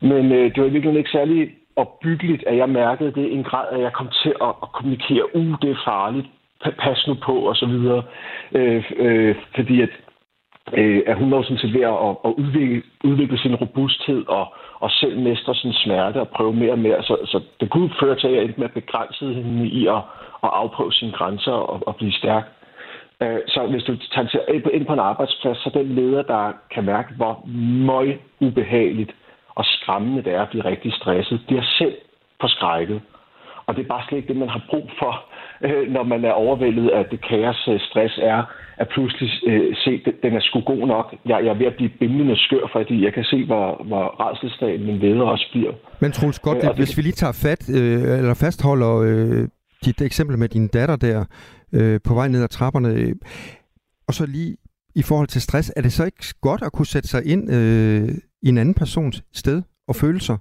Men 0.00 0.32
øh, 0.32 0.44
det 0.44 0.58
var 0.62 0.68
i 0.68 0.74
virkeligheden 0.74 0.98
ikke 0.98 1.10
særlig 1.10 1.50
opbyggeligt, 1.76 2.44
at 2.46 2.56
jeg 2.56 2.68
mærkede 2.68 3.12
det 3.12 3.32
en 3.32 3.44
grad, 3.44 3.66
at 3.70 3.80
jeg 3.80 3.92
kom 3.92 4.08
til 4.22 4.34
at, 4.42 4.52
at 4.62 4.72
kommunikere, 4.72 5.36
uh, 5.36 5.54
det 5.62 5.70
er 5.70 5.84
farligt, 5.84 6.26
pas 6.78 7.06
nu 7.06 7.14
på, 7.14 7.34
og 7.36 7.56
så 7.56 7.66
videre. 7.66 8.02
Øh, 8.52 8.84
øh, 8.96 9.36
fordi 9.54 9.80
at, 9.80 9.88
øh, 10.72 11.02
at 11.06 11.16
hun 11.16 11.30
var 11.30 11.42
sådan 11.42 11.58
set 11.58 11.74
ved 11.74 11.80
at, 11.82 12.16
at 12.24 12.32
udvikle, 12.42 12.82
udvikle 13.04 13.38
sin 13.38 13.54
robusthed 13.54 14.28
og, 14.28 14.54
og 14.80 14.90
selv 14.90 15.18
mestre 15.18 15.54
sin 15.54 15.72
smerte 15.72 16.20
og 16.20 16.28
prøve 16.28 16.52
mere 16.52 16.72
og 16.72 16.78
mere. 16.78 17.02
Så, 17.02 17.16
så 17.24 17.40
det 17.60 17.70
kunne 17.70 17.90
føre 18.00 18.16
til, 18.16 18.26
at 18.28 18.34
jeg 18.34 18.42
endte 18.42 18.60
med 18.60 18.68
at 18.68 18.74
begrænse 18.82 19.26
hende 19.26 19.66
i 19.66 19.86
at, 19.86 20.02
at 20.44 20.50
afprøve 20.52 20.92
sine 20.92 21.12
grænser 21.12 21.52
og, 21.52 21.82
og 21.86 21.96
blive 21.96 22.12
stærk. 22.12 22.44
Øh, 23.22 23.38
Så 23.46 23.66
hvis 23.70 23.82
du 23.82 23.96
tager 23.96 24.28
til- 24.28 24.74
ind 24.74 24.86
på 24.86 24.92
en 24.92 24.98
arbejdsplads, 24.98 25.58
så 25.58 25.70
den 25.74 25.86
leder, 25.94 26.22
der 26.22 26.52
kan 26.70 26.84
mærke, 26.84 27.14
hvor 27.16 27.42
møg 27.86 28.20
ubehageligt 28.40 29.14
og 29.54 29.64
skræmmende 29.64 30.22
det 30.24 30.32
er 30.34 30.42
at 30.42 30.48
blive 30.50 30.64
rigtig 30.64 30.92
stresset, 30.92 31.40
det 31.48 31.56
er 31.58 31.66
selv 31.78 31.94
forskrækket. 32.40 33.00
Og 33.66 33.74
det 33.76 33.82
er 33.84 33.88
bare 33.88 34.04
slet 34.08 34.18
ikke 34.18 34.28
det, 34.28 34.36
man 34.36 34.48
har 34.48 34.62
brug 34.70 34.90
for, 34.98 35.12
øh, 35.66 35.92
når 35.92 36.02
man 36.02 36.24
er 36.24 36.32
overvældet 36.32 36.88
af 36.90 37.04
det 37.10 37.20
kaos, 37.28 37.68
øh, 37.68 37.80
stress 37.80 38.14
er, 38.22 38.42
at 38.76 38.88
pludselig 38.88 39.30
øh, 39.46 39.76
se, 39.84 39.90
at 40.06 40.14
den 40.22 40.32
er 40.36 40.40
sgu 40.40 40.60
god 40.60 40.86
nok. 40.86 41.14
Jeg, 41.26 41.38
jeg 41.44 41.50
er 41.54 41.58
ved 41.62 41.66
at 41.66 41.76
blive 41.76 41.90
bimlende 42.00 42.36
skør, 42.36 42.66
fordi 42.72 43.04
jeg 43.04 43.12
kan 43.14 43.24
se, 43.24 43.44
hvor, 43.46 43.84
hvor 43.84 44.04
redselsdagen 44.28 44.86
min 44.86 44.98
leder 44.98 45.22
også 45.22 45.46
bliver. 45.52 45.72
Men 46.00 46.12
Troels 46.12 46.40
Øh, 46.46 46.52
og 46.52 46.60
det- 46.62 46.76
hvis 46.76 46.96
vi 46.96 47.02
lige 47.02 47.12
tager 47.22 47.32
fat, 47.46 47.62
øh, 47.78 48.18
eller 48.18 48.34
fastholder 48.34 48.92
øh, 49.08 49.48
dit 49.84 50.00
eksempel 50.02 50.38
med 50.38 50.48
din 50.48 50.68
datter 50.68 50.96
der, 50.96 51.24
øh, 51.72 52.00
på 52.04 52.14
vej 52.14 52.28
ned 52.28 52.42
ad 52.42 52.48
trapperne, 52.48 52.88
øh, 52.88 53.12
og 54.08 54.14
så 54.14 54.26
lige 54.26 54.56
i 54.96 55.02
forhold 55.02 55.28
til 55.28 55.40
stress, 55.42 55.72
er 55.76 55.82
det 55.82 55.92
så 55.92 56.04
ikke 56.04 56.24
godt 56.40 56.62
at 56.62 56.72
kunne 56.72 56.86
sætte 56.86 57.08
sig 57.08 57.26
ind 57.26 57.42
øh, 57.56 58.08
i 58.44 58.48
en 58.48 58.58
anden 58.58 58.74
persons 58.74 59.24
sted 59.32 59.62
og 59.88 59.94
følelser? 59.94 60.36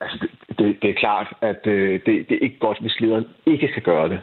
Altså, 0.00 0.18
det, 0.20 0.58
det, 0.58 0.82
det 0.82 0.90
er 0.90 0.94
klart, 0.94 1.28
at 1.40 1.66
øh, 1.66 1.92
det, 2.06 2.28
det 2.28 2.34
er 2.36 2.44
ikke 2.46 2.58
godt, 2.58 2.80
hvis 2.80 3.00
lederen 3.00 3.26
ikke 3.46 3.68
kan 3.74 3.82
gøre 3.82 4.08
det. 4.08 4.20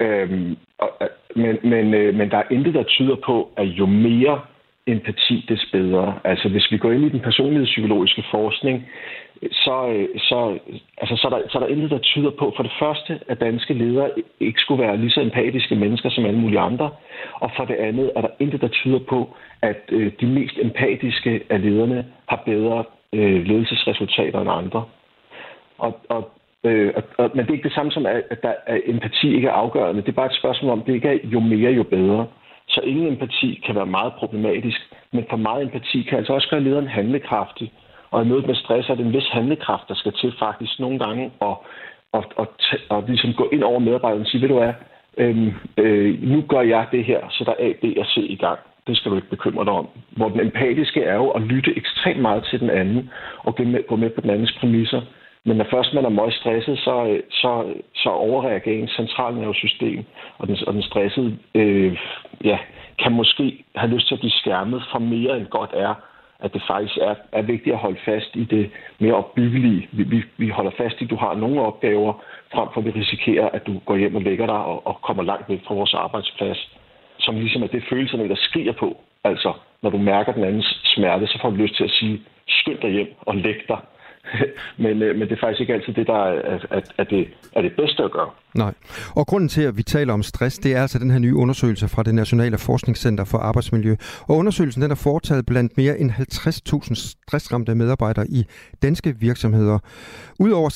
Øhm, 0.00 0.56
og, 0.78 0.90
øh, 1.00 1.08
men, 1.36 1.58
men, 1.70 1.94
øh, 1.94 2.14
men 2.14 2.30
der 2.30 2.38
er 2.38 2.50
intet, 2.50 2.74
der 2.74 2.82
tyder 2.82 3.16
på, 3.26 3.52
at 3.56 3.66
jo 3.66 3.86
mere 3.86 4.40
empati, 4.86 5.44
des 5.48 5.68
bedre. 5.72 6.18
Altså, 6.24 6.48
hvis 6.48 6.70
vi 6.70 6.78
går 6.78 6.92
ind 6.92 7.04
i 7.04 7.08
den 7.08 7.20
personlighedspsykologiske 7.20 8.24
forskning, 8.30 8.88
så, 9.52 9.88
øh, 9.88 10.08
så, 10.18 10.58
altså, 10.98 11.16
så, 11.16 11.28
er 11.28 11.30
der, 11.30 11.48
så 11.48 11.58
er 11.58 11.62
der 11.62 11.74
intet, 11.74 11.90
der 11.90 11.98
tyder 11.98 12.30
på, 12.30 12.52
for 12.56 12.62
det 12.62 12.72
første, 12.78 13.20
at 13.28 13.40
danske 13.40 13.74
ledere 13.74 14.10
ikke 14.40 14.60
skulle 14.60 14.82
være 14.82 14.96
lige 14.96 15.10
så 15.10 15.20
empatiske 15.20 15.74
mennesker 15.74 16.10
som 16.10 16.26
alle 16.26 16.40
mulige 16.40 16.60
andre, 16.60 16.90
og 17.34 17.50
for 17.56 17.64
det 17.64 17.74
andet 17.74 18.12
er 18.16 18.20
der 18.20 18.28
intet, 18.38 18.60
der 18.60 18.68
tyder 18.68 18.98
på, 18.98 19.36
at 19.62 19.80
øh, 19.88 20.12
de 20.20 20.26
mest 20.26 20.54
empatiske 20.62 21.42
af 21.50 21.62
lederne 21.62 22.06
har 22.28 22.42
bedre 22.46 22.84
øh, 23.12 23.46
ledelsesresultater 23.46 24.40
end 24.40 24.50
andre. 24.50 24.84
Og, 25.78 26.00
og, 26.08 26.30
øh, 26.64 26.92
og, 26.96 27.02
og, 27.18 27.30
men 27.34 27.44
det 27.44 27.50
er 27.50 27.54
ikke 27.54 27.68
det 27.68 27.74
samme 27.74 27.92
som, 27.92 28.06
at, 28.06 28.22
at, 28.30 28.42
der, 28.42 28.52
at 28.66 28.80
empati 28.86 29.34
ikke 29.34 29.48
er 29.48 29.52
afgørende. 29.52 30.02
Det 30.02 30.08
er 30.08 30.12
bare 30.12 30.26
et 30.26 30.38
spørgsmål 30.38 30.72
om, 30.72 30.82
det 30.82 30.94
ikke 30.94 31.08
er 31.08 31.18
jo 31.24 31.40
mere, 31.40 31.72
jo 31.72 31.82
bedre. 31.82 32.26
Så 32.74 32.80
ingen 32.80 33.06
empati 33.06 33.62
kan 33.66 33.74
være 33.74 33.86
meget 33.86 34.12
problematisk, 34.12 34.80
men 35.12 35.24
for 35.30 35.36
meget 35.36 35.62
empati 35.62 36.02
kan 36.02 36.18
altså 36.18 36.32
også 36.32 36.48
gøre 36.48 36.60
lederen 36.60 36.88
handlekraftig. 36.88 37.72
Og 38.10 38.22
i 38.22 38.28
mødet 38.28 38.46
med 38.46 38.54
stress 38.54 38.88
er 38.88 38.94
det 38.94 39.06
en 39.06 39.12
vis 39.12 39.28
handlekraft, 39.28 39.88
der 39.88 39.94
skal 39.94 40.12
til 40.12 40.32
faktisk 40.38 40.80
nogle 40.80 40.98
gange 40.98 41.24
at, 41.42 41.56
at, 42.14 42.24
at, 42.38 42.48
at, 42.72 42.96
at 42.96 43.04
ligesom 43.06 43.34
gå 43.34 43.48
ind 43.52 43.62
over 43.62 43.78
medarbejderen 43.78 44.22
og 44.22 44.26
sige, 44.28 44.40
ved 44.42 44.48
du 44.48 44.58
hvad, 44.58 44.72
øhm, 45.18 45.52
øh, 45.76 46.22
nu 46.22 46.42
gør 46.48 46.60
jeg 46.60 46.86
det 46.92 47.04
her, 47.04 47.20
så 47.30 47.44
der 47.44 47.50
er 47.50 47.68
A, 47.68 47.72
B 47.82 47.84
og 47.98 48.06
C 48.06 48.16
i 48.16 48.36
gang. 48.36 48.58
Det 48.86 48.96
skal 48.96 49.10
du 49.10 49.16
ikke 49.16 49.30
bekymre 49.30 49.64
dig 49.64 49.72
om. 49.72 49.88
Hvor 50.16 50.28
den 50.28 50.40
empatiske 50.40 51.02
er 51.02 51.14
jo 51.14 51.30
at 51.30 51.42
lytte 51.42 51.76
ekstremt 51.76 52.20
meget 52.20 52.44
til 52.50 52.60
den 52.60 52.70
anden 52.70 53.10
og 53.38 53.56
gå 53.56 53.62
med, 53.62 53.86
gå 53.88 53.96
med 53.96 54.10
på 54.10 54.20
den 54.20 54.30
andens 54.30 54.56
præmisser. 54.60 55.02
Men 55.46 55.56
når 55.56 55.66
først 55.70 55.94
man 55.94 56.04
er 56.04 56.08
meget 56.08 56.34
stresset, 56.34 56.78
så, 56.78 57.06
øh, 57.06 57.22
så, 57.30 57.74
så 57.94 58.08
overreagerer 58.08 58.78
ens 58.78 58.90
centralnervesystem, 58.90 60.04
og 60.38 60.48
den, 60.48 60.56
og 60.66 60.74
den 60.74 60.82
stressede 60.82 61.38
øh, 61.54 61.98
ja, 62.44 62.58
kan 62.98 63.12
måske 63.12 63.64
have 63.74 63.90
lyst 63.94 64.06
til 64.08 64.14
at 64.14 64.20
blive 64.20 64.30
skærmet 64.30 64.82
for 64.92 64.98
mere 64.98 65.36
end 65.36 65.46
godt 65.46 65.70
er, 65.74 65.94
at 66.40 66.54
det 66.54 66.62
faktisk 66.66 66.96
er, 66.96 67.14
er 67.32 67.42
vigtigt 67.42 67.74
at 67.74 67.80
holde 67.80 67.98
fast 68.04 68.30
i 68.34 68.44
det 68.44 68.70
mere 68.98 69.14
opbyggelige. 69.14 69.88
Vi, 69.92 70.02
vi, 70.02 70.22
vi 70.36 70.48
holder 70.48 70.70
fast 70.76 71.00
i, 71.00 71.04
at 71.04 71.10
du 71.10 71.16
har 71.16 71.34
nogle 71.34 71.60
opgaver, 71.60 72.12
frem 72.54 72.68
for 72.74 72.80
at 72.80 72.86
vi 72.86 72.90
risikerer, 72.90 73.48
at 73.48 73.66
du 73.66 73.78
går 73.78 73.96
hjem 73.96 74.14
og 74.14 74.22
lægger 74.22 74.46
dig 74.46 74.54
og, 74.54 74.86
og 74.86 75.02
kommer 75.02 75.22
langt 75.22 75.48
væk 75.48 75.60
fra 75.66 75.74
vores 75.74 75.94
arbejdsplads, 75.94 76.76
som 77.18 77.34
ligesom 77.34 77.62
er 77.62 77.66
det 77.66 77.84
følelserne, 77.90 78.28
der 78.28 78.34
skriger 78.34 78.72
på. 78.72 78.96
Altså, 79.24 79.52
når 79.82 79.90
du 79.90 79.98
mærker 79.98 80.32
den 80.32 80.44
andens 80.44 80.80
smerte, 80.84 81.26
så 81.26 81.38
får 81.42 81.50
du 81.50 81.56
lyst 81.56 81.76
til 81.76 81.84
at 81.84 81.90
sige, 81.90 82.20
skynd 82.48 82.78
dig 82.78 82.90
hjem 82.90 83.14
og 83.20 83.36
læg 83.36 83.68
dig. 83.68 83.78
men, 84.84 85.02
øh, 85.02 85.16
men 85.16 85.28
det 85.28 85.32
er 85.32 85.40
faktisk 85.40 85.60
ikke 85.60 85.74
altid 85.74 85.92
det, 85.92 86.06
der 86.06 86.24
er, 86.24 86.58
er, 86.70 86.80
er, 86.98 87.04
det, 87.04 87.28
er 87.52 87.62
det 87.62 87.72
bedste 87.76 88.02
at 88.02 88.12
gøre. 88.12 88.30
Nej. 88.54 88.72
Og 89.16 89.26
grunden 89.26 89.48
til, 89.48 89.62
at 89.62 89.76
vi 89.76 89.82
taler 89.82 90.12
om 90.14 90.22
stress, 90.22 90.58
det 90.58 90.76
er 90.76 90.82
altså 90.82 90.98
den 90.98 91.10
her 91.10 91.18
nye 91.18 91.34
undersøgelse 91.34 91.88
fra 91.88 92.02
det 92.02 92.14
Nationale 92.14 92.58
Forskningscenter 92.58 93.24
for 93.24 93.38
Arbejdsmiljø. 93.38 93.96
Og 94.28 94.36
undersøgelsen 94.36 94.82
den 94.82 94.90
er 94.90 94.94
foretaget 94.94 95.46
blandt 95.46 95.76
mere 95.76 95.98
end 95.98 96.10
50.000 96.10 96.94
stressramte 96.94 97.74
medarbejdere 97.74 98.26
i 98.28 98.44
danske 98.82 99.14
virksomheder. 99.20 99.78
Udover 100.40 100.70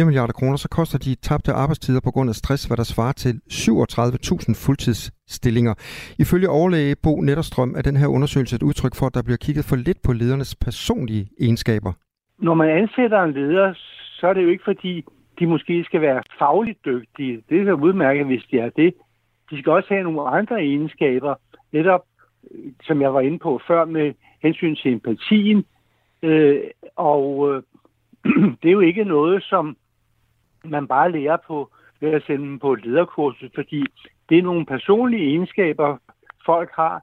16,4 0.00 0.04
milliarder 0.04 0.32
kroner, 0.32 0.56
så 0.56 0.68
koster 0.68 0.98
de 0.98 1.14
tabte 1.14 1.52
arbejdstider 1.52 2.00
på 2.00 2.10
grund 2.10 2.30
af 2.30 2.36
stress, 2.36 2.64
hvad 2.64 2.76
der 2.76 2.84
svarer 2.84 3.12
til 3.12 3.40
37.000 3.52 4.54
fuldtidsstillinger. 4.54 5.74
Ifølge 6.18 6.48
overlæge 6.48 6.96
Bo 7.02 7.20
Netterstrøm 7.20 7.74
er 7.76 7.82
den 7.82 7.96
her 7.96 8.06
undersøgelse 8.06 8.56
et 8.56 8.62
udtryk 8.62 8.94
for, 8.94 9.06
at 9.06 9.14
der 9.14 9.22
bliver 9.22 9.36
kigget 9.36 9.64
for 9.64 9.76
lidt 9.76 10.02
på 10.02 10.12
ledernes 10.12 10.54
personlige 10.54 11.28
egenskaber. 11.40 11.92
Når 12.38 12.54
man 12.54 12.70
ansætter 12.70 13.22
en 13.22 13.32
leder, 13.32 13.74
så 14.20 14.26
er 14.26 14.32
det 14.32 14.42
jo 14.42 14.48
ikke 14.48 14.64
fordi, 14.64 15.04
de 15.38 15.46
måske 15.46 15.84
skal 15.84 16.00
være 16.00 16.22
fagligt 16.38 16.84
dygtige. 16.84 17.42
Det 17.48 17.60
er 17.60 17.64
jo 17.64 17.80
udmærket, 17.80 18.26
hvis 18.26 18.44
de 18.50 18.58
er 18.58 18.70
det. 18.70 18.94
De 19.50 19.58
skal 19.58 19.72
også 19.72 19.88
have 19.88 20.02
nogle 20.04 20.30
andre 20.30 20.60
egenskaber, 20.60 21.34
netop 21.72 22.04
som 22.82 23.02
jeg 23.02 23.14
var 23.14 23.20
inde 23.20 23.38
på 23.38 23.60
før 23.66 23.84
med 23.84 24.14
hensyn 24.42 24.76
til 24.76 24.92
empatien. 24.92 25.64
Øh, 26.22 26.60
og 26.96 27.54
øh, 27.54 27.62
det 28.62 28.68
er 28.68 28.72
jo 28.72 28.80
ikke 28.80 29.04
noget, 29.04 29.42
som 29.42 29.76
man 30.64 30.86
bare 30.88 31.12
lærer 31.12 31.36
på 31.46 31.70
ved 32.00 32.10
at 32.10 32.22
sende 32.26 32.44
dem 32.44 32.58
på 32.58 32.72
et 32.72 32.86
lederkursus, 32.86 33.50
fordi 33.54 33.84
det 34.28 34.38
er 34.38 34.42
nogle 34.42 34.66
personlige 34.66 35.28
egenskaber, 35.28 35.96
folk 36.46 36.70
har. 36.74 37.02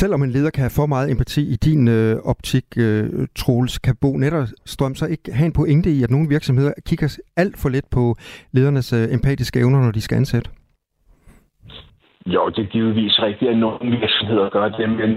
Selvom 0.00 0.22
en 0.22 0.30
leder 0.36 0.50
kan 0.50 0.64
have 0.66 0.78
for 0.80 0.86
meget 0.94 1.10
empati 1.14 1.42
i 1.54 1.56
din 1.66 1.82
øh, 1.98 2.14
optik, 2.32 2.66
øh, 2.84 3.04
Troels, 3.40 3.74
kan 3.78 3.94
Bo 4.02 4.10
Netterstrøm 4.22 4.94
så 4.94 5.06
ikke 5.14 5.26
have 5.38 5.46
en 5.50 5.58
pointe 5.60 5.90
i, 5.96 5.98
at 6.04 6.10
nogle 6.14 6.28
virksomheder 6.34 6.72
kigger 6.88 7.08
alt 7.42 7.56
for 7.62 7.68
lidt 7.68 7.88
på 7.96 8.02
ledernes 8.56 8.88
øh, 8.98 9.04
empatiske 9.16 9.58
evner, 9.62 9.80
når 9.84 9.92
de 9.98 10.02
skal 10.06 10.16
ansætte? 10.16 10.50
Jo, 12.26 12.42
det 12.54 12.62
er 12.64 12.70
givetvis 12.76 13.22
rigtigt, 13.22 13.50
at 13.50 13.58
nogle 13.58 13.90
virksomheder 14.00 14.48
gør 14.56 14.68
det, 14.68 14.88
men 15.00 15.10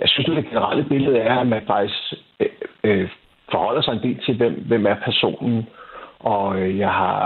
jeg 0.00 0.08
synes, 0.08 0.28
at 0.28 0.36
det 0.36 0.50
generelle 0.50 0.84
billede 0.84 1.18
er, 1.18 1.36
at 1.38 1.46
man 1.46 1.62
faktisk 1.66 2.02
øh, 2.40 2.48
øh, 2.84 3.08
forholder 3.50 3.82
sig 3.82 3.92
en 3.92 4.02
del 4.06 4.18
til, 4.26 4.36
hvem, 4.36 4.54
hvem 4.68 4.86
er 4.86 4.96
personen. 5.04 5.62
Og 6.18 6.60
øh, 6.60 6.78
jeg, 6.78 6.92
har, 7.00 7.18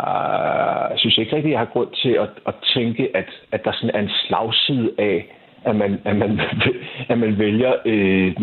jeg 0.90 0.98
synes 0.98 1.18
ikke 1.18 1.36
rigtigt, 1.36 1.52
at 1.52 1.56
jeg 1.56 1.64
har 1.66 1.74
grund 1.74 1.90
til 2.02 2.12
at, 2.24 2.30
at 2.46 2.54
tænke, 2.74 3.16
at, 3.16 3.28
at 3.52 3.64
der 3.64 3.72
sådan 3.72 3.94
er 3.94 4.00
en 4.00 4.14
slagside 4.26 4.90
af, 4.98 5.35
at 5.66 5.76
man, 5.76 6.00
at 6.04 6.16
man, 6.16 6.40
at 7.12 7.18
man 7.18 7.38
vælger 7.38 7.72
øh, 7.86 8.34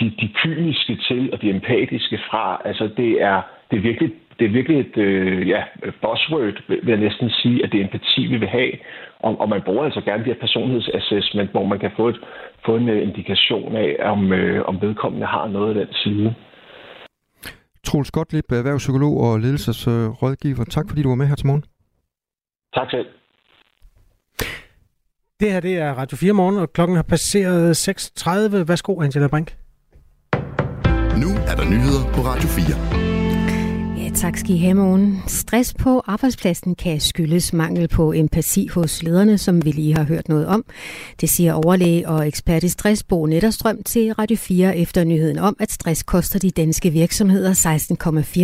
de, 0.00 0.06
de 0.20 0.28
kyniske 0.42 0.98
til 1.08 1.32
og 1.32 1.42
de 1.42 1.50
empatiske 1.50 2.18
fra. 2.30 2.62
Altså 2.64 2.90
det 2.96 3.22
er, 3.22 3.42
det 3.70 3.76
er 3.76 3.82
virkelig 3.82 4.12
det 4.38 4.44
er 4.44 4.52
virkelig 4.58 4.80
et 4.80 4.96
øh, 4.96 5.48
ja, 5.48 5.62
buzzword, 6.02 6.58
vil 6.68 6.88
jeg 6.94 6.96
næsten 6.96 7.30
sige, 7.30 7.64
at 7.64 7.72
det 7.72 7.80
er 7.80 7.84
empati, 7.84 8.26
vi 8.26 8.36
vil 8.36 8.48
have. 8.48 8.72
Og, 9.18 9.40
og 9.40 9.48
man 9.48 9.62
bruger 9.62 9.84
altså 9.84 10.00
gerne 10.00 10.24
de 10.24 10.32
her 10.32 10.40
personlighedsassessment, 10.40 11.50
hvor 11.50 11.64
man 11.64 11.78
kan 11.78 11.90
få, 11.96 12.08
et, 12.08 12.20
få 12.66 12.76
en 12.76 12.88
uh, 12.88 13.02
indikation 13.02 13.76
af, 13.76 13.96
om, 14.00 14.32
øh, 14.32 14.68
om 14.68 14.80
vedkommende 14.80 15.26
har 15.26 15.48
noget 15.48 15.68
af 15.68 15.86
den 15.86 15.94
side. 15.94 16.34
Troels 17.84 18.10
Gottlieb, 18.10 18.52
erhvervspsykolog 18.52 19.14
og 19.20 19.40
ledelsesrådgiver. 19.40 20.64
Tak 20.64 20.84
fordi 20.88 21.02
du 21.02 21.08
var 21.08 21.16
med 21.16 21.26
her 21.26 21.34
til 21.34 21.46
morgen. 21.46 21.64
Tak 22.74 22.90
selv. 22.90 23.06
Det 25.40 25.52
her 25.52 25.60
det 25.60 25.76
er 25.76 25.92
Radio 25.92 26.16
4 26.16 26.32
morgen, 26.32 26.56
og 26.56 26.72
klokken 26.72 26.96
har 26.96 27.02
passeret 27.02 27.88
6.30. 27.88 28.30
Værsgo, 28.56 29.00
Angela 29.00 29.26
Brink. 29.26 29.56
Nu 31.16 31.28
er 31.46 31.54
der 31.56 31.64
nyheder 31.70 32.12
på 32.12 32.20
Radio 32.20 32.48
4. 32.48 34.04
Ja, 34.04 34.10
tak 34.14 34.36
skal 34.36 34.50
I 34.50 34.58
have 34.58 34.74
morgen. 34.74 35.22
Stress 35.26 35.74
på 35.74 36.02
arbejdspladsen 36.06 36.74
kan 36.74 37.00
skyldes 37.00 37.52
mangel 37.52 37.88
på 37.88 38.12
empati 38.12 38.66
hos 38.66 39.02
lederne, 39.02 39.38
som 39.38 39.64
vi 39.64 39.70
lige 39.70 39.96
har 39.96 40.04
hørt 40.04 40.28
noget 40.28 40.46
om. 40.46 40.64
Det 41.20 41.28
siger 41.28 41.52
overlæge 41.52 42.08
og 42.08 42.28
ekspert 42.28 42.62
i 42.62 42.68
stress 42.68 43.04
Bo 43.04 43.26
Netterstrøm 43.26 43.82
til 43.82 44.12
Radio 44.12 44.36
4 44.36 44.76
efter 44.76 45.04
nyheden 45.04 45.38
om, 45.38 45.56
at 45.60 45.72
stress 45.72 46.02
koster 46.02 46.38
de 46.38 46.50
danske 46.50 46.90
virksomheder 46.90 47.52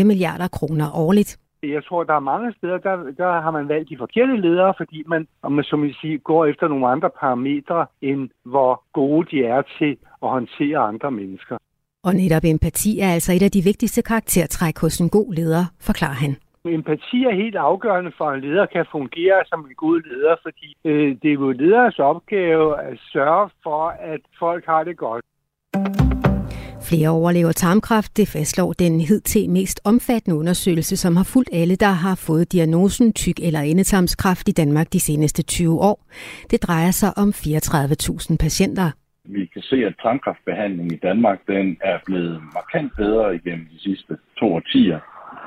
16,4 0.00 0.04
milliarder 0.04 0.48
kroner 0.48 0.96
årligt. 0.96 1.38
Jeg 1.62 1.84
tror, 1.84 2.04
der 2.04 2.14
er 2.14 2.20
mange 2.20 2.54
steder, 2.58 2.78
der, 2.78 2.96
der 3.16 3.40
har 3.40 3.50
man 3.50 3.68
valgt 3.68 3.88
de 3.88 3.96
forkerte 3.98 4.36
ledere, 4.36 4.74
fordi 4.76 5.02
man, 5.06 5.26
om 5.42 5.52
man 5.52 5.64
som 5.64 5.84
I 5.84 5.92
siger, 6.00 6.18
går 6.18 6.46
efter 6.46 6.68
nogle 6.68 6.88
andre 6.88 7.10
parametre, 7.20 7.86
end 8.00 8.30
hvor 8.44 8.82
gode 8.92 9.26
de 9.30 9.44
er 9.44 9.62
til 9.78 9.96
at 10.22 10.28
håndtere 10.28 10.78
andre 10.78 11.10
mennesker. 11.10 11.56
Og 12.04 12.14
netop 12.14 12.44
empati 12.44 13.00
er 13.00 13.08
altså 13.08 13.32
et 13.32 13.42
af 13.42 13.50
de 13.50 13.62
vigtigste 13.62 14.02
karaktertræk 14.02 14.78
hos 14.78 14.98
en 15.00 15.10
god 15.10 15.34
leder, 15.34 15.64
forklarer 15.80 16.20
han. 16.24 16.36
Empati 16.64 17.24
er 17.24 17.34
helt 17.34 17.56
afgørende 17.56 18.12
for, 18.18 18.24
at 18.24 18.34
en 18.34 18.44
leder 18.50 18.66
kan 18.66 18.86
fungere 18.92 19.42
som 19.46 19.60
en 19.60 19.74
god 19.76 20.02
leder, 20.10 20.36
fordi 20.42 20.76
øh, 20.84 21.16
det 21.22 21.28
er 21.28 21.34
jo 21.34 21.52
leders 21.52 21.98
opgave 21.98 22.80
at 22.80 22.98
sørge 23.12 23.50
for, 23.62 23.88
at 23.88 24.20
folk 24.38 24.66
har 24.66 24.84
det 24.84 24.96
godt. 24.96 25.24
Flere 26.88 27.08
overlever 27.08 27.52
tarmkræft, 27.52 28.16
det 28.16 28.28
fastslår 28.28 28.72
den 28.72 29.00
hidtil 29.00 29.50
mest 29.50 29.80
omfattende 29.84 30.36
undersøgelse, 30.36 30.96
som 30.96 31.16
har 31.16 31.24
fulgt 31.32 31.50
alle, 31.52 31.76
der 31.76 31.94
har 32.04 32.14
fået 32.14 32.52
diagnosen 32.52 33.12
tyk- 33.12 33.46
eller 33.46 33.60
endetarmskræft 33.60 34.48
i 34.48 34.52
Danmark 34.52 34.92
de 34.92 35.00
seneste 35.00 35.42
20 35.42 35.80
år. 35.80 36.06
Det 36.50 36.62
drejer 36.62 36.90
sig 36.90 37.10
om 37.16 37.28
34.000 37.28 38.36
patienter. 38.36 38.90
Vi 39.24 39.46
kan 39.46 39.62
se, 39.62 39.76
at 39.76 39.94
tarmkræftbehandlingen 40.02 40.94
i 40.94 40.98
Danmark 41.08 41.38
den 41.46 41.76
er 41.80 41.98
blevet 42.06 42.42
markant 42.54 42.92
bedre 42.96 43.34
igennem 43.34 43.66
de 43.72 43.78
sidste 43.80 44.16
to 44.38 44.54
årtier, 44.54 45.00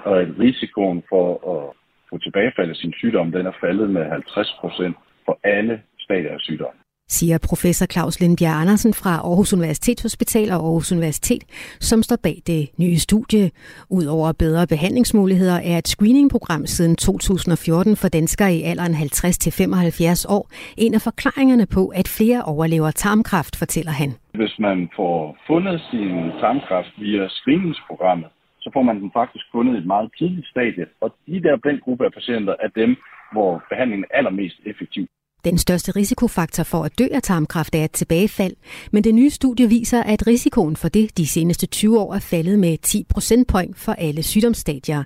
og 0.05 0.21
at 0.21 0.27
risikoen 0.39 1.03
for 1.09 1.27
at 1.55 1.63
få 2.09 2.17
tilbagefald 2.17 2.69
af 2.69 2.75
sin 2.75 2.93
sygdom 2.93 3.31
den 3.31 3.45
er 3.45 3.55
faldet 3.61 3.89
med 3.89 4.03
50 4.05 4.57
procent 4.61 4.95
for 5.25 5.39
alle 5.43 5.81
stadier 5.99 6.33
af 6.33 6.39
sygdommen 6.39 6.84
siger 7.07 7.37
professor 7.49 7.85
Claus 7.85 8.19
Lindbjerg 8.19 8.61
Andersen 8.61 8.93
fra 8.93 9.13
Aarhus 9.15 9.53
Universitetshospital 9.53 10.51
og 10.51 10.59
Aarhus 10.65 10.91
Universitet, 10.91 11.43
som 11.79 12.03
står 12.03 12.19
bag 12.23 12.37
det 12.47 12.69
nye 12.79 12.97
studie. 12.97 13.51
Udover 13.89 14.31
bedre 14.31 14.67
behandlingsmuligheder 14.67 15.59
er 15.71 15.77
et 15.77 15.87
screeningprogram 15.87 16.65
siden 16.65 16.95
2014 16.95 17.95
for 17.95 18.07
danskere 18.07 18.53
i 18.55 18.61
alderen 18.63 18.93
50-75 18.93 20.25
år 20.35 20.43
en 20.77 20.93
af 20.93 21.01
forklaringerne 21.01 21.67
på, 21.75 21.87
at 21.87 22.07
flere 22.17 22.41
overlever 22.43 22.91
tarmkræft, 22.91 23.55
fortæller 23.55 23.91
han. 23.91 24.09
Hvis 24.33 24.55
man 24.59 24.89
får 24.95 25.37
fundet 25.47 25.81
sin 25.91 26.13
tarmkræft 26.41 26.93
via 26.97 27.27
screeningsprogrammet, 27.29 28.29
så 28.59 28.69
får 28.73 28.81
man 28.81 29.01
den 29.01 29.11
faktisk 29.13 29.45
fundet 29.51 29.75
i 29.75 29.77
et 29.77 29.85
meget 29.85 30.09
tidligt 30.17 30.47
stadie. 30.47 30.85
Og 31.01 31.09
de 31.27 31.43
der 31.43 31.55
den 31.55 31.79
gruppe 31.85 32.05
af 32.05 32.13
patienter 32.13 32.55
er 32.65 32.67
dem, 32.81 32.95
hvor 33.31 33.63
behandlingen 33.69 34.05
er 34.09 34.17
allermest 34.17 34.59
effektiv. 34.65 35.07
Den 35.45 35.57
største 35.57 35.91
risikofaktor 35.99 36.63
for 36.63 36.81
at 36.83 36.99
dø 36.99 37.07
af 37.17 37.21
tarmkræft 37.21 37.75
er 37.75 37.83
et 37.83 37.91
tilbagefald, 37.91 38.55
men 38.93 39.03
det 39.03 39.15
nye 39.15 39.29
studie 39.29 39.67
viser, 39.67 40.03
at 40.13 40.27
risikoen 40.27 40.75
for 40.75 40.89
det 40.89 41.17
de 41.17 41.27
seneste 41.27 41.67
20 41.67 41.99
år 41.99 42.13
er 42.13 42.23
faldet 42.31 42.59
med 42.59 42.77
10 42.77 43.05
procentpoint 43.13 43.77
for 43.85 43.91
alle 43.91 44.23
sygdomsstadier. 44.23 45.03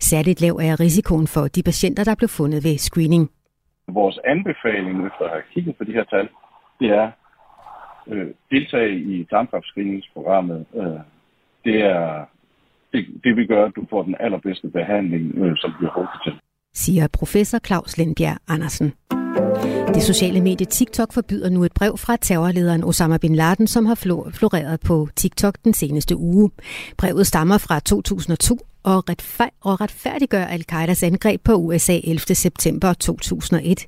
Særligt 0.00 0.40
lav 0.40 0.54
er 0.68 0.80
risikoen 0.80 1.26
for 1.26 1.44
de 1.54 1.62
patienter, 1.62 2.04
der 2.04 2.14
blev 2.14 2.28
fundet 2.28 2.64
ved 2.64 2.76
screening. 2.78 3.30
Vores 3.88 4.18
anbefaling 4.24 5.06
efter 5.06 5.24
at 5.24 5.30
have 5.30 5.42
kigget 5.54 5.76
på 5.76 5.84
de 5.84 5.92
her 5.92 6.04
tal, 6.04 6.28
det 6.80 6.88
er 7.00 7.10
øh, 8.10 8.26
deltage 8.50 8.94
i 9.12 9.24
tarmkræftscreeningsprogrammet. 9.30 10.66
Øh, 10.74 11.00
det 11.64 11.76
er 11.82 12.24
det, 12.92 13.06
det 13.24 13.36
vil 13.36 13.46
gøre, 13.48 13.66
at 13.66 13.76
du 13.76 13.86
får 13.90 14.02
den 14.02 14.16
allerbedste 14.20 14.68
behandling, 14.68 15.24
øh, 15.42 15.56
som 15.56 15.70
vi 15.80 15.86
har 15.86 16.20
til. 16.24 16.34
Siger 16.74 17.08
professor 17.18 17.58
Claus 17.58 17.98
Lindbjerg 17.98 18.38
Andersen. 18.48 18.92
Det 20.00 20.06
sociale 20.06 20.40
medie 20.40 20.66
TikTok 20.66 21.12
forbyder 21.12 21.48
nu 21.48 21.64
et 21.64 21.72
brev 21.72 21.98
fra 21.98 22.16
terrorlederen 22.16 22.84
Osama 22.84 23.18
Bin 23.18 23.34
Laden, 23.34 23.66
som 23.66 23.86
har 23.86 23.94
floreret 23.94 24.80
på 24.80 25.08
TikTok 25.16 25.54
den 25.64 25.74
seneste 25.74 26.16
uge. 26.16 26.50
Brevet 26.96 27.26
stammer 27.26 27.58
fra 27.58 27.80
2002 27.80 28.58
og, 28.82 29.04
retfærd- 29.10 29.54
og 29.60 29.80
retfærdiggør 29.80 30.44
al-Qaidas 30.44 31.02
angreb 31.02 31.40
på 31.44 31.54
USA 31.54 32.00
11. 32.04 32.34
september 32.34 32.92
2001. 32.92 33.86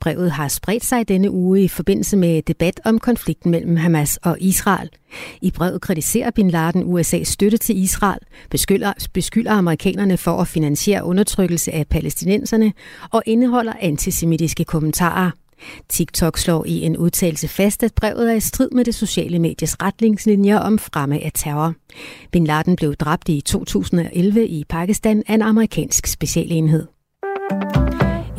Brevet 0.00 0.30
har 0.30 0.48
spredt 0.48 0.84
sig 0.84 1.08
denne 1.08 1.30
uge 1.30 1.62
i 1.62 1.68
forbindelse 1.68 2.16
med 2.16 2.42
debat 2.42 2.80
om 2.84 2.98
konflikten 2.98 3.50
mellem 3.50 3.76
Hamas 3.76 4.16
og 4.16 4.36
Israel. 4.40 4.90
I 5.40 5.50
brevet 5.50 5.80
kritiserer 5.80 6.30
Bin 6.30 6.50
Laden 6.50 6.98
USA's 6.98 7.24
støtte 7.24 7.58
til 7.58 7.82
Israel, 7.82 8.20
beskylder, 8.50 8.92
beskylder 9.12 9.52
amerikanerne 9.52 10.16
for 10.16 10.40
at 10.40 10.48
finansiere 10.48 11.04
undertrykkelse 11.04 11.72
af 11.72 11.86
palæstinenserne 11.86 12.72
og 13.10 13.22
indeholder 13.26 13.72
antisemitiske 13.80 14.64
kommentarer. 14.64 15.30
TikTok 15.88 16.38
slår 16.38 16.64
i 16.66 16.80
en 16.80 16.96
udtalelse 16.96 17.48
fast, 17.48 17.82
at 17.82 17.94
brevet 17.94 18.30
er 18.30 18.34
i 18.34 18.40
strid 18.40 18.70
med 18.70 18.84
det 18.84 18.94
sociale 18.94 19.38
medies 19.38 19.82
retningslinjer 19.82 20.58
om 20.58 20.78
fremme 20.78 21.24
af 21.24 21.30
terror. 21.34 21.74
Bin 22.30 22.44
Laden 22.44 22.76
blev 22.76 22.94
dræbt 22.94 23.28
i 23.28 23.40
2011 23.40 24.46
i 24.46 24.64
Pakistan 24.68 25.22
af 25.28 25.34
en 25.34 25.42
amerikansk 25.42 26.06
specialenhed. 26.06 26.86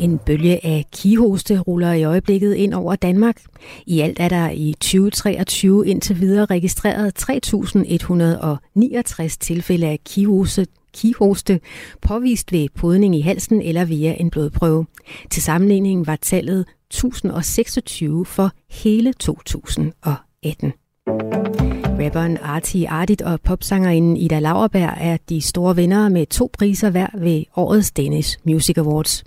En 0.00 0.18
bølge 0.18 0.66
af 0.66 0.84
kihoste 0.92 1.58
ruller 1.58 1.92
i 1.92 2.04
øjeblikket 2.04 2.54
ind 2.54 2.74
over 2.74 2.96
Danmark. 2.96 3.42
I 3.86 4.00
alt 4.00 4.20
er 4.20 4.28
der 4.28 4.50
i 4.50 4.74
2023 4.80 5.86
indtil 5.86 6.20
videre 6.20 6.44
registreret 6.44 7.30
3.169 9.30 9.36
tilfælde 9.40 9.86
af 9.86 9.98
kihoste, 10.06 10.66
kihoste 10.94 11.60
påvist 12.02 12.52
ved 12.52 12.68
podning 12.74 13.16
i 13.16 13.20
halsen 13.20 13.62
eller 13.62 13.84
via 13.84 14.16
en 14.20 14.30
blodprøve. 14.30 14.86
Til 15.30 15.42
sammenligning 15.42 16.06
var 16.06 16.16
tallet 16.16 16.64
1026 16.90 18.26
for 18.26 18.50
hele 18.70 19.12
2018. 19.12 20.72
Rapperen 22.00 22.38
Arti 22.42 22.84
Ardit 22.84 23.22
og 23.22 23.40
popsangerinden 23.40 24.16
Ida 24.16 24.38
Lauerberg 24.38 24.94
er 25.00 25.16
de 25.28 25.40
store 25.40 25.76
vinder 25.76 26.08
med 26.08 26.26
to 26.26 26.50
priser 26.52 26.90
hver 26.90 27.06
ved 27.18 27.42
årets 27.56 27.90
Danish 27.90 28.38
Music 28.44 28.78
Awards. 28.78 29.24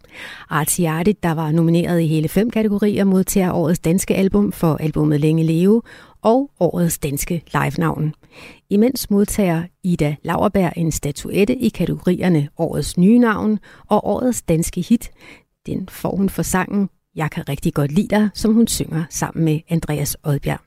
Arti 0.49 0.85
Ardit, 0.85 1.23
der 1.23 1.31
var 1.31 1.51
nomineret 1.51 2.01
i 2.01 2.07
hele 2.07 2.27
fem 2.27 2.49
kategorier, 2.49 3.03
modtager 3.03 3.51
årets 3.51 3.79
danske 3.79 4.15
album 4.15 4.51
for 4.51 4.75
albumet 4.75 5.19
Længe 5.19 5.43
Leve 5.43 5.81
og 6.21 6.51
årets 6.59 6.99
danske 6.99 7.43
live-navn. 7.53 8.13
Imens 8.69 9.09
modtager 9.09 9.63
Ida 9.83 10.15
Lauerberg 10.23 10.73
en 10.75 10.91
statuette 10.91 11.55
i 11.55 11.69
kategorierne 11.69 12.49
årets 12.57 12.97
nye 12.97 13.19
navn 13.19 13.59
og 13.87 14.07
årets 14.07 14.41
danske 14.41 14.81
hit. 14.81 15.11
Den 15.65 15.89
får 15.91 16.15
hun 16.15 16.29
for 16.29 16.41
sangen 16.41 16.89
Jeg 17.15 17.31
kan 17.31 17.49
rigtig 17.49 17.73
godt 17.73 17.91
lide 17.91 18.07
dig, 18.07 18.29
som 18.33 18.53
hun 18.53 18.67
synger 18.67 19.03
sammen 19.09 19.45
med 19.45 19.59
Andreas 19.69 20.17
Odbjerg. 20.23 20.59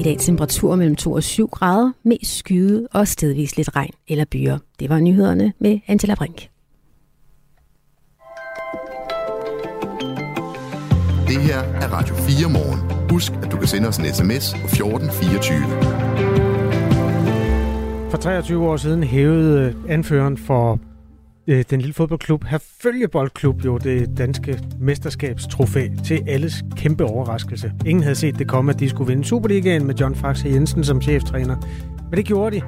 I 0.00 0.02
dag 0.02 0.18
temperatur 0.18 0.76
mellem 0.76 0.96
2 0.96 1.12
og 1.12 1.22
7 1.22 1.48
grader, 1.48 1.92
mest 2.02 2.36
skyde 2.36 2.88
og 2.92 3.08
stedvis 3.08 3.56
lidt 3.56 3.76
regn 3.76 3.92
eller 4.08 4.24
byer. 4.24 4.58
Det 4.78 4.88
var 4.88 5.00
nyhederne 5.00 5.52
med 5.58 5.80
Angela 5.86 6.14
Brink. 6.14 6.55
Det 11.28 11.36
her 11.36 11.58
er 11.58 11.88
Radio 11.92 12.14
4 12.14 12.50
morgen. 12.50 13.08
Husk, 13.10 13.32
at 13.42 13.52
du 13.52 13.56
kan 13.56 13.68
sende 13.68 13.88
os 13.88 13.98
en 13.98 14.04
sms 14.04 14.54
på 14.60 14.66
1424. 14.66 15.58
For 18.10 18.18
23 18.18 18.68
år 18.68 18.76
siden 18.76 19.02
hævede 19.02 19.60
øh, 19.60 19.74
anføreren 19.88 20.36
for 20.38 20.78
øh, 21.46 21.64
den 21.70 21.80
lille 21.80 21.94
fodboldklub 21.94 22.44
Herfølge 22.44 23.08
Boldklub 23.08 23.64
jo 23.64 23.78
det 23.78 24.18
danske 24.18 24.60
mesterskabstrofæ 24.80 25.88
til 26.04 26.22
alles 26.26 26.64
kæmpe 26.76 27.04
overraskelse. 27.04 27.72
Ingen 27.86 28.02
havde 28.02 28.16
set 28.16 28.38
det 28.38 28.48
komme, 28.48 28.72
at 28.72 28.80
de 28.80 28.88
skulle 28.88 29.08
vinde 29.08 29.24
Superligaen 29.24 29.86
med 29.86 29.94
John 29.94 30.14
Faxe 30.14 30.48
Jensen 30.48 30.84
som 30.84 31.02
cheftræner. 31.02 31.56
Men 32.10 32.16
det 32.16 32.24
gjorde 32.24 32.56
de. 32.56 32.62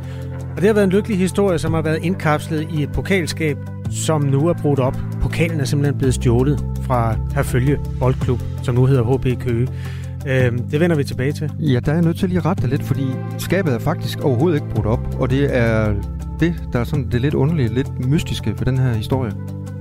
Og 0.56 0.56
det 0.56 0.66
har 0.66 0.74
været 0.74 0.84
en 0.84 0.90
lykkelig 0.90 1.18
historie, 1.18 1.58
som 1.58 1.74
har 1.74 1.82
været 1.82 1.98
indkapslet 2.02 2.68
i 2.74 2.82
et 2.82 2.92
pokalskab, 2.92 3.56
som 3.90 4.22
nu 4.22 4.48
er 4.48 4.52
brudt 4.52 4.80
op. 4.80 4.96
Pokalen 5.20 5.60
er 5.60 5.64
simpelthen 5.64 5.98
blevet 5.98 6.14
stjålet 6.14 6.64
fra 6.82 7.16
Herfølge 7.34 7.78
Boldklub, 7.98 8.40
som 8.62 8.74
nu 8.74 8.86
hedder 8.86 9.16
HB 9.16 9.42
Køge. 9.42 9.68
Øh, 10.26 10.52
det 10.70 10.80
vender 10.80 10.96
vi 10.96 11.04
tilbage 11.04 11.32
til. 11.32 11.52
Ja, 11.58 11.80
der 11.80 11.92
er 11.92 11.96
jeg 11.96 12.04
nødt 12.04 12.18
til 12.18 12.28
lige 12.28 12.38
at 12.38 12.46
rette 12.46 12.62
det 12.62 12.70
lidt, 12.70 12.82
fordi 12.82 13.06
skabet 13.38 13.74
er 13.74 13.78
faktisk 13.78 14.20
overhovedet 14.20 14.56
ikke 14.56 14.74
brudt 14.74 14.86
op, 14.86 15.16
og 15.20 15.30
det 15.30 15.56
er 15.56 15.94
det, 16.40 16.54
der 16.72 16.78
er 16.78 16.84
sådan 16.84 17.08
det 17.12 17.20
lidt 17.20 17.34
underlige, 17.34 17.68
lidt 17.74 18.08
mystiske 18.08 18.50
ved 18.50 18.66
den 18.66 18.78
her 18.78 18.94
historie. 18.94 19.32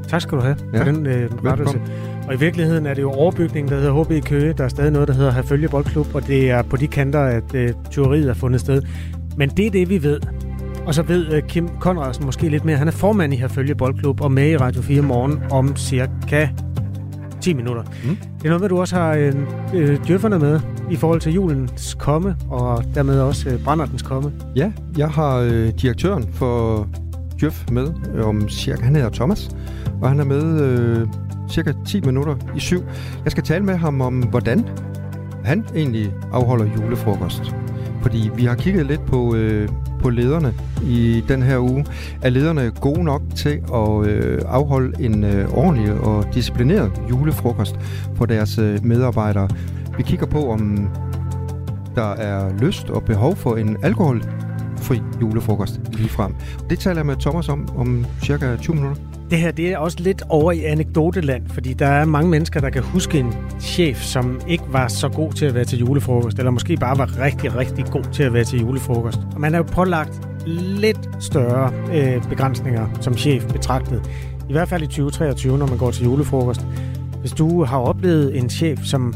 Tak 0.07 0.21
skal 0.21 0.37
du 0.37 0.43
have 0.43 0.55
Ja, 0.73 0.79
for 0.79 0.85
den 0.85 1.05
øh, 1.05 1.29
rettelse. 1.45 1.81
Og 2.27 2.33
i 2.33 2.37
virkeligheden 2.37 2.85
er 2.85 2.93
det 2.93 3.01
jo 3.01 3.11
overbygningen, 3.11 3.71
der 3.71 3.79
hedder 3.79 4.03
HB 4.03 4.25
Køge. 4.25 4.53
Der 4.53 4.63
er 4.63 4.67
stadig 4.67 4.91
noget, 4.91 5.07
der 5.07 5.13
hedder 5.13 5.31
Herfølge 5.31 5.69
Boldklub, 5.69 6.15
og 6.15 6.27
det 6.27 6.51
er 6.51 6.61
på 6.61 6.77
de 6.77 6.87
kanter, 6.87 7.19
at 7.19 7.55
øh, 7.55 7.69
tyveriet 7.91 8.29
er 8.29 8.33
fundet 8.33 8.61
sted. 8.61 8.81
Men 9.37 9.49
det 9.49 9.67
er 9.67 9.71
det, 9.71 9.89
vi 9.89 10.03
ved. 10.03 10.19
Og 10.85 10.93
så 10.93 11.01
ved 11.01 11.33
øh, 11.33 11.43
Kim 11.43 11.69
Konradsen 11.79 12.25
måske 12.25 12.49
lidt 12.49 12.65
mere. 12.65 12.77
Han 12.77 12.87
er 12.87 12.91
formand 12.91 13.33
i 13.33 13.37
Herfølge 13.37 13.75
Boldklub 13.75 14.21
og 14.21 14.31
med 14.31 14.49
i 14.49 14.57
Radio 14.57 14.81
4 14.81 15.01
morgen 15.01 15.39
om 15.51 15.75
cirka 15.75 16.47
10 17.41 17.53
minutter. 17.53 17.83
Mm. 17.83 18.15
Det 18.15 18.45
er 18.45 18.49
noget 18.49 18.61
med, 18.61 18.69
du 18.69 18.79
også 18.79 18.95
har 18.95 19.13
øh, 19.13 19.33
øh, 19.73 19.97
djøfferne 20.07 20.39
med 20.39 20.59
i 20.91 20.95
forhold 20.95 21.21
til 21.21 21.33
julens 21.33 21.93
komme, 21.93 22.35
og 22.49 22.83
dermed 22.95 23.19
også 23.19 23.49
øh, 23.49 23.63
brændertens 23.63 24.01
komme. 24.01 24.31
Ja, 24.55 24.71
jeg 24.97 25.09
har 25.09 25.37
øh, 25.37 25.67
direktøren 25.81 26.27
for 26.33 26.87
Djøf 27.39 27.65
med 27.71 27.87
øh, 28.15 28.27
om 28.27 28.49
cirka, 28.49 28.83
han 28.83 28.95
hedder 28.95 29.09
Thomas, 29.09 29.49
og 30.01 30.09
han 30.09 30.19
er 30.19 30.25
med 30.25 30.61
øh, 30.61 31.07
cirka 31.49 31.73
10 31.87 32.01
minutter 32.01 32.35
i 32.55 32.59
syv. 32.59 32.83
Jeg 33.23 33.31
skal 33.31 33.43
tale 33.43 33.65
med 33.65 33.75
ham 33.75 34.01
om, 34.01 34.19
hvordan 34.19 34.65
han 35.43 35.65
egentlig 35.75 36.11
afholder 36.31 36.65
julefrokost. 36.75 37.55
Fordi 38.07 38.29
vi 38.35 38.45
har 38.45 38.55
kigget 38.55 38.85
lidt 38.85 39.05
på, 39.05 39.35
øh, 39.35 39.69
på 40.01 40.09
lederne 40.09 40.53
i 40.83 41.23
den 41.27 41.41
her 41.41 41.59
uge. 41.59 41.85
Er 42.21 42.29
lederne 42.29 42.71
gode 42.81 43.03
nok 43.03 43.21
til 43.35 43.61
at 43.73 44.07
øh, 44.07 44.41
afholde 44.45 45.03
en 45.03 45.23
øh, 45.23 45.53
ordentlig 45.53 45.93
og 45.93 46.25
disciplineret 46.33 46.91
julefrokost 47.09 47.75
for 48.15 48.25
deres 48.25 48.57
øh, 48.57 48.85
medarbejdere? 48.85 49.49
Vi 49.97 50.03
kigger 50.03 50.25
på, 50.25 50.51
om 50.51 50.89
der 51.95 52.11
er 52.11 52.57
lyst 52.59 52.89
og 52.89 53.03
behov 53.03 53.35
for 53.35 53.55
en 53.55 53.77
alkoholfri 53.83 55.01
julefrokost 55.21 55.79
lige 55.91 56.09
frem. 56.09 56.35
Det 56.69 56.79
taler 56.79 56.97
jeg 56.97 57.05
med 57.05 57.15
Thomas 57.15 57.49
om 57.49 57.67
om 57.77 58.05
cirka 58.23 58.55
20 58.55 58.75
minutter. 58.75 59.06
Det 59.29 59.39
her 59.39 59.51
det 59.51 59.71
er 59.71 59.77
også 59.77 59.97
lidt 59.99 60.23
over 60.29 60.51
i 60.51 60.63
anekdoteland, 60.63 61.47
fordi 61.47 61.73
der 61.73 61.87
er 61.87 62.05
mange 62.05 62.29
mennesker, 62.29 62.59
der 62.59 62.69
kan 62.69 62.83
huske 62.83 63.19
en 63.19 63.33
chef, 63.59 64.01
som 64.01 64.41
ikke 64.47 64.63
var 64.69 64.87
så 64.87 65.09
god 65.09 65.33
til 65.33 65.45
at 65.45 65.53
være 65.53 65.65
til 65.65 65.79
julefrokost, 65.79 66.37
eller 66.39 66.51
måske 66.51 66.77
bare 66.77 66.97
var 66.97 67.19
rigtig, 67.19 67.55
rigtig 67.55 67.85
god 67.85 68.03
til 68.13 68.23
at 68.23 68.33
være 68.33 68.43
til 68.43 68.59
julefrokost. 68.59 69.19
Og 69.33 69.41
man 69.41 69.53
er 69.53 69.57
jo 69.57 69.63
pålagt 69.63 70.21
lidt 70.45 71.09
større 71.19 71.73
øh, 71.93 72.29
begrænsninger 72.29 72.87
som 73.01 73.17
chef 73.17 73.45
betragtet. 73.45 74.09
I 74.49 74.51
hvert 74.51 74.69
fald 74.69 74.83
i 74.83 74.87
2023, 74.87 75.57
når 75.57 75.67
man 75.67 75.77
går 75.77 75.91
til 75.91 76.03
julefrokost. 76.03 76.61
Hvis 77.19 77.31
du 77.31 77.63
har 77.63 77.77
oplevet 77.77 78.37
en 78.37 78.49
chef, 78.49 78.79
som 78.83 79.13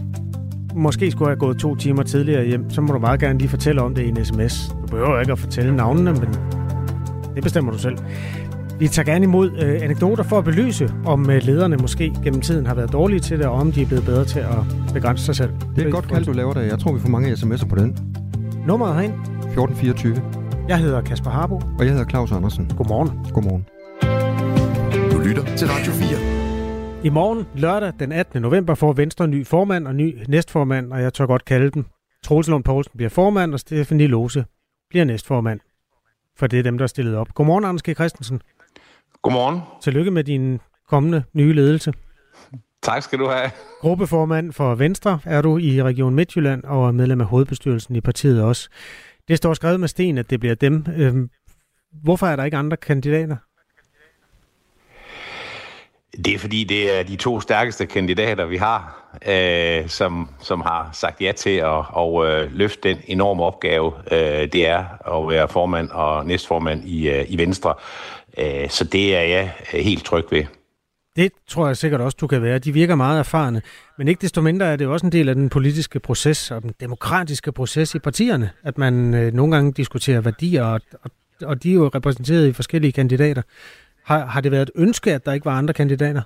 måske 0.76 1.12
skulle 1.12 1.30
have 1.30 1.40
gået 1.40 1.58
to 1.58 1.76
timer 1.76 2.04
tidligere 2.04 2.46
hjem, 2.46 2.70
så 2.70 2.82
må 2.82 2.94
du 2.94 3.00
meget 3.00 3.20
gerne 3.20 3.40
lige 3.40 3.50
fortælle 3.50 3.82
om 3.82 3.96
det 3.96 4.04
i 4.04 4.08
en 4.08 4.26
sms. 4.26 4.76
Du 4.82 4.88
behøver 4.88 5.20
ikke 5.20 5.32
at 5.32 5.40
fortælle 5.40 5.76
navnene, 5.76 6.14
men 6.14 6.30
det 7.36 7.44
bestemmer 7.44 7.72
du 7.72 7.78
selv. 7.78 7.98
Vi 8.82 8.88
tager 8.88 9.06
gerne 9.06 9.24
imod 9.24 9.52
øh, 9.52 9.82
anekdoter 9.82 10.24
for 10.24 10.38
at 10.38 10.44
belyse, 10.44 10.94
om 11.06 11.30
øh, 11.30 11.42
lederne 11.44 11.78
måske 11.78 12.14
gennem 12.24 12.42
tiden 12.42 12.66
har 12.66 12.76
været 12.76 12.94
dårlige 12.94 13.20
til 13.20 13.38
det, 13.38 13.46
og 13.46 13.54
om 13.54 13.72
de 13.72 13.82
er 13.82 13.86
blevet 13.86 14.06
bedre 14.06 14.26
til 14.26 14.40
at 14.40 14.94
begrænse 14.94 15.26
sig 15.26 15.36
selv. 15.36 15.52
Det 15.76 15.82
er 15.82 15.86
et 15.86 15.94
godt 15.94 16.08
kald, 16.08 16.26
du 16.26 16.32
laver 16.32 16.54
der. 16.54 16.62
Jeg 16.62 16.80
tror, 16.80 16.94
vi 16.94 17.00
får 17.00 17.10
mange 17.10 17.34
sms'er 17.34 17.68
på 17.68 17.76
den. 17.76 17.98
Nummeret 18.68 18.96
herind. 18.96 19.14
1424. 19.14 20.22
Jeg 20.68 20.78
hedder 20.78 21.02
Kasper 21.02 21.30
Harbo. 21.30 21.56
Og 21.56 21.86
jeg 21.86 21.90
hedder 21.90 22.06
Claus 22.10 22.32
Andersen. 22.32 22.72
Godmorgen. 22.78 23.10
Godmorgen. 23.34 23.66
Du 25.12 25.20
lytter 25.20 25.56
til 25.56 25.68
Radio 25.68 25.92
4. 25.92 27.04
I 27.04 27.10
morgen, 27.10 27.46
lørdag 27.56 27.94
den 28.00 28.12
18. 28.12 28.42
november, 28.42 28.76
får 28.76 28.94
Venstre 28.94 29.28
ny 29.28 29.48
formand 29.48 29.88
og 29.88 29.96
ny 29.96 30.18
næstformand, 30.28 30.94
og 30.94 31.02
jeg 31.02 31.14
tør 31.14 31.26
godt 31.26 31.46
kalde 31.46 31.70
dem. 31.70 31.86
Troels 32.24 32.48
Lund 32.48 32.64
Poulsen 32.64 32.94
bliver 32.96 33.10
formand, 33.10 33.54
og 33.54 33.60
Stefanie 33.60 34.08
Lose 34.08 34.46
bliver 34.90 35.06
næstformand. 35.06 35.60
For 36.38 36.48
det 36.48 36.60
er 36.60 36.64
dem, 36.64 36.78
der 36.78 36.84
er 36.84 36.88
stillet 36.88 37.16
op. 37.16 37.34
Godmorgen, 37.34 37.66
Anders 37.66 37.84
G. 37.84 37.94
Christensen. 37.96 38.42
Godmorgen. 39.22 39.60
Tillykke 39.84 40.12
med 40.12 40.24
din 40.24 40.60
kommende 40.90 41.24
nye 41.34 41.54
ledelse. 41.54 41.94
Tak 42.84 43.04
skal 43.04 43.20
du 43.20 43.28
have. 43.28 43.52
Gruppeformand 43.80 44.54
for 44.54 44.76
Venstre 44.76 45.20
er 45.26 45.42
du 45.42 45.58
i 45.58 45.84
Region 45.84 46.16
Midtjylland 46.16 46.64
og 46.64 46.88
er 46.88 46.92
medlem 46.92 47.22
af 47.22 47.28
hovedbestyrelsen 47.28 47.96
i 47.96 48.02
partiet 48.02 48.44
også. 48.44 48.70
Det 49.28 49.38
står 49.38 49.54
skrevet 49.54 49.80
med 49.80 49.88
sten, 49.88 50.18
at 50.18 50.30
det 50.30 50.40
bliver 50.40 50.56
dem. 50.56 50.86
Øhm, 50.98 51.30
Hvorfor 52.04 52.28
er 52.28 52.36
der 52.36 52.44
ikke 52.44 52.58
andre 52.58 52.78
kandidater? 52.78 53.36
Det 56.26 56.34
er 56.34 56.40
fordi, 56.40 56.64
det 56.64 57.00
er 57.00 57.04
de 57.04 57.16
to 57.16 57.40
stærkeste 57.42 57.86
kandidater, 57.86 58.46
vi 58.46 58.58
har, 58.58 59.08
øh, 59.28 59.88
som, 59.88 60.30
som 60.40 60.62
har 60.62 60.90
sagt 60.94 61.22
ja 61.22 61.32
til 61.32 61.50
at 61.50 61.84
og, 61.90 62.28
øh, 62.28 62.52
løfte 62.54 62.90
den 62.90 62.98
enorme 63.08 63.44
opgave, 63.44 63.94
øh, 64.12 64.52
det 64.54 64.68
er 64.68 64.86
at 65.18 65.30
være 65.30 65.48
formand 65.48 65.90
og 65.90 66.26
næstformand 66.26 66.84
i, 66.86 67.10
øh, 67.10 67.26
i 67.28 67.38
Venstre. 67.38 67.74
Øh, 68.38 68.70
så 68.70 68.84
det 68.84 69.16
er 69.16 69.22
jeg 69.22 69.54
øh, 69.74 69.80
helt 69.80 70.06
tryg 70.06 70.24
ved. 70.32 70.44
Det 71.16 71.32
tror 71.48 71.68
jeg 71.68 71.78
sikkert 71.78 72.02
også, 72.02 72.18
du 72.22 72.28
kan 72.28 72.42
være. 72.42 72.60
De 72.60 72.74
virker 72.74 72.96
meget 72.96 73.20
erfarne. 73.20 73.62
Men 73.98 74.08
ikke 74.08 74.22
desto 74.22 74.42
mindre 74.42 74.66
er 74.66 74.76
det 74.76 74.86
jo 74.86 74.94
også 74.94 75.06
en 75.06 75.12
del 75.12 75.30
af 75.30 75.36
den 75.36 75.50
politiske 75.50 76.00
proces 76.00 76.52
og 76.52 76.62
den 76.62 76.74
demokratiske 76.80 77.52
proces 77.52 77.96
i 77.96 78.00
partierne, 78.00 78.50
at 78.64 78.78
man 78.78 79.14
øh, 79.14 79.34
nogle 79.34 79.56
gange 79.56 79.74
diskuterer 79.74 80.22
værdier, 80.22 80.64
og, 80.64 80.82
og, 81.04 81.12
og 81.42 81.64
de 81.64 81.70
er 81.70 81.74
jo 81.74 81.88
repræsenteret 81.96 82.48
i 82.48 82.54
forskellige 82.54 82.92
kandidater. 82.92 83.42
Har, 84.04 84.26
har 84.26 84.42
det 84.42 84.52
været 84.52 84.62
et 84.62 84.72
ønske, 84.76 85.14
at 85.14 85.26
der 85.26 85.34
ikke 85.34 85.46
var 85.46 85.58
andre 85.58 85.74
kandidater? 85.74 86.22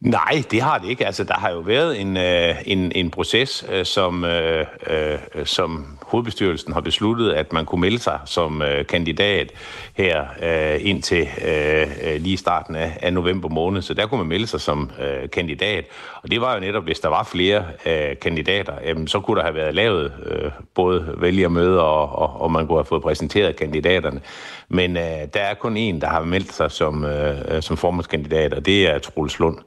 Nej, 0.00 0.42
det 0.50 0.62
har 0.62 0.78
det 0.78 0.88
ikke. 0.88 1.06
Altså, 1.06 1.24
der 1.24 1.34
har 1.34 1.50
jo 1.50 1.58
været 1.58 2.00
en, 2.00 2.16
øh, 2.16 2.54
en, 2.66 2.92
en 2.94 3.10
proces, 3.10 3.64
øh, 3.72 3.84
som, 3.84 4.24
øh, 4.24 4.66
øh, 4.86 5.18
som 5.44 5.86
hovedbestyrelsen 6.06 6.72
har 6.72 6.80
besluttet, 6.80 7.32
at 7.32 7.52
man 7.52 7.66
kunne 7.66 7.80
melde 7.80 7.98
sig 7.98 8.20
som 8.24 8.62
øh, 8.62 8.86
kandidat 8.86 9.52
her 9.94 10.26
øh, 10.42 10.80
indtil 10.80 11.28
øh, 11.46 11.86
øh, 12.02 12.20
lige 12.20 12.36
starten 12.36 12.76
af, 12.76 12.98
af 13.02 13.12
november 13.12 13.48
måned. 13.48 13.82
Så 13.82 13.94
der 13.94 14.06
kunne 14.06 14.18
man 14.18 14.28
melde 14.28 14.46
sig 14.46 14.60
som 14.60 14.90
øh, 15.00 15.30
kandidat. 15.30 15.84
Og 16.22 16.30
det 16.30 16.40
var 16.40 16.54
jo 16.54 16.60
netop, 16.60 16.84
hvis 16.84 17.00
der 17.00 17.08
var 17.08 17.24
flere 17.24 17.64
øh, 17.86 18.18
kandidater, 18.22 18.72
jamen, 18.84 19.08
så 19.08 19.20
kunne 19.20 19.36
der 19.36 19.42
have 19.42 19.54
været 19.54 19.74
lavet 19.74 20.12
øh, 20.26 20.50
både 20.74 21.14
vælgermøder, 21.16 21.80
og, 21.80 22.18
og, 22.18 22.40
og 22.40 22.52
man 22.52 22.66
kunne 22.66 22.78
have 22.78 22.84
fået 22.84 23.02
præsenteret 23.02 23.56
kandidaterne. 23.56 24.20
Men 24.68 24.96
øh, 24.96 25.02
der 25.34 25.40
er 25.40 25.54
kun 25.54 25.76
en, 25.76 26.00
der 26.00 26.08
har 26.08 26.24
meldt 26.24 26.52
sig 26.52 26.70
som, 26.70 27.04
øh, 27.04 27.36
øh 27.48 27.62
som 27.62 27.76
formandskandidat, 27.76 28.54
og 28.54 28.66
det 28.66 28.86
er 28.90 28.98
Troels 28.98 29.38
Lund. 29.38 29.58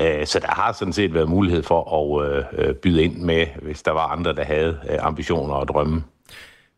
Øh, 0.00 0.26
så 0.26 0.38
der 0.40 0.48
har 0.48 0.72
sådan 0.72 0.92
set 0.92 1.14
været 1.14 1.28
mulighed 1.28 1.62
for 1.62 1.80
at 1.96 2.36
øh, 2.58 2.74
byde 2.74 3.02
ind 3.02 3.16
med, 3.16 3.46
hvis 3.62 3.82
der 3.82 3.92
var 3.92 4.06
andre, 4.06 4.34
der 4.34 4.44
havde 4.44 4.78
øh, 4.90 4.98
ambitioner 5.00 5.54
og 5.54 5.68
drømme. 5.68 6.02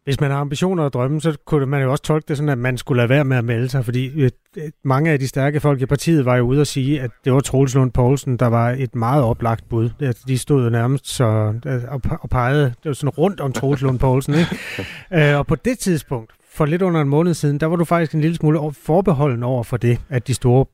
Hvis 0.05 0.21
man 0.21 0.31
har 0.31 0.39
ambitioner 0.39 0.85
og 0.85 0.93
drømme, 0.93 1.21
så 1.21 1.37
kunne 1.47 1.67
man 1.67 1.83
jo 1.83 1.91
også 1.91 2.05
tolke 2.05 2.25
det 2.29 2.37
sådan, 2.37 2.49
at 2.49 2.59
man 2.59 2.79
skulle 2.79 2.97
lade 2.97 3.09
være 3.09 3.25
med 3.25 3.37
at 3.37 3.45
melde 3.45 3.69
sig, 3.69 3.85
fordi 3.85 4.31
mange 4.85 5.11
af 5.11 5.19
de 5.19 5.29
stærke 5.29 5.61
folk 5.61 5.81
i 5.81 5.87
partiet 5.87 6.25
var 6.25 6.37
jo 6.37 6.45
ude 6.45 6.61
at 6.61 6.67
sige, 6.67 7.01
at 7.01 7.11
det 7.25 7.33
var 7.33 7.41
Troels 7.41 7.75
Lund 7.75 7.93
Poulsen, 7.93 8.37
der 8.37 8.47
var 8.47 8.71
et 8.79 8.95
meget 8.95 9.23
oplagt 9.23 9.69
bud. 9.69 9.91
De 10.29 10.39
stod 10.39 10.65
jo 10.65 10.71
nærmest 10.71 11.09
så, 11.09 11.55
og 12.21 12.31
pegede 12.31 12.65
det 12.65 12.85
var 12.85 12.93
sådan 12.93 13.09
rundt 13.09 13.41
om 13.41 13.53
Troels 13.53 13.83
Lund 13.83 13.99
Poulsen. 13.99 14.35
Ikke? 14.35 15.37
og 15.39 15.47
på 15.47 15.55
det 15.55 15.79
tidspunkt, 15.79 16.33
for 16.55 16.65
lidt 16.65 16.83
under 16.83 17.01
en 17.01 17.09
måned 17.09 17.35
siden, 17.35 17.61
der 17.61 17.67
var 17.67 17.77
du 17.77 17.85
faktisk 17.85 18.13
en 18.15 18.21
lille 18.21 18.37
smule 18.37 18.73
forbeholden 18.73 19.43
over 19.43 19.63
for 19.63 19.77
det, 19.77 20.01
at 20.09 20.27
de 20.27 20.35
store 20.35 20.65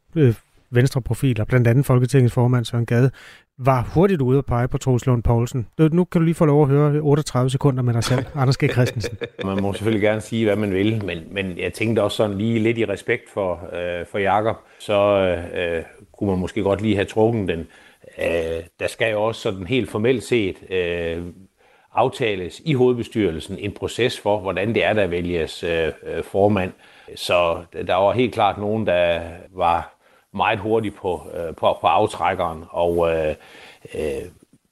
venstreprofiler, 0.75 1.45
blandt 1.45 1.67
andet 1.69 1.87
Folketingets 1.87 2.35
formand 2.35 2.65
Søren 2.65 2.87
Gade, 2.87 3.11
var 3.59 3.91
hurtigt 3.95 4.21
ude 4.21 4.39
at 4.39 4.47
pege 4.47 4.69
på 4.69 4.79
Troels 4.79 5.07
Lund 5.07 5.23
Poulsen. 5.23 5.67
Nu 5.79 6.05
kan 6.05 6.21
du 6.21 6.25
lige 6.25 6.35
få 6.35 6.45
lov 6.45 6.63
at 6.63 6.69
høre 6.69 7.01
38 7.01 7.51
sekunder 7.51 7.83
med 7.83 7.95
dig 7.95 8.05
selv, 8.05 8.25
Anders 8.35 8.57
G. 8.57 8.71
Christensen. 8.73 9.17
Man 9.45 9.63
må 9.63 9.73
selvfølgelig 9.73 10.03
gerne 10.03 10.21
sige, 10.21 10.45
hvad 10.45 10.57
man 10.57 10.73
vil, 10.73 11.05
men, 11.05 11.19
men 11.31 11.59
jeg 11.59 11.73
tænkte 11.73 12.03
også 12.03 12.17
sådan 12.17 12.39
lige 12.39 12.59
lidt 12.59 12.79
i 12.79 12.85
respekt 12.85 13.31
for, 13.35 13.53
øh, 13.73 14.07
for 14.07 14.19
Jakob, 14.19 14.57
så 14.79 15.19
øh, 15.55 15.83
kunne 16.19 16.31
man 16.31 16.39
måske 16.39 16.63
godt 16.63 16.81
lige 16.81 16.95
have 16.95 17.05
trukket 17.05 17.49
den. 17.49 17.67
Øh, 18.19 18.63
der 18.81 18.87
skal 18.87 19.13
jo 19.13 19.23
også 19.23 19.41
sådan 19.41 19.67
helt 19.67 19.91
formelt 19.91 20.25
set 20.25 20.57
øh, 20.71 21.23
aftales 21.95 22.63
i 22.65 22.75
hovedbestyrelsen 22.75 23.59
en 23.59 23.73
proces 23.73 24.21
for, 24.21 24.39
hvordan 24.39 24.75
det 24.75 24.85
er, 24.85 24.93
der 24.93 25.07
vælges 25.07 25.65
øh, 25.65 25.93
formand. 26.23 26.73
Så 27.17 27.57
der 27.87 27.95
var 27.95 28.13
helt 28.13 28.35
klart 28.35 28.59
nogen, 28.59 28.87
der 28.87 29.21
var 29.51 29.94
meget 30.35 30.59
hurtigt 30.59 30.97
på, 30.97 31.23
øh, 31.35 31.55
på, 31.55 31.79
på 31.81 31.87
aftrækkeren, 31.87 32.65
og 32.71 33.13
øh, 33.13 33.35
øh, 33.95 34.25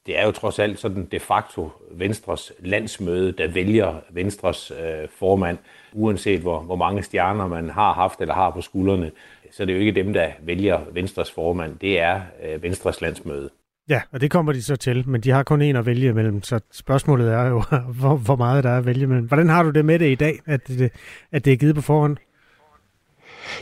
det 0.06 0.18
er 0.18 0.26
jo 0.26 0.32
trods 0.32 0.58
alt 0.58 0.78
sådan 0.78 1.08
de 1.12 1.20
facto 1.20 1.70
Venstres 1.90 2.52
landsmøde, 2.58 3.32
der 3.32 3.48
vælger 3.48 3.94
Venstres 4.10 4.70
øh, 4.70 5.08
formand, 5.18 5.58
uanset 5.92 6.40
hvor, 6.40 6.60
hvor 6.60 6.76
mange 6.76 7.02
stjerner 7.02 7.46
man 7.46 7.70
har 7.70 7.92
haft 7.92 8.20
eller 8.20 8.34
har 8.34 8.50
på 8.50 8.60
skuldrene. 8.60 9.10
Så 9.50 9.64
det 9.64 9.72
er 9.72 9.76
jo 9.76 9.80
ikke 9.80 10.02
dem, 10.02 10.12
der 10.12 10.28
vælger 10.42 10.80
Venstres 10.92 11.30
formand, 11.30 11.78
det 11.78 12.00
er 12.00 12.20
øh, 12.44 12.62
Venstres 12.62 13.00
landsmøde. 13.00 13.50
Ja, 13.88 14.00
og 14.12 14.20
det 14.20 14.30
kommer 14.30 14.52
de 14.52 14.62
så 14.62 14.76
til, 14.76 15.08
men 15.08 15.20
de 15.20 15.30
har 15.30 15.42
kun 15.42 15.62
en 15.62 15.76
at 15.76 15.86
vælge 15.86 16.12
mellem, 16.12 16.42
så 16.42 16.60
spørgsmålet 16.72 17.32
er 17.32 17.46
jo, 17.46 17.62
hvor, 18.00 18.16
hvor 18.16 18.36
meget 18.36 18.64
der 18.64 18.70
er 18.70 18.78
at 18.78 18.86
vælge 18.86 19.06
mellem. 19.06 19.26
Hvordan 19.26 19.48
har 19.48 19.62
du 19.62 19.70
det 19.70 19.84
med 19.84 19.98
det 19.98 20.10
i 20.10 20.14
dag, 20.14 20.38
at 20.46 20.68
det, 20.68 20.92
at 21.32 21.44
det 21.44 21.52
er 21.52 21.56
givet 21.56 21.74
på 21.74 21.80
forhånd? 21.80 22.16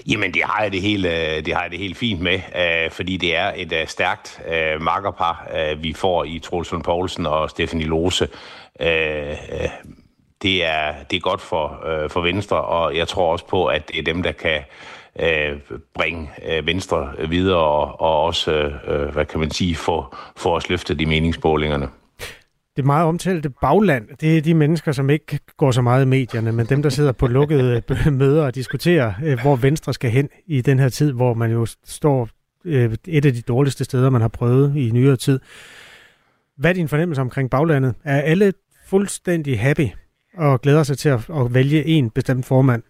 Jamen, 0.07 0.35
det 0.35 0.43
har 0.45 0.63
jeg 0.63 0.73
det 0.73 0.83
helt, 0.83 1.05
det 1.47 1.55
har 1.55 1.63
jeg 1.63 1.71
det 1.71 1.79
helt 1.79 1.97
fint 1.97 2.21
med, 2.21 2.41
øh, 2.57 2.91
fordi 2.91 3.17
det 3.17 3.37
er 3.37 3.53
et 3.57 3.73
øh, 3.73 3.87
stærkt 3.87 4.41
øh, 4.53 4.81
makkerpar, 4.81 5.49
vi 5.77 5.93
får 5.93 6.25
i 6.25 6.39
Troels 6.39 6.75
Poulsen 6.85 7.27
og 7.27 7.51
Stefanie 7.51 7.87
Lose. 7.87 8.29
Det 10.43 10.65
er, 10.65 10.95
det 11.11 11.17
er 11.17 11.21
godt 11.21 11.41
for, 11.41 11.85
for 12.09 12.21
Venstre, 12.21 12.63
og 12.63 12.97
jeg 12.97 13.09
tror 13.09 13.33
også 13.33 13.47
på, 13.47 13.67
at 13.67 13.89
det 13.89 13.99
er 13.99 14.03
dem, 14.03 14.23
der 14.23 14.33
kan 14.33 14.61
bringe 15.95 16.29
Venstre 16.63 17.13
videre 17.29 17.59
og, 17.59 18.01
og 18.01 18.23
også, 18.23 18.73
hvad 19.13 19.25
kan 19.25 19.41
man 19.41 19.51
sige, 19.51 19.77
få, 19.77 20.15
få 20.37 20.57
os 20.57 20.69
løftet 20.69 21.01
i 21.01 21.05
meningsmålingerne 21.05 21.89
det 22.77 22.85
meget 22.85 23.07
omtalte 23.07 23.51
bagland, 23.51 24.09
det 24.21 24.39
er 24.39 24.43
de 24.43 24.55
mennesker, 24.55 24.93
som 24.93 25.11
ikke 25.11 25.39
går 25.57 25.71
så 25.71 25.83
meget 25.83 26.05
i 26.05 26.09
medierne, 26.09 26.53
men 26.53 26.67
dem, 26.67 26.83
der 26.83 26.89
sidder 26.89 27.13
på 27.13 27.27
lukkede 27.27 27.83
møder 28.11 28.45
og 28.45 28.55
diskuterer, 28.55 29.13
øh, 29.25 29.41
hvor 29.41 29.57
Venstre 29.57 29.95
skal 29.95 30.11
hen 30.11 30.29
i 30.47 30.61
den 30.61 30.79
her 30.79 30.89
tid, 30.89 31.13
hvor 31.13 31.35
man 31.35 31.51
jo 31.51 31.67
står 31.85 32.29
øh, 32.65 32.97
et 33.09 33.27
af 33.27 33.33
de 33.33 33.43
dårligste 33.43 33.85
steder, 33.85 34.11
man 34.11 34.21
har 34.21 34.29
prøvet 34.29 34.77
i 34.77 34.91
nyere 34.91 35.17
tid. 35.17 35.41
Hvad 36.57 36.71
er 36.71 36.75
din 36.75 36.89
fornemmelse 36.89 37.21
omkring 37.21 37.51
baglandet? 37.51 37.95
Er 38.05 38.21
alle 38.21 38.53
fuldstændig 38.87 39.61
happy 39.61 39.87
og 40.37 40.61
glæder 40.61 40.83
sig 40.83 40.99
til 40.99 41.09
at, 41.09 41.31
at 41.31 41.55
vælge 41.55 41.85
en 41.85 42.11
bestemt 42.11 42.47
formand? 42.47 42.83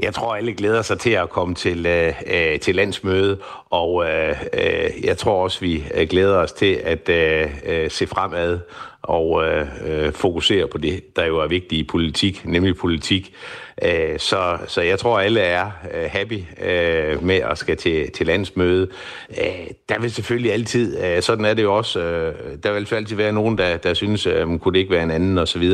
Jeg 0.00 0.14
tror, 0.14 0.34
alle 0.34 0.54
glæder 0.54 0.82
sig 0.82 0.98
til 0.98 1.10
at 1.10 1.30
komme 1.30 1.54
til, 1.54 1.86
øh, 1.86 2.12
øh 2.26 2.60
til 2.60 2.74
landsmøde, 2.74 3.38
og 3.70 4.04
øh, 4.04 4.42
øh, 4.52 5.04
jeg 5.04 5.18
tror 5.18 5.42
også, 5.42 5.60
vi 5.60 5.84
øh, 5.94 6.08
glæder 6.08 6.36
os 6.36 6.52
til 6.52 6.80
at 6.84 7.08
øh, 7.08 7.90
se 7.90 8.06
fremad 8.06 8.58
og 9.04 9.44
øh, 9.46 9.66
øh, 9.86 10.12
fokusere 10.12 10.66
på 10.66 10.78
det, 10.78 11.16
der 11.16 11.24
jo 11.24 11.38
er 11.38 11.46
vigtigt 11.46 11.80
i 11.80 11.84
politik, 11.84 12.42
nemlig 12.44 12.76
politik. 12.76 13.34
Øh, 13.82 14.18
så, 14.18 14.58
så 14.66 14.80
jeg 14.80 14.98
tror, 14.98 15.18
alle 15.18 15.40
er 15.40 15.70
øh, 15.94 16.10
happy 16.10 16.40
øh, 16.62 17.22
med 17.24 17.36
at 17.36 17.58
skal 17.58 17.76
til, 17.76 18.10
til 18.10 18.26
landsmøde. 18.26 18.88
Øh, 19.30 19.66
der 19.88 20.00
vil 20.00 20.10
selvfølgelig 20.10 20.52
altid, 20.52 21.04
øh, 21.04 21.22
sådan 21.22 21.44
er 21.44 21.54
det 21.54 21.62
jo 21.62 21.76
også, 21.76 22.00
øh, 22.00 22.34
der 22.62 22.72
vil 22.72 22.94
altid 22.94 23.16
være 23.16 23.32
nogen, 23.32 23.58
der, 23.58 23.76
der 23.76 23.94
synes, 23.94 24.26
øh, 24.26 24.58
kunne 24.58 24.72
det 24.72 24.78
ikke 24.78 24.92
være 24.92 25.02
en 25.02 25.10
anden 25.10 25.38
osv. 25.38 25.72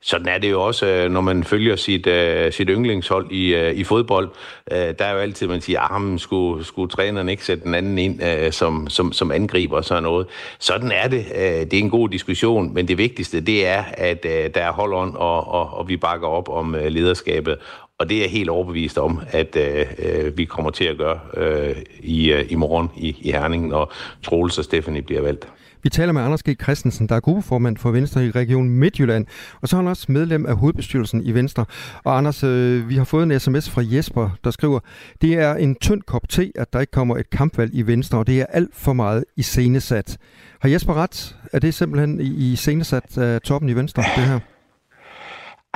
Sådan 0.00 0.28
er 0.28 0.38
det 0.38 0.50
jo 0.50 0.62
også, 0.62 0.86
øh, 0.86 1.10
når 1.10 1.20
man 1.20 1.44
følger 1.44 1.76
sit, 1.76 2.06
øh, 2.06 2.52
sit 2.52 2.68
yndlingshold 2.70 3.30
i, 3.30 3.54
øh, 3.54 3.74
i 3.74 3.84
fodbold. 3.84 4.28
Uh, 4.70 4.76
der 4.76 5.04
er 5.04 5.12
jo 5.12 5.18
altid, 5.18 5.46
man 5.46 5.60
siger, 5.60 5.80
ah, 5.80 6.18
skulle, 6.18 6.64
skulle 6.64 6.90
træneren 6.90 7.28
ikke 7.28 7.44
sætte 7.44 7.64
den 7.64 7.74
anden 7.74 7.98
ind 7.98 8.22
øh, 8.22 8.52
som, 8.52 8.88
som, 8.90 9.12
som 9.12 9.32
angriber 9.32 9.76
og 9.76 9.84
sådan 9.84 10.02
noget. 10.02 10.26
Sådan 10.58 10.92
er 10.92 11.08
det. 11.08 11.26
Uh, 11.30 11.40
det 11.40 11.74
er 11.74 11.78
en 11.78 11.90
god 11.90 12.08
diskussion, 12.08 12.67
men 12.74 12.88
det 12.88 12.98
vigtigste, 12.98 13.40
det 13.40 13.66
er, 13.66 13.84
at 13.92 14.24
øh, 14.24 14.50
der 14.54 14.60
er 14.60 14.72
hold 14.72 14.92
og, 14.92 15.48
og, 15.48 15.70
og 15.70 15.88
vi 15.88 15.96
bakker 15.96 16.28
op 16.28 16.48
om 16.48 16.74
øh, 16.74 16.86
lederskabet. 16.86 17.56
Og 17.98 18.08
det 18.08 18.16
er 18.16 18.20
jeg 18.20 18.30
helt 18.30 18.50
overbevist 18.50 18.98
om, 18.98 19.20
at 19.28 19.56
øh, 19.56 19.86
øh, 19.98 20.38
vi 20.38 20.44
kommer 20.44 20.70
til 20.70 20.84
at 20.84 20.98
gøre 20.98 21.20
øh, 21.36 21.76
i, 22.00 22.32
øh, 22.32 22.52
i 22.52 22.54
morgen 22.54 22.88
i, 22.96 23.16
i 23.20 23.32
Herning, 23.32 23.68
når 23.68 23.92
Troels 24.22 24.58
og 24.58 24.64
Stephanie 24.64 25.02
bliver 25.02 25.22
valgt. 25.22 25.48
Vi 25.82 25.88
taler 25.88 26.12
med 26.12 26.22
Anders 26.22 26.42
G. 26.42 26.62
Christensen, 26.62 27.08
der 27.08 27.16
er 27.16 27.20
gruppeformand 27.20 27.76
for 27.76 27.90
Venstre 27.90 28.26
i 28.26 28.30
Region 28.30 28.70
Midtjylland, 28.70 29.26
og 29.60 29.68
så 29.68 29.76
er 29.76 29.80
han 29.80 29.88
også 29.88 30.12
medlem 30.12 30.46
af 30.46 30.56
hovedbestyrelsen 30.56 31.22
i 31.22 31.32
Venstre. 31.32 31.64
Og 32.04 32.18
Anders, 32.18 32.44
øh, 32.44 32.88
vi 32.88 32.96
har 32.96 33.04
fået 33.04 33.22
en 33.22 33.40
sms 33.40 33.70
fra 33.70 33.82
Jesper, 33.84 34.30
der 34.44 34.50
skriver, 34.50 34.80
det 35.22 35.34
er 35.34 35.54
en 35.54 35.74
tynd 35.74 36.02
kop 36.02 36.28
te, 36.28 36.52
at 36.54 36.72
der 36.72 36.80
ikke 36.80 36.90
kommer 36.90 37.16
et 37.16 37.30
kampvalg 37.30 37.70
i 37.74 37.82
Venstre, 37.82 38.18
og 38.18 38.26
det 38.26 38.40
er 38.40 38.46
alt 38.46 38.74
for 38.74 38.92
meget 38.92 39.24
i 39.36 39.40
iscenesat. 39.40 40.18
Har 40.60 40.68
Jesper 40.68 40.94
ret? 40.94 41.36
Er 41.52 41.58
det 41.58 41.74
simpelthen 41.74 42.20
i 42.20 42.56
senesat 42.56 43.16
uh, 43.16 43.22
øh, 43.22 43.40
toppen 43.40 43.70
i 43.70 43.72
Venstre, 43.72 44.02
det 44.16 44.24
her? 44.24 44.40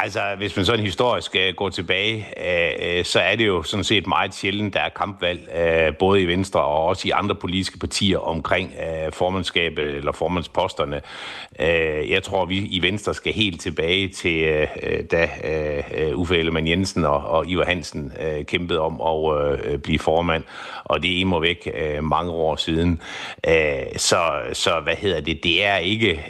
Altså, 0.02 0.20
hvis 0.36 0.56
man 0.56 0.64
sådan 0.64 0.84
historisk 0.84 1.36
øh, 1.36 1.54
går 1.54 1.68
tilbage, 1.68 2.26
øh, 2.36 2.98
øh, 2.98 3.04
så 3.04 3.20
er 3.20 3.36
det 3.36 3.46
jo 3.46 3.62
sådan 3.62 3.84
set 3.84 4.06
meget 4.06 4.34
sjældent, 4.34 4.74
der 4.74 4.80
er 4.80 4.88
kampvalg, 4.88 5.40
både 5.98 6.22
i 6.22 6.26
Venstre 6.26 6.60
og 6.60 6.86
også 6.86 7.08
i 7.08 7.10
andre 7.10 7.34
politiske 7.34 7.78
partier 7.78 8.18
omkring 8.18 8.72
uh, 8.78 9.12
formandskabet 9.12 9.84
eller 9.84 10.12
formandsposterne. 10.12 11.00
Jeg 12.08 12.22
tror, 12.22 12.44
vi 12.44 12.58
i 12.58 12.82
Venstre 12.82 13.14
skal 13.14 13.32
helt 13.32 13.60
tilbage 13.60 14.08
til, 14.08 14.66
da 15.10 15.28
Uffe 16.14 16.38
Ellemann 16.38 16.68
Jensen 16.68 17.04
og, 17.04 17.24
og 17.24 17.46
Ivar 17.46 17.64
Hansen 17.64 18.12
kæmpede 18.44 18.80
om 18.80 19.00
at 19.00 19.82
blive 19.82 19.98
formand, 19.98 20.44
og 20.84 21.02
det 21.02 21.12
er 21.12 21.20
imod 21.20 21.40
væk 21.40 21.68
mange 22.02 22.32
år 22.32 22.56
siden. 22.56 23.00
Så, 23.96 24.20
så 24.52 24.80
hvad 24.80 24.96
hedder 24.96 25.20
det? 25.20 25.42
Det 25.42 25.64
er 25.64 25.76
ikke 25.76 26.20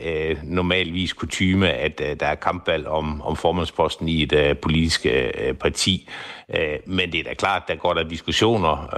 normalvis 0.43 1.13
kutyme, 1.13 1.71
at 1.71 1.99
der 1.99 2.27
er 2.27 2.35
kampvalg 2.35 2.87
om, 2.87 3.23
om 3.23 3.37
formand 3.37 3.62
formandsposten 3.71 4.09
i 4.09 4.23
et 4.23 4.33
uh, 4.33 4.57
politisk 4.57 5.07
uh, 5.07 5.57
parti. 5.57 6.09
Uh, 6.49 6.95
men 6.95 7.13
det 7.13 7.21
er 7.21 7.25
da 7.25 7.35
klart, 7.35 7.63
der 7.69 7.75
går 7.75 7.95
der 7.95 8.03
diskussioner 8.03 8.89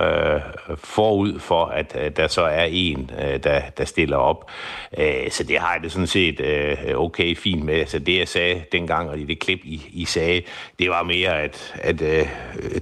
uh, 0.69 0.77
forud 0.77 1.39
for, 1.39 1.65
at 1.65 1.97
uh, 2.01 2.07
der 2.17 2.27
så 2.29 2.43
er 2.43 2.67
en, 2.71 3.11
uh, 3.19 3.37
der, 3.45 3.61
der 3.79 3.85
stiller 3.85 4.17
op. 4.17 4.51
Uh, 4.99 5.31
så 5.31 5.45
det 5.45 5.59
har 5.59 5.73
jeg 5.75 5.83
det 5.83 5.93
sådan 5.93 6.07
set 6.07 6.41
uh, 6.41 7.01
okay 7.01 7.37
fint 7.37 7.65
med. 7.65 7.87
Så 7.87 7.99
det, 7.99 8.19
jeg 8.19 8.29
sagde 8.29 8.65
dengang, 8.73 9.11
og 9.11 9.19
det 9.19 9.41
klip, 9.41 9.61
I, 9.65 9.83
I 9.93 10.05
sagde, 10.05 10.43
det 10.79 10.91
var 10.91 11.03
mere, 11.03 11.43
at, 11.43 11.75
at 11.75 12.03
uh, 12.03 12.29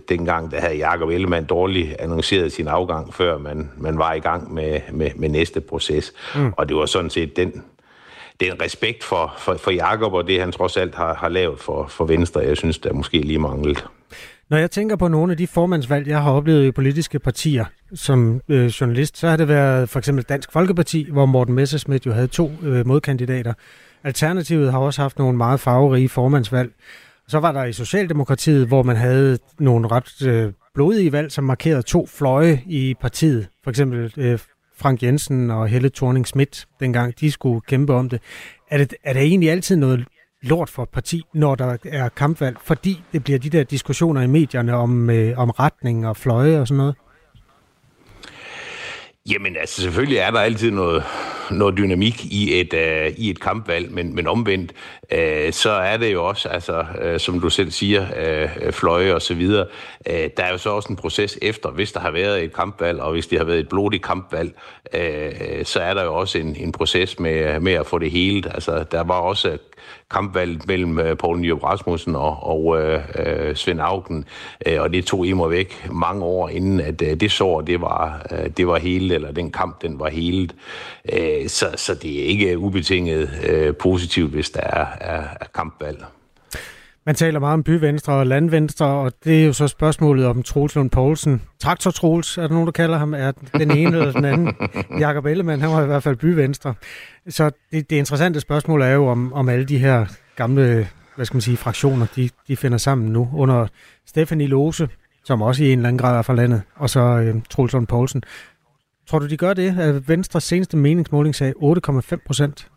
dengang, 0.08 0.50
der 0.50 0.60
havde 0.60 0.88
Jacob 0.88 1.08
Ellemann 1.08 1.46
dårligt 1.46 1.96
annonceret 1.98 2.52
sin 2.52 2.68
afgang, 2.68 3.14
før 3.14 3.38
man, 3.38 3.70
man 3.76 3.98
var 3.98 4.12
i 4.14 4.20
gang 4.20 4.54
med, 4.54 4.80
med, 4.92 5.10
med 5.16 5.28
næste 5.28 5.60
proces. 5.60 6.12
Mm. 6.34 6.52
Og 6.56 6.68
det 6.68 6.76
var 6.76 6.86
sådan 6.86 7.10
set 7.10 7.36
den 7.36 7.64
den 8.44 8.62
respekt 8.62 9.04
for, 9.04 9.34
for, 9.38 9.54
for 9.54 9.70
Jakob 9.70 10.12
og 10.12 10.26
det, 10.26 10.40
han 10.40 10.52
trods 10.52 10.76
alt 10.76 10.94
har, 10.94 11.14
har 11.14 11.28
lavet 11.28 11.60
for, 11.60 11.86
for 11.86 12.04
Venstre, 12.04 12.40
jeg 12.40 12.56
synes, 12.56 12.78
der 12.78 12.92
måske 12.92 13.20
lige 13.20 13.38
manglet. 13.38 13.84
Når 14.50 14.58
jeg 14.58 14.70
tænker 14.70 14.96
på 14.96 15.08
nogle 15.08 15.32
af 15.32 15.36
de 15.36 15.46
formandsvalg, 15.46 16.08
jeg 16.08 16.22
har 16.22 16.32
oplevet 16.32 16.66
i 16.66 16.70
politiske 16.70 17.18
partier 17.18 17.64
som 17.94 18.40
øh, 18.48 18.66
journalist, 18.66 19.18
så 19.18 19.28
har 19.28 19.36
det 19.36 19.48
været 19.48 19.88
for 19.88 19.98
eksempel 19.98 20.24
Dansk 20.24 20.52
Folkeparti, 20.52 21.08
hvor 21.12 21.26
Morten 21.26 21.54
Messerschmidt 21.54 22.06
jo 22.06 22.12
havde 22.12 22.26
to 22.26 22.50
øh, 22.62 22.86
modkandidater. 22.86 23.52
Alternativet 24.04 24.72
har 24.72 24.78
også 24.78 25.02
haft 25.02 25.18
nogle 25.18 25.36
meget 25.36 25.60
farverige 25.60 26.08
formandsvalg. 26.08 26.72
Så 27.28 27.38
var 27.38 27.52
der 27.52 27.64
i 27.64 27.72
Socialdemokratiet, 27.72 28.66
hvor 28.66 28.82
man 28.82 28.96
havde 28.96 29.38
nogle 29.58 29.88
ret 29.88 30.26
øh, 30.26 30.52
blodige 30.74 31.12
valg, 31.12 31.32
som 31.32 31.44
markerede 31.44 31.82
to 31.82 32.06
fløje 32.06 32.62
i 32.66 32.94
partiet. 33.00 33.48
For 33.64 33.70
eksempel 33.70 34.12
øh, 34.16 34.38
Frank 34.82 35.02
Jensen 35.02 35.50
og 35.50 35.68
Helle 35.68 35.90
thorning 35.90 36.26
Schmidt, 36.26 36.66
dengang 36.80 37.20
de 37.20 37.30
skulle 37.30 37.60
kæmpe 37.60 37.94
om 37.94 38.08
det. 38.08 38.20
Er 38.70 38.78
det, 38.78 38.94
er 39.04 39.12
det 39.12 39.22
egentlig 39.22 39.50
altid 39.50 39.76
noget 39.76 40.04
lort 40.42 40.70
for 40.70 40.82
et 40.82 40.88
parti, 40.88 41.22
når 41.34 41.54
der 41.54 41.76
er 41.84 42.08
kampvalg, 42.08 42.56
fordi 42.64 43.02
det 43.12 43.24
bliver 43.24 43.38
de 43.38 43.50
der 43.50 43.64
diskussioner 43.64 44.20
i 44.20 44.26
medierne 44.26 44.74
om, 44.74 45.10
øh, 45.10 45.38
om 45.38 45.50
retning 45.50 46.06
og 46.06 46.16
fløje 46.16 46.60
og 46.60 46.68
sådan 46.68 46.78
noget? 46.78 46.94
Jamen 49.30 49.56
altså 49.56 49.82
selvfølgelig 49.82 50.18
er 50.18 50.30
der 50.30 50.40
altid 50.40 50.70
noget, 50.70 51.04
noget 51.50 51.76
dynamik 51.78 52.24
i 52.24 52.60
et, 52.60 52.72
uh, 52.72 53.18
i 53.18 53.30
et 53.30 53.40
kampvalg, 53.40 53.92
men, 53.92 54.14
men 54.14 54.26
omvendt, 54.26 54.72
uh, 55.12 55.52
så 55.52 55.70
er 55.70 55.96
det 55.96 56.12
jo 56.12 56.24
også, 56.28 56.48
altså, 56.48 56.84
uh, 57.04 57.20
som 57.20 57.40
du 57.40 57.50
selv 57.50 57.70
siger, 57.70 58.06
uh, 58.66 58.72
fløje 58.72 59.14
og 59.14 59.22
så 59.22 59.34
videre. 59.34 59.66
Uh, 60.10 60.14
der 60.36 60.42
er 60.42 60.50
jo 60.50 60.58
så 60.58 60.70
også 60.70 60.88
en 60.88 60.96
proces 60.96 61.38
efter, 61.42 61.70
hvis 61.70 61.92
der 61.92 62.00
har 62.00 62.10
været 62.10 62.44
et 62.44 62.52
kampvalg, 62.52 63.00
og 63.00 63.12
hvis 63.12 63.26
det 63.26 63.38
har 63.38 63.44
været 63.44 63.58
et 63.58 63.68
blodigt 63.68 64.02
kampvalg, 64.04 64.52
uh, 64.94 65.64
så 65.64 65.80
er 65.80 65.94
der 65.94 66.04
jo 66.04 66.14
også 66.14 66.38
en, 66.38 66.56
en 66.56 66.72
proces 66.72 67.18
med, 67.18 67.60
med 67.60 67.72
at 67.72 67.86
få 67.86 67.98
det 67.98 68.10
hele. 68.10 68.54
Altså, 68.54 68.84
der 68.90 69.04
var 69.04 69.18
også 69.20 69.58
kampvalget 70.10 70.66
mellem 70.66 70.98
uh, 70.98 71.16
Poul 71.18 71.38
Nyrup 71.38 71.64
Rasmussen 71.64 72.16
og, 72.16 72.38
og 72.42 72.80
øh, 72.80 73.02
øh 73.18 73.56
Svend 73.56 73.80
Augen, 73.80 74.24
øh, 74.66 74.80
og 74.80 74.92
det 74.92 75.04
tog 75.04 75.26
mig 75.26 75.50
væk 75.50 75.88
mange 75.90 76.24
år 76.24 76.48
inden, 76.48 76.80
at 76.80 77.00
det 77.00 77.30
sår, 77.30 77.60
det 77.60 77.80
var, 77.80 78.26
det 78.56 78.66
var 78.66 78.78
hele, 78.78 79.14
eller 79.14 79.32
den 79.32 79.52
kamp, 79.52 79.82
den 79.82 79.98
var 79.98 80.08
hele. 80.08 80.48
Så, 81.48 81.66
så 81.76 81.94
det 81.94 82.20
er 82.20 82.24
ikke 82.24 82.58
ubetinget 82.58 83.30
uh, 83.50 83.76
positivt, 83.76 84.30
hvis 84.30 84.50
der 84.50 84.60
er, 84.60 84.86
er, 85.00 85.22
er 85.40 85.46
kampvalg. 85.54 86.04
Man 87.06 87.14
taler 87.14 87.40
meget 87.40 87.54
om 87.54 87.62
byvenstre 87.62 88.12
og 88.12 88.26
landvenstre, 88.26 88.86
og 88.86 89.12
det 89.24 89.42
er 89.42 89.46
jo 89.46 89.52
så 89.52 89.68
spørgsmålet 89.68 90.26
om 90.26 90.42
Troels 90.42 90.74
Lund 90.74 90.90
Poulsen. 90.90 91.42
Traktor 91.58 91.90
Troels, 91.90 92.38
er 92.38 92.42
der 92.42 92.48
nogen, 92.48 92.66
der 92.66 92.72
kalder 92.72 92.98
ham? 92.98 93.14
Er 93.14 93.32
den 93.58 93.70
ene 93.70 93.98
eller 93.98 94.12
den 94.12 94.24
anden? 94.24 94.54
Jakob 94.98 95.26
Ellemann, 95.26 95.62
han 95.62 95.70
var 95.70 95.82
i 95.82 95.86
hvert 95.86 96.02
fald 96.02 96.16
byvenstre. 96.16 96.74
Så 97.28 97.50
det, 97.70 97.90
det 97.90 97.96
interessante 97.96 98.40
spørgsmål 98.40 98.82
er 98.82 98.90
jo, 98.90 99.06
om, 99.06 99.32
om 99.32 99.48
alle 99.48 99.64
de 99.64 99.78
her 99.78 100.06
gamle 100.36 100.88
hvad 101.14 101.26
skal 101.26 101.34
man 101.34 101.42
sige, 101.42 101.56
fraktioner, 101.56 102.06
de, 102.16 102.30
de 102.48 102.56
finder 102.56 102.78
sammen 102.78 103.12
nu 103.12 103.30
under 103.34 103.66
Stephanie 104.06 104.46
Lose, 104.46 104.88
som 105.24 105.42
også 105.42 105.64
i 105.64 105.72
en 105.72 105.78
eller 105.78 105.88
anden 105.88 105.98
grad 105.98 106.18
er 106.18 106.22
fra 106.22 106.34
landet, 106.34 106.62
og 106.74 106.90
så 106.90 107.00
øh, 107.00 107.34
Troels 107.50 107.72
Lund 107.72 107.86
Poulsen. 107.86 108.22
Tror 109.06 109.18
du, 109.18 109.26
de 109.26 109.36
gør 109.36 109.54
det? 109.54 110.08
Venstres 110.08 110.44
seneste 110.44 110.76
meningsmåling 110.76 111.34
sagde 111.34 111.54
8,5 111.56 112.16
procent. 112.26 112.68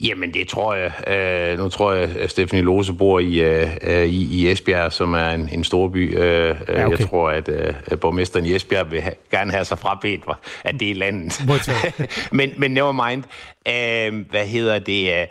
Jamen, 0.00 0.34
det 0.34 0.48
tror 0.48 0.74
jeg. 0.74 0.92
Øh, 1.08 1.58
nu 1.58 1.68
tror 1.68 1.92
jeg, 1.92 2.16
at 2.16 2.30
Stephanie 2.30 2.64
Lose 2.64 2.92
bor 2.92 3.18
i, 3.18 3.40
øh, 3.40 4.04
i, 4.04 4.42
i 4.42 4.50
Esbjerg, 4.50 4.92
som 4.92 5.14
er 5.14 5.30
en, 5.30 5.48
en 5.52 5.64
stor 5.64 5.88
by. 5.88 6.18
Øh, 6.18 6.56
ja, 6.68 6.86
okay. 6.86 6.98
Jeg 6.98 7.08
tror, 7.08 7.30
at, 7.30 7.48
øh, 7.48 7.98
borgmesteren 7.98 8.46
i 8.46 8.54
Esbjerg 8.54 8.90
vil 8.90 9.00
have, 9.00 9.14
gerne 9.30 9.52
have 9.52 9.64
sig 9.64 9.78
frabedt, 9.78 10.24
at 10.64 10.80
det 10.80 10.90
er 10.90 10.94
landet. 10.94 11.42
men, 12.32 12.52
men 12.56 12.70
never 12.70 12.92
mind. 13.08 13.24
Øh, 13.68 14.30
hvad 14.30 14.46
hedder 14.46 14.78
det? 14.78 15.20
Øh, 15.20 15.26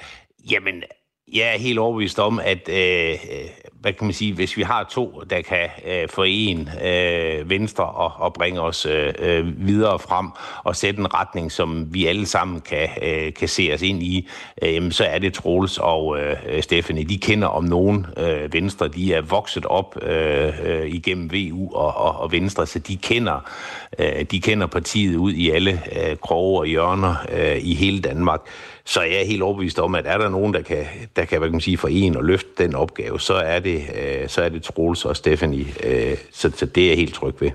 jamen, 0.51 0.83
jeg 1.31 1.53
er 1.53 1.57
helt 1.59 1.79
overbevist 1.79 2.19
om, 2.19 2.39
at 2.39 2.69
øh, 2.69 3.11
øh, 3.11 3.49
hvad 3.81 3.93
kan 3.93 4.07
man 4.07 4.13
sige, 4.13 4.33
hvis 4.33 4.57
vi 4.57 4.61
har 4.61 4.83
to, 4.83 5.23
der 5.29 5.41
kan 5.41 5.69
øh, 5.85 6.09
forene 6.09 6.85
øh, 6.87 7.49
Venstre 7.49 7.85
og, 7.85 8.11
og 8.15 8.33
bringe 8.33 8.61
os 8.61 8.85
øh, 8.85 9.13
øh 9.19 9.67
videre 9.67 9.99
frem 9.99 10.29
og 10.63 10.75
sætte 10.75 10.99
en 10.99 11.13
retning, 11.13 11.51
som 11.51 11.93
vi 11.93 12.05
alle 12.05 12.25
sammen 12.25 12.61
kan, 12.61 12.89
øh, 13.01 13.33
kan 13.33 13.47
se 13.47 13.71
os 13.73 13.81
ind 13.81 14.03
i, 14.03 14.29
øh, 14.61 14.91
så 14.91 15.03
er 15.03 15.19
det 15.19 15.33
Troels 15.33 15.77
og 15.77 16.19
øh, 16.19 16.63
Stefanie. 16.63 17.03
De 17.03 17.17
kender 17.17 17.47
om 17.47 17.63
nogen 17.63 18.05
øh, 18.17 18.53
Venstre. 18.53 18.87
De 18.87 19.13
er 19.13 19.21
vokset 19.21 19.65
op 19.65 19.97
øh, 20.01 20.53
øh, 20.63 20.87
igennem 20.87 21.31
VU 21.31 21.75
og, 21.75 21.97
og, 21.97 22.19
og 22.19 22.31
Venstre, 22.31 22.67
så 22.67 22.79
de 22.79 22.97
kender, 22.97 23.51
øh, 23.99 24.25
de 24.31 24.41
kender 24.41 24.67
partiet 24.67 25.15
ud 25.15 25.33
i 25.33 25.49
alle 25.49 25.81
øh, 25.95 26.17
kroge 26.17 26.59
og 26.59 26.65
hjørner 26.65 27.15
øh, 27.31 27.57
i 27.61 27.73
hele 27.73 28.01
Danmark. 28.01 28.41
Så 28.85 29.01
jeg 29.01 29.21
er 29.21 29.25
helt 29.25 29.41
overbevist 29.41 29.79
om, 29.79 29.95
at 29.95 30.07
er 30.07 30.17
der 30.17 30.29
nogen, 30.29 30.53
der 30.53 30.61
kan, 30.61 30.85
der 31.15 31.25
kan 31.25 31.37
hvad 31.37 31.47
kan 31.47 31.51
man 31.51 31.61
sige, 31.61 31.77
forene 31.77 32.17
og 32.17 32.23
løfte 32.23 32.49
den 32.57 32.75
opgave, 32.75 33.19
så 33.19 33.33
er 33.33 33.59
det, 33.59 33.81
øh, 33.95 34.29
så 34.29 34.41
er 34.41 34.49
det 34.49 34.63
Troels 34.63 35.05
og 35.05 35.15
Stephanie. 35.15 35.65
Øh, 35.83 36.17
så, 36.31 36.51
så 36.55 36.65
det 36.65 36.83
er 36.83 36.87
jeg 36.87 36.97
helt 36.97 37.13
tryg 37.13 37.41
ved. 37.41 37.51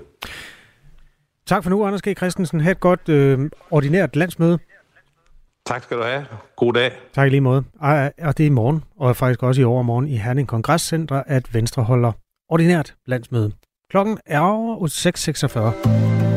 Tak 1.47 1.63
for 1.63 1.69
nu, 1.69 1.85
Anders 1.85 2.01
G. 2.01 2.17
Christensen. 2.17 2.61
Ha' 2.61 2.71
et 2.71 2.79
godt 2.79 3.09
øh, 3.09 3.49
ordinært 3.71 4.15
landsmøde. 4.15 4.59
Tak 5.65 5.83
skal 5.83 5.97
du 5.97 6.03
have. 6.03 6.25
God 6.55 6.73
dag. 6.73 6.91
Tak 7.13 7.27
i 7.27 7.29
lige 7.29 7.41
måde. 7.41 7.63
Og 8.21 8.37
det 8.37 8.43
er 8.43 8.45
i 8.45 8.49
morgen, 8.49 8.83
og 8.97 9.15
faktisk 9.15 9.43
også 9.43 9.61
i 9.61 9.63
overmorgen 9.63 10.07
i 10.07 10.17
Herning 10.17 10.47
Kongresscenter, 10.47 11.23
at 11.27 11.53
Venstre 11.53 11.83
holder 11.83 12.11
ordinært 12.49 12.95
landsmøde. 13.05 13.51
Klokken 13.89 14.17
er 14.25 14.75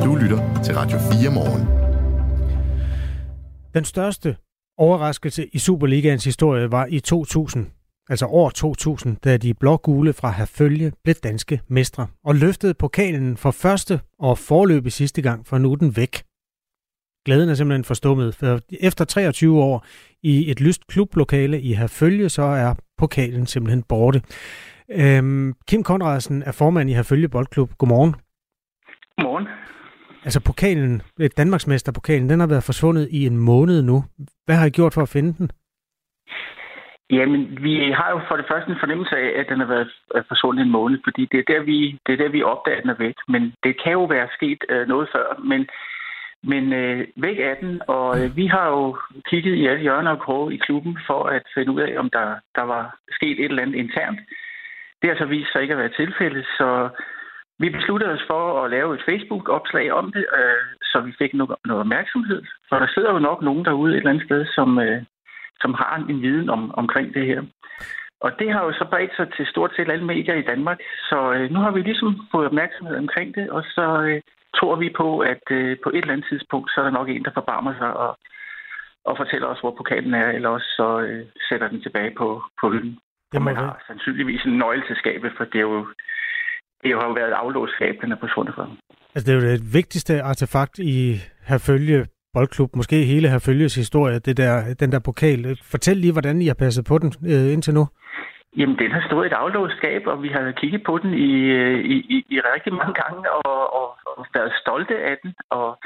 6.46. 0.03 0.05
Du 0.05 0.15
lytter 0.15 0.63
til 0.65 0.75
Radio 0.75 0.99
4 0.99 1.31
morgen. 1.31 1.83
Den 3.75 3.85
største 3.85 4.37
overraskelse 4.83 5.47
i 5.53 5.59
Superligaens 5.59 6.25
historie 6.25 6.71
var 6.71 6.87
i 6.87 7.01
2000, 7.01 7.71
altså 8.09 8.27
år 8.27 8.51
2000, 8.51 9.17
da 9.17 9.37
de 9.37 9.55
blågule 9.55 10.13
fra 10.13 10.31
Herfølge 10.31 10.93
blev 11.05 11.15
danske 11.15 11.61
mestre 11.69 12.07
og 12.25 12.35
løftede 12.35 12.75
pokalen 12.75 13.37
for 13.37 13.51
første 13.51 14.01
og 14.19 14.39
forløbig 14.39 14.93
sidste 14.93 15.23
gang, 15.23 15.47
for 15.47 15.59
nu 15.59 15.75
den 15.75 15.97
væk. 15.97 16.23
Glæden 17.25 17.49
er 17.49 17.55
simpelthen 17.55 17.85
forstummet, 17.85 18.35
for 18.35 18.61
efter 18.81 19.05
23 19.05 19.63
år 19.63 19.87
i 20.23 20.51
et 20.51 20.61
lyst 20.61 20.87
klublokale 20.87 21.61
i 21.61 21.73
Herfølge, 21.75 22.29
så 22.29 22.43
er 22.43 22.75
pokalen 22.99 23.47
simpelthen 23.47 23.83
borte. 23.83 24.23
Øhm, 24.91 25.55
Kim 25.69 25.83
Konradsen 25.83 26.43
er 26.43 26.53
formand 26.53 26.91
i 26.91 26.93
Herfølge 26.93 27.29
Boldklub. 27.29 27.75
Godmorgen. 27.79 28.15
Godmorgen. 29.17 29.47
Altså 30.25 30.41
pokalen, 30.47 31.03
øh, 31.21 31.31
Danmarksmesterpokalen, 31.37 32.31
den 32.31 32.41
har 32.41 32.47
været 32.47 32.65
forsvundet 32.65 33.09
i 33.11 33.27
en 33.27 33.39
måned 33.39 33.83
nu. 33.83 34.05
Hvad 34.45 34.57
har 34.57 34.67
I 34.67 34.71
gjort 34.71 34.95
for 34.95 35.03
at 35.03 35.09
finde 35.09 35.35
den? 35.39 35.51
Jamen, 37.11 37.59
vi 37.63 37.75
har 37.99 38.11
jo 38.11 38.21
for 38.29 38.37
det 38.37 38.47
første 38.51 38.71
en 38.71 38.83
fornemmelse 38.83 39.17
af, 39.17 39.41
at 39.41 39.47
den 39.49 39.59
har 39.61 39.67
været 39.67 39.91
øh, 40.15 40.23
forsvundet 40.29 40.63
en 40.63 40.77
måned, 40.79 40.99
fordi 41.05 41.23
det 41.33 41.39
er 41.39 41.53
der, 41.53 41.63
vi, 41.63 41.99
det 42.07 42.13
er 42.13 42.17
der, 42.23 42.29
vi 42.29 42.43
opdager, 42.43 42.77
at 42.77 42.83
den 42.83 42.91
er 42.91 43.03
væk. 43.07 43.15
Men 43.29 43.43
det 43.65 43.83
kan 43.83 43.93
jo 43.93 44.05
være 44.05 44.29
sket 44.37 44.61
øh, 44.69 44.89
noget 44.89 45.09
før, 45.15 45.27
men, 45.51 45.61
men 46.43 46.73
øh, 46.73 47.07
væk 47.17 47.39
er 47.39 47.55
den, 47.63 47.83
og 47.89 48.09
øh, 48.21 48.37
vi 48.37 48.47
har 48.47 48.67
jo 48.69 48.99
kigget 49.31 49.55
i 49.55 49.67
alle 49.67 49.83
hjørner 49.83 50.11
og 50.11 50.21
kroge 50.21 50.55
i 50.55 50.63
klubben 50.67 50.99
for 51.07 51.23
at 51.25 51.43
finde 51.55 51.73
ud 51.73 51.81
af, 51.81 51.93
om 51.99 52.11
der, 52.11 52.29
der 52.55 52.63
var 52.63 52.85
sket 53.11 53.37
et 53.41 53.45
eller 53.45 53.63
andet 53.63 53.79
internt. 53.85 54.21
Det 55.01 55.11
har 55.11 55.17
så 55.17 55.25
vist 55.25 55.53
sig 55.53 55.63
ikke 55.63 55.75
at 55.75 55.83
være 55.83 55.97
tilfældet, 56.01 56.47
så 56.59 56.89
vi 57.63 57.69
besluttede 57.79 58.13
os 58.17 58.25
for 58.31 58.43
at 58.63 58.71
lave 58.71 58.95
et 58.95 59.07
Facebook-opslag 59.09 59.87
om 60.01 60.13
det, 60.17 60.27
øh, 60.39 60.65
så 60.91 61.01
vi 61.07 61.13
fik 61.21 61.35
noget, 61.35 61.57
noget 61.65 61.81
opmærksomhed. 61.81 62.41
For 62.69 62.77
der 62.79 62.89
sidder 62.95 63.13
jo 63.13 63.19
nok 63.19 63.43
nogen 63.43 63.65
derude 63.65 63.93
et 63.93 63.97
eller 63.97 64.11
andet 64.11 64.27
sted, 64.29 64.47
som, 64.57 64.79
øh, 64.79 65.03
som 65.63 65.75
har 65.75 65.95
en 66.09 66.23
viden 66.23 66.51
om, 66.51 66.63
omkring 66.75 67.15
det 67.15 67.27
her. 67.27 67.43
Og 68.25 68.31
det 68.39 68.53
har 68.53 68.63
jo 68.65 68.73
så 68.73 68.87
bredt 68.91 69.17
sig 69.17 69.27
til 69.37 69.47
stort 69.47 69.73
set 69.77 69.91
alle 69.91 70.05
medier 70.05 70.35
i 70.35 70.49
Danmark. 70.53 70.81
Så 71.11 71.19
øh, 71.37 71.51
nu 71.51 71.59
har 71.65 71.71
vi 71.71 71.81
ligesom 71.83 72.11
fået 72.33 72.47
opmærksomhed 72.47 72.97
omkring 72.97 73.35
det, 73.35 73.51
og 73.51 73.63
så 73.77 73.87
øh, 74.07 74.21
tror 74.59 74.77
vi 74.77 74.89
på, 74.97 75.19
at 75.19 75.45
øh, 75.51 75.77
på 75.85 75.89
et 75.91 76.03
eller 76.03 76.13
andet 76.13 76.27
tidspunkt, 76.29 76.71
så 76.71 76.81
er 76.81 76.85
der 76.85 76.99
nok 76.99 77.09
en, 77.09 77.25
der 77.25 77.39
forbarmer 77.39 77.75
sig 77.81 77.91
og, 77.97 78.19
og 79.05 79.17
fortæller 79.17 79.49
os, 79.49 79.61
hvor 79.61 79.75
pokalen 79.81 80.15
er, 80.15 80.29
eller 80.31 80.49
også 80.49 80.69
så 80.77 81.01
øh, 81.01 81.27
sætter 81.49 81.69
den 81.69 81.83
tilbage 81.83 82.13
på, 82.19 82.43
på 82.61 82.71
hylden. 82.71 82.99
Og 83.35 83.43
man 83.43 83.57
har 83.57 83.83
sandsynligvis 83.87 84.45
en 84.45 84.59
nøgle 84.59 84.83
til 84.87 84.97
skabet, 84.97 85.33
for 85.37 85.45
det 85.45 85.59
er 85.59 85.69
jo 85.75 85.87
det 86.83 86.91
har 86.95 87.07
jo 87.09 87.13
været 87.13 87.33
aflåst 87.33 87.73
skab, 87.73 87.95
den 88.03 88.13
er 88.13 88.17
forsvundet 88.21 88.55
fra. 88.55 88.67
Altså, 89.15 89.25
det 89.27 89.31
er 89.33 89.41
jo 89.41 89.53
det 89.53 89.75
vigtigste 89.75 90.23
artefakt 90.23 90.79
i 90.79 91.17
Herfølge 91.49 92.07
Boldklub, 92.35 92.71
måske 92.77 92.97
hele 93.05 93.29
Herfølges 93.29 93.75
historie, 93.75 94.19
det 94.19 94.37
der, 94.37 94.75
den 94.81 94.93
der 94.93 95.01
pokal. 95.09 95.59
Fortæl 95.71 95.97
lige, 95.97 96.13
hvordan 96.13 96.43
I 96.43 96.47
har 96.47 96.59
passet 96.65 96.85
på 96.85 96.99
den 96.99 97.11
øh, 97.33 97.53
indtil 97.53 97.75
nu. 97.75 97.85
Jamen, 98.59 98.79
den 98.79 98.91
har 98.91 99.03
stået 99.07 99.25
i 99.25 99.27
et 99.27 99.41
aflåst 99.43 99.77
skab, 99.77 100.07
og 100.07 100.23
vi 100.23 100.29
har 100.29 100.53
kigget 100.61 100.83
på 100.87 100.99
den 100.99 101.15
i, 101.15 101.33
øh, 101.61 101.79
i, 101.95 101.97
i, 102.15 102.17
i 102.35 102.37
rigtig 102.41 102.73
mange 102.73 102.95
gange, 103.03 103.31
og, 103.31 103.75
og, 103.81 103.89
og 104.07 104.27
været 104.35 104.53
stolte 104.63 104.97
af 105.11 105.17
den. 105.23 105.35
Og, 105.51 105.79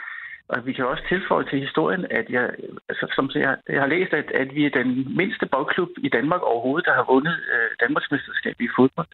og 0.48 0.66
vi 0.66 0.72
kan 0.72 0.86
også 0.86 1.04
tilføje 1.08 1.44
til 1.50 1.60
historien, 1.60 2.06
at 2.10 2.26
jeg, 2.30 2.50
altså, 2.88 3.06
som 3.16 3.30
jeg, 3.34 3.56
jeg 3.68 3.80
har 3.80 3.92
læst, 3.94 4.12
at, 4.12 4.28
at 4.42 4.54
vi 4.54 4.64
er 4.66 4.70
den 4.80 5.16
mindste 5.16 5.46
boldklub 5.46 5.88
i 5.98 6.08
Danmark 6.08 6.42
overhovedet, 6.42 6.86
der 6.88 6.94
har 6.94 7.06
vundet 7.12 7.36
øh, 7.54 7.70
Danmarksmesterskab 7.82 8.56
i 8.60 8.68
fodbold. 8.76 9.08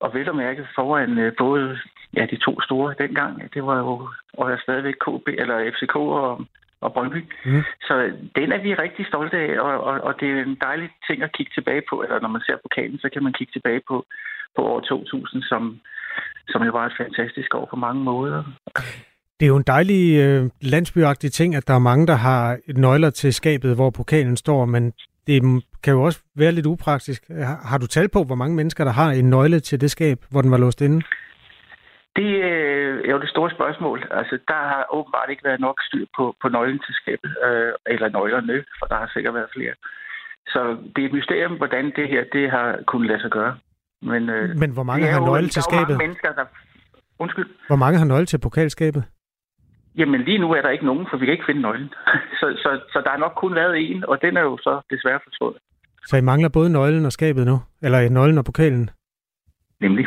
Og 0.00 0.14
vel 0.14 0.28
at 0.28 0.36
mærke 0.36 0.66
foran 0.74 1.18
øh, 1.18 1.32
både 1.38 1.78
ja, 2.16 2.26
de 2.30 2.36
to 2.36 2.60
store 2.60 2.94
dengang, 2.98 3.54
det 3.54 3.62
var 3.66 3.78
jo 3.78 4.08
og 4.38 4.50
er 4.52 4.58
stadigvæk 4.62 4.94
KB, 5.06 5.26
eller 5.42 5.70
FCK 5.74 5.96
og, 5.96 6.46
og 6.80 6.92
Brøndby. 6.92 7.22
Mm. 7.44 7.62
Så 7.86 7.94
den 8.36 8.52
er 8.52 8.62
vi 8.62 8.74
rigtig 8.74 9.06
stolte 9.06 9.36
af, 9.36 9.60
og, 9.60 9.74
og, 9.88 10.00
og 10.00 10.14
det 10.20 10.28
er 10.30 10.42
en 10.42 10.58
dejlig 10.60 10.90
ting 11.06 11.22
at 11.22 11.32
kigge 11.32 11.52
tilbage 11.54 11.82
på. 11.90 12.02
Eller 12.02 12.20
når 12.20 12.28
man 12.28 12.42
ser 12.46 12.56
pokalen, 12.62 12.98
så 12.98 13.08
kan 13.12 13.22
man 13.22 13.32
kigge 13.32 13.52
tilbage 13.52 13.80
på, 13.88 14.06
på 14.56 14.62
år 14.62 14.80
2000, 14.80 15.42
som, 15.42 15.80
som 16.48 16.62
jo 16.62 16.70
var 16.70 16.86
et 16.86 16.98
fantastisk 17.02 17.54
år 17.54 17.66
på 17.70 17.76
mange 17.76 18.04
måder. 18.04 18.44
Det 19.40 19.46
er 19.46 19.52
jo 19.54 19.56
en 19.56 19.72
dejlig 19.76 20.18
øh, 20.24 20.50
landsbyagtig 20.60 21.32
ting, 21.32 21.54
at 21.54 21.68
der 21.68 21.74
er 21.74 21.88
mange, 21.90 22.06
der 22.06 22.14
har 22.14 22.58
nøgler 22.66 23.10
til 23.10 23.34
skabet, 23.34 23.74
hvor 23.74 23.90
pokalen 23.90 24.36
står, 24.36 24.64
men 24.64 24.92
det 25.26 25.64
kan 25.82 25.92
jo 25.94 26.02
også 26.02 26.20
være 26.36 26.52
lidt 26.52 26.66
upraktisk. 26.66 27.22
Har 27.70 27.78
du 27.78 27.86
talt 27.86 28.12
på, 28.12 28.24
hvor 28.24 28.34
mange 28.34 28.56
mennesker, 28.56 28.84
der 28.84 28.92
har 28.92 29.10
en 29.10 29.30
nøgle 29.30 29.60
til 29.60 29.80
det 29.80 29.90
skab, 29.90 30.18
hvor 30.30 30.42
den 30.42 30.50
var 30.50 30.58
låst 30.58 30.80
inde? 30.80 31.02
Det 32.16 32.30
øh, 32.50 33.04
er 33.08 33.10
jo 33.10 33.20
det 33.20 33.28
store 33.28 33.50
spørgsmål. 33.50 33.98
Altså, 34.10 34.38
der 34.48 34.60
har 34.72 34.86
åbenbart 34.90 35.30
ikke 35.30 35.44
været 35.44 35.60
nok 35.60 35.76
styr 35.88 36.06
på, 36.16 36.34
på 36.42 36.48
nøglen 36.48 36.80
til 36.86 36.94
skabet, 36.94 37.32
øh, 37.46 37.72
eller 37.86 38.08
nøglerne, 38.08 38.64
for 38.78 38.86
der 38.86 38.96
har 39.02 39.10
sikkert 39.14 39.34
været 39.34 39.50
flere. 39.56 39.74
Så 40.46 40.76
det 40.96 41.00
er 41.02 41.08
et 41.08 41.12
mysterium, 41.12 41.56
hvordan 41.56 41.84
det 41.96 42.08
her 42.08 42.24
det 42.32 42.50
har 42.50 42.78
kunnet 42.86 43.08
lade 43.08 43.20
sig 43.20 43.30
gøre. 43.30 43.56
Men, 44.02 44.30
øh, 44.30 44.56
Men 44.56 44.70
hvor 44.70 44.82
mange 44.82 45.06
har 45.06 45.20
nøgle 45.20 45.48
til 45.48 45.62
skabet? 45.62 45.88
Mange 45.88 46.06
mennesker, 46.06 46.32
der... 46.32 46.44
Undskyld. 47.18 47.48
Hvor 47.66 47.76
mange 47.76 47.98
har 47.98 48.06
nøgle 48.06 48.26
til 48.26 48.38
pokalskabet? 48.38 49.04
Jamen 50.00 50.20
lige 50.28 50.38
nu 50.38 50.52
er 50.52 50.62
der 50.62 50.70
ikke 50.70 50.86
nogen, 50.90 51.06
for 51.10 51.16
vi 51.16 51.24
kan 51.24 51.32
ikke 51.32 51.48
finde 51.48 51.60
nøglen. 51.60 51.88
så, 52.40 52.46
så, 52.62 52.70
så 52.92 52.98
der 53.04 53.10
har 53.10 53.20
nok 53.24 53.34
kun 53.36 53.54
været 53.54 53.74
en, 53.90 54.04
og 54.04 54.22
den 54.22 54.36
er 54.36 54.40
jo 54.40 54.58
så 54.66 54.80
desværre 54.90 55.20
forsvundet. 55.24 55.62
Så 56.06 56.16
I 56.16 56.20
mangler 56.20 56.48
både 56.48 56.70
nøglen 56.72 57.06
og 57.06 57.12
skabet 57.12 57.46
nu? 57.46 57.56
Eller 57.82 58.08
nøglen 58.08 58.38
og 58.38 58.44
pokalen? 58.44 58.90
Nemlig. 59.80 60.06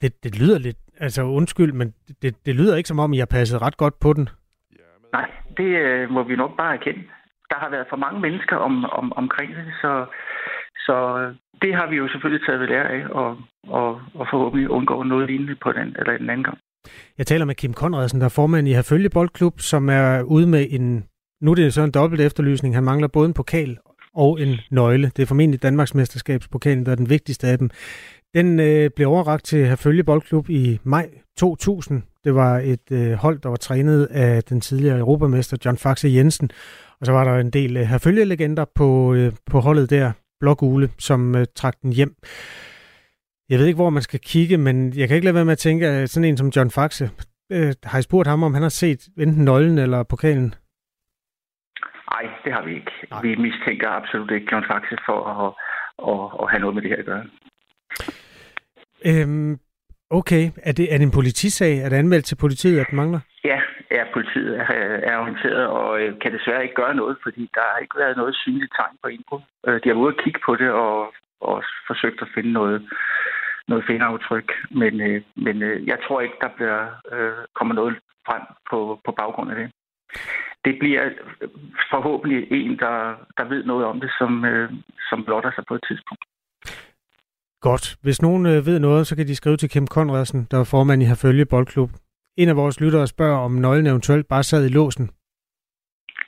Det, 0.00 0.24
det 0.24 0.40
lyder 0.40 0.58
lidt, 0.58 0.76
altså 1.00 1.22
undskyld, 1.22 1.72
men 1.72 1.94
det, 2.22 2.46
det 2.46 2.54
lyder 2.54 2.76
ikke 2.76 2.88
som 2.88 2.98
om, 2.98 3.12
I 3.12 3.18
har 3.18 3.26
passet 3.26 3.62
ret 3.62 3.76
godt 3.76 4.00
på 4.00 4.12
den. 4.12 4.28
Nej, 5.12 5.30
det 5.56 5.64
øh, 5.64 6.10
må 6.10 6.22
vi 6.22 6.36
nok 6.36 6.56
bare 6.56 6.74
erkende. 6.74 7.02
Der 7.50 7.56
har 7.56 7.70
været 7.70 7.86
for 7.90 7.96
mange 7.96 8.20
mennesker 8.20 8.56
om, 8.56 8.84
om, 8.84 9.12
omkring 9.12 9.54
det, 9.54 9.64
så, 9.82 10.06
så 10.86 10.96
det 11.62 11.74
har 11.74 11.86
vi 11.86 11.96
jo 11.96 12.08
selvfølgelig 12.08 12.46
taget 12.46 12.60
ved 12.60 12.68
lære 12.68 12.88
af, 12.88 13.06
og, 13.10 13.38
og, 13.68 14.02
og 14.14 14.26
forhåbentlig 14.30 14.70
undgå 14.70 15.02
noget 15.02 15.26
lignende 15.26 15.54
på 15.54 15.72
den 15.72 15.96
eller 15.98 16.18
den 16.18 16.30
anden 16.30 16.44
gang. 16.44 16.58
Jeg 17.18 17.26
taler 17.26 17.44
med 17.44 17.54
Kim 17.54 17.72
Konradsen, 17.72 18.20
der 18.20 18.24
er 18.24 18.28
formand 18.28 18.68
i 18.68 18.72
Herfølge 18.72 19.10
Boldklub, 19.10 19.60
som 19.60 19.88
er 19.88 20.22
ude 20.22 20.46
med 20.46 20.66
en, 20.70 21.04
nu 21.42 21.50
er 21.50 21.54
det 21.54 21.74
så 21.74 21.82
en 21.82 21.90
dobbelt 21.90 22.20
efterlysning, 22.20 22.74
han 22.74 22.84
mangler 22.84 23.08
både 23.08 23.26
en 23.26 23.34
pokal 23.34 23.78
og 24.14 24.40
en 24.40 24.56
nøgle. 24.70 25.12
Det 25.16 25.22
er 25.22 25.26
formentlig 25.26 25.62
Danmarks 25.62 25.94
mesterskabspokalen, 25.94 26.86
der 26.86 26.92
er 26.92 26.96
den 26.96 27.10
vigtigste 27.10 27.46
af 27.46 27.58
dem. 27.58 27.70
Den 28.34 28.60
øh, 28.60 28.90
blev 28.96 29.08
overragt 29.08 29.44
til 29.44 29.66
Herfølge 29.66 30.04
Boldklub 30.04 30.50
i 30.50 30.78
maj 30.84 31.08
2000. 31.38 32.02
Det 32.24 32.34
var 32.34 32.58
et 32.58 32.90
øh, 32.90 33.12
hold, 33.12 33.40
der 33.40 33.48
var 33.48 33.56
trænet 33.56 34.04
af 34.04 34.44
den 34.44 34.60
tidligere 34.60 34.98
europamester 34.98 35.56
John 35.64 35.78
Faxe 35.78 36.08
Jensen. 36.08 36.50
Og 37.00 37.06
så 37.06 37.12
var 37.12 37.24
der 37.24 37.40
en 37.40 37.50
del 37.50 37.76
øh, 37.76 37.82
Herfølge-legender 37.82 38.64
på, 38.74 39.14
øh, 39.14 39.32
på 39.46 39.60
holdet 39.60 39.90
der, 39.90 40.12
Blågule, 40.40 40.90
som 40.98 41.34
øh, 41.34 41.46
trak 41.56 41.74
den 41.82 41.92
hjem. 41.92 42.14
Jeg 43.50 43.58
ved 43.58 43.66
ikke, 43.66 43.82
hvor 43.82 43.90
man 43.90 44.02
skal 44.02 44.20
kigge, 44.20 44.56
men 44.58 44.76
jeg 44.98 45.08
kan 45.08 45.14
ikke 45.14 45.24
lade 45.24 45.34
være 45.34 45.44
med 45.44 45.52
at 45.52 45.58
tænke, 45.58 45.86
at 45.86 46.10
sådan 46.10 46.28
en 46.28 46.36
som 46.36 46.48
John 46.56 46.70
Faxe, 46.70 47.04
øh, 47.52 47.72
har 47.84 47.98
I 47.98 48.02
spurgt 48.02 48.28
ham, 48.28 48.42
om 48.42 48.54
han 48.54 48.62
har 48.62 48.74
set 48.82 49.00
enten 49.18 49.44
nøglen 49.44 49.78
eller 49.78 50.02
pokalen? 50.02 50.54
Nej, 52.12 52.24
det 52.44 52.52
har 52.52 52.62
vi 52.64 52.74
ikke. 52.74 52.92
Nej. 53.10 53.22
Vi 53.22 53.34
mistænker 53.36 53.88
absolut 53.88 54.30
ikke 54.30 54.48
John 54.52 54.64
Faxe 54.70 54.96
for 55.06 55.18
at, 55.34 55.52
at, 56.12 56.42
at 56.42 56.50
have 56.50 56.60
noget 56.60 56.74
med 56.74 56.82
det 56.82 56.90
her 56.90 56.98
at 56.98 57.10
gøre. 57.12 57.24
Øhm, 59.10 59.58
okay. 60.10 60.44
Er 60.68 60.72
det, 60.72 60.84
er 60.92 60.96
det 60.98 61.06
en 61.06 61.18
politisag? 61.20 61.72
Er 61.78 61.88
det 61.88 61.96
anmeldt 61.96 62.24
til 62.24 62.36
politiet, 62.36 62.80
at 62.80 62.86
den 62.90 62.96
mangler? 62.96 63.20
Ja, 63.44 63.60
ja 63.90 64.02
politiet 64.12 64.60
er, 64.60 64.64
er 65.10 65.16
orienteret 65.18 65.66
og 65.66 66.00
øh, 66.00 66.18
kan 66.22 66.32
desværre 66.32 66.62
ikke 66.62 66.80
gøre 66.82 66.94
noget, 66.94 67.16
fordi 67.22 67.50
der 67.54 67.64
har 67.72 67.78
ikke 67.78 67.98
været 67.98 68.16
noget 68.16 68.34
synligt 68.36 68.72
tegn 68.78 68.96
på 69.02 69.08
indbrud. 69.08 69.42
Øh, 69.66 69.74
de 69.74 69.88
har 69.88 69.94
været 69.94 70.04
ude 70.06 70.14
at 70.16 70.22
kigge 70.24 70.40
på 70.46 70.56
det 70.56 70.70
og, 70.70 71.14
og 71.40 71.64
forsøgt 71.86 72.22
at 72.22 72.32
finde 72.34 72.52
noget, 72.52 72.88
noget 73.70 73.84
fingeraftryk, 73.90 74.48
men, 74.80 74.92
øh, 75.08 75.22
men 75.44 75.62
øh, 75.62 75.76
jeg 75.90 75.98
tror 76.04 76.20
ikke, 76.20 76.38
der 76.44 76.50
bliver, 76.56 76.80
øh, 77.12 77.40
kommer 77.58 77.74
noget 77.74 77.94
frem 78.26 78.42
på, 78.70 78.78
på 79.06 79.10
baggrund 79.20 79.50
af 79.50 79.56
det. 79.60 79.68
Det 80.64 80.74
bliver 80.80 81.04
forhåbentlig 81.92 82.40
en, 82.60 82.78
der, 82.84 82.96
der 83.38 83.44
ved 83.52 83.62
noget 83.64 83.84
om 83.86 84.00
det, 84.00 84.10
som, 84.18 84.44
øh, 84.44 84.72
som 85.08 85.24
blotter 85.24 85.50
sig 85.54 85.64
på 85.68 85.74
et 85.74 85.84
tidspunkt. 85.88 86.24
Godt. 87.60 87.96
Hvis 88.02 88.22
nogen 88.22 88.46
øh, 88.46 88.66
ved 88.66 88.78
noget, 88.78 89.06
så 89.06 89.16
kan 89.16 89.26
de 89.26 89.36
skrive 89.36 89.56
til 89.56 89.70
Kim 89.70 89.86
Konradsen, 89.86 90.46
der 90.50 90.60
er 90.60 90.64
formand 90.64 91.02
i 91.02 91.04
Herfølge 91.10 91.46
Boldklub. 91.46 91.90
En 92.36 92.48
af 92.48 92.56
vores 92.56 92.80
lyttere 92.80 93.06
spørger, 93.06 93.38
om 93.38 93.52
nøglen 93.52 93.86
eventuelt 93.86 94.28
bare 94.28 94.42
sad 94.42 94.64
i 94.66 94.68
låsen. 94.68 95.10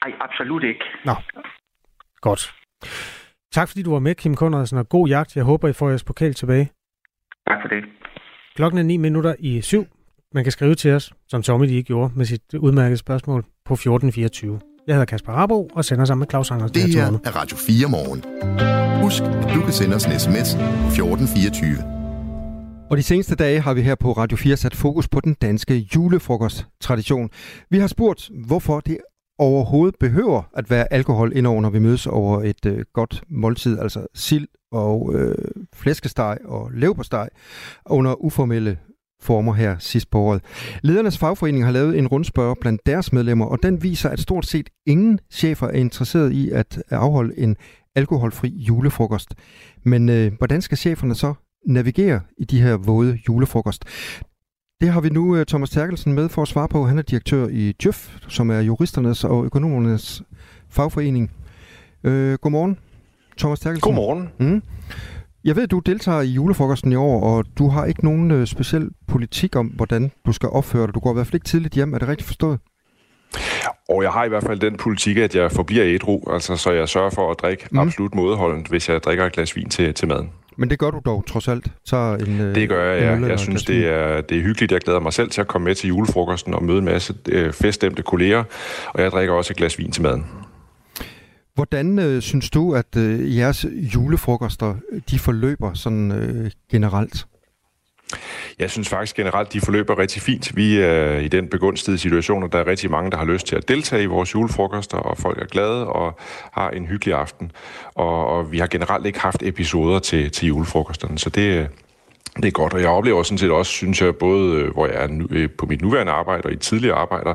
Nej, 0.05 0.13
absolut 0.21 0.65
ikke. 0.65 0.85
Nå, 1.05 1.15
godt. 2.21 2.43
Tak 3.53 3.69
fordi 3.69 3.83
du 3.83 3.93
var 3.93 3.99
med, 3.99 4.15
Kim 4.15 4.35
Konradsen, 4.35 4.79
og 4.79 4.89
god 4.89 5.09
jagt. 5.09 5.37
Jeg 5.37 5.45
håber, 5.45 5.69
I 5.69 5.73
får 5.73 5.89
jeres 5.89 6.05
pokal 6.05 6.35
tilbage. 6.35 6.73
Tak 7.49 7.59
for 7.63 7.69
det. 7.69 7.83
Klokken 8.57 8.79
er 8.79 8.83
9 8.83 8.97
minutter 8.97 9.35
i 9.39 9.61
syv. 9.61 9.87
Man 10.35 10.45
kan 10.45 10.53
skrive 10.53 10.75
til 10.75 10.91
os, 10.91 11.13
som 11.29 11.43
Tommy 11.43 11.67
lige 11.67 11.83
gjorde 11.83 12.13
med 12.17 12.25
sit 12.25 12.55
udmærkede 12.59 12.97
spørgsmål, 12.97 13.45
på 13.65 13.75
1424. 13.75 14.61
Jeg 14.87 14.95
hedder 14.95 15.05
Kasper 15.07 15.33
Rabo 15.33 15.69
og 15.75 15.85
sender 15.85 16.05
sammen 16.05 16.21
med 16.21 16.31
Claus 16.31 16.51
Anders. 16.51 16.71
Det 16.71 16.95
her 16.95 17.07
er 17.25 17.37
Radio 17.37 17.57
4 17.57 17.89
morgen. 17.91 18.21
Husk, 19.03 19.23
at 19.23 19.55
du 19.55 19.61
kan 19.61 19.73
sende 19.73 19.97
os 19.97 20.05
en 20.07 20.13
sms 20.19 20.55
1424. 20.55 21.93
Og 22.91 22.97
de 22.97 23.03
seneste 23.03 23.35
dage 23.35 23.61
har 23.61 23.75
vi 23.75 23.83
her 23.83 23.95
på 23.95 24.13
Radio 24.13 24.37
4 24.37 24.57
sat 24.57 24.75
fokus 24.77 25.09
på 25.09 25.21
den 25.21 25.35
danske 25.35 25.75
julefrokosttradition. 25.95 27.31
Vi 27.71 27.79
har 27.79 27.87
spurgt, 27.87 28.31
hvorfor 28.47 28.81
det 28.81 28.99
overhovedet 29.43 29.99
behøver 30.01 30.43
at 30.57 30.71
være 30.71 30.93
alkohol 30.93 31.33
indover, 31.37 31.61
når 31.61 31.71
vi 31.71 31.79
mødes 31.79 32.07
over 32.07 32.43
et 32.43 32.67
øh, 32.67 32.85
godt 32.95 33.23
måltid, 33.29 33.79
altså 33.79 34.07
sild 34.15 34.49
og 34.73 35.15
øh, 35.15 35.35
flæskesteg 35.75 36.39
og 36.45 36.71
leverpostej 36.75 37.29
under 37.87 38.25
uformelle 38.25 38.79
former 39.23 39.53
her 39.53 39.77
sidst 39.79 40.11
på 40.11 40.19
året. 40.19 40.43
Ledernes 40.83 41.19
fagforening 41.19 41.65
har 41.65 41.73
lavet 41.73 41.99
en 41.99 42.07
rundspørg 42.07 42.59
blandt 42.61 42.87
deres 42.87 43.13
medlemmer, 43.13 43.47
og 43.47 43.63
den 43.63 43.83
viser, 43.83 44.09
at 44.09 44.21
stort 44.21 44.47
set 44.47 44.71
ingen 44.87 45.19
chefer 45.31 45.67
er 45.67 45.73
interesseret 45.73 46.33
i 46.33 46.51
at 46.51 46.83
afholde 46.91 47.39
en 47.39 47.57
alkoholfri 47.95 48.49
julefrokost. 48.49 49.35
Men 49.85 50.09
øh, 50.09 50.33
hvordan 50.39 50.63
skal 50.63 50.79
cheferne 50.79 51.15
så 51.15 51.35
navigere 51.67 52.21
i 52.39 52.45
de 52.45 52.63
her 52.63 52.77
våde 52.77 53.19
julefrokost? 53.29 53.85
Det 54.83 54.93
har 54.93 55.01
vi 55.01 55.09
nu 55.09 55.37
uh, 55.37 55.43
Thomas 55.43 55.71
Terkelsen 55.71 56.13
med 56.13 56.29
for 56.29 56.43
at 56.43 56.49
svare 56.49 56.69
på. 56.69 56.87
Han 56.87 56.99
er 56.99 57.03
direktør 57.03 57.47
i 57.49 57.73
Djøf, 57.83 58.09
som 58.29 58.51
er 58.51 58.61
juristernes 58.61 59.25
og 59.25 59.45
økonomernes 59.45 60.23
fagforening. 60.71 61.31
Uh, 62.05 62.35
godmorgen, 62.35 62.79
Thomas 63.39 63.61
Terkelsen. 63.61 63.83
Godmorgen. 63.83 64.29
Mm. 64.39 64.63
Jeg 65.45 65.57
ved, 65.57 65.67
du 65.67 65.79
deltager 65.79 66.21
i 66.21 66.27
julefrokosten 66.27 66.93
i 66.93 66.95
år, 66.95 67.21
og 67.23 67.45
du 67.59 67.69
har 67.69 67.85
ikke 67.85 68.05
nogen 68.05 68.31
uh, 68.31 68.45
speciel 68.45 68.91
politik 69.09 69.57
om, 69.57 69.67
hvordan 69.67 70.11
du 70.27 70.33
skal 70.33 70.49
opføre 70.49 70.87
dig. 70.87 70.95
Du 70.95 71.01
går 71.01 71.11
i 71.11 71.15
hvert 71.15 71.27
fald 71.27 71.35
ikke 71.35 71.47
tidligt 71.47 71.75
hjem. 71.75 71.95
Er 71.95 71.99
det 71.99 72.09
rigtigt 72.09 72.27
forstået? 72.27 72.59
Og 73.89 74.03
jeg 74.03 74.11
har 74.11 74.25
i 74.25 74.29
hvert 74.29 74.43
fald 74.45 74.61
den 74.61 74.77
politik, 74.77 75.17
at 75.17 75.35
jeg 75.35 75.53
forbliver 75.53 75.85
ædru, 75.87 76.33
altså 76.33 76.57
så 76.57 76.71
jeg 76.71 76.89
sørger 76.89 77.11
for 77.11 77.31
at 77.31 77.37
drikke 77.43 77.69
mm. 77.71 77.79
absolut 77.79 78.15
mådeholdent, 78.15 78.69
hvis 78.69 78.89
jeg 78.89 79.03
drikker 79.03 79.27
et 79.27 79.33
glas 79.33 79.57
vin 79.57 79.69
til, 79.69 79.95
til 79.95 80.09
maden. 80.09 80.31
Men 80.57 80.71
det 80.71 80.79
gør 80.79 80.91
du 80.91 81.01
dog 81.05 81.27
trods 81.27 81.49
alt? 81.49 81.67
Så 81.85 82.17
en, 82.27 82.41
øh, 82.41 82.55
det 82.55 82.69
gør 82.69 82.93
jeg, 82.93 83.21
ja. 83.21 83.27
Jeg 83.27 83.39
synes, 83.39 83.65
det 83.65 83.89
er, 83.89 84.21
det 84.21 84.39
er 84.39 84.43
hyggeligt. 84.43 84.73
Jeg 84.73 84.81
glæder 84.81 85.01
mig 85.01 85.13
selv 85.13 85.31
til 85.31 85.41
at 85.41 85.49
komme 85.49 85.65
med 85.65 85.75
til 85.75 85.89
julefrokosten 85.89 86.55
og 86.55 86.65
møde 86.65 86.79
en 86.79 86.85
masse 86.85 87.15
øh, 87.29 87.53
feststemte 87.53 88.03
kolleger, 88.03 88.45
og 88.95 89.03
jeg 89.03 89.11
drikker 89.11 89.35
også 89.35 89.53
et 89.53 89.57
glas 89.57 89.79
vin 89.79 89.93
til 89.93 90.03
maden. 90.03 90.27
Hvordan 91.55 91.99
øh, 91.99 92.23
synes 92.23 92.51
du, 92.51 92.75
at 92.75 92.97
øh, 92.97 93.37
jeres 93.37 93.67
julefrokoster 93.95 94.75
de 95.11 95.19
forløber 95.19 95.75
sådan 95.75 96.13
øh, 96.13 96.51
generelt? 96.71 97.27
Jeg 98.59 98.71
synes 98.71 98.89
faktisk 98.89 99.17
generelt, 99.17 99.53
de 99.53 99.61
forløber 99.61 99.99
rigtig 99.99 100.23
fint. 100.23 100.57
Vi 100.57 100.79
er 100.79 101.19
i 101.19 101.29
den 101.29 101.49
begunstigede 101.49 101.99
situation, 101.99 102.43
og 102.43 102.53
der 102.53 102.59
er 102.59 102.67
rigtig 102.67 102.91
mange, 102.91 103.11
der 103.11 103.17
har 103.17 103.25
lyst 103.25 103.47
til 103.47 103.57
at 103.57 103.69
deltage 103.69 104.03
i 104.03 104.07
vores 104.07 104.35
julefrokoster, 104.35 104.97
og 104.97 105.19
folk 105.19 105.39
er 105.39 105.47
glade 105.47 105.87
og 105.87 106.19
har 106.53 106.71
en 106.71 106.87
hyggelig 106.87 107.15
aften. 107.15 107.53
Og, 107.95 108.27
og 108.27 108.53
vi 108.53 108.59
har 108.59 108.67
generelt 108.67 109.07
ikke 109.07 109.21
haft 109.21 109.43
episoder 109.43 109.99
til, 109.99 110.31
til 110.31 110.49
julefrokosterne, 110.49 111.19
så 111.19 111.31
det, 111.31 111.69
det 112.37 112.45
er 112.45 112.51
godt, 112.51 112.75
og 112.75 112.81
jeg 112.81 112.89
oplever 112.89 113.23
sådan 113.23 113.39
set 113.39 113.51
også, 113.51 113.73
synes 113.73 114.03
jeg, 114.03 114.17
både 114.17 114.57
øh, 114.57 114.73
hvor 114.73 114.87
jeg 114.87 115.03
er 115.03 115.07
nu, 115.07 115.27
øh, 115.31 115.51
på 115.51 115.67
mit 115.67 115.83
nuværende 115.83 116.13
arbejde 116.13 116.43
og 116.45 116.53
i 116.53 116.57
tidligere 116.57 116.97
arbejder, 116.97 117.35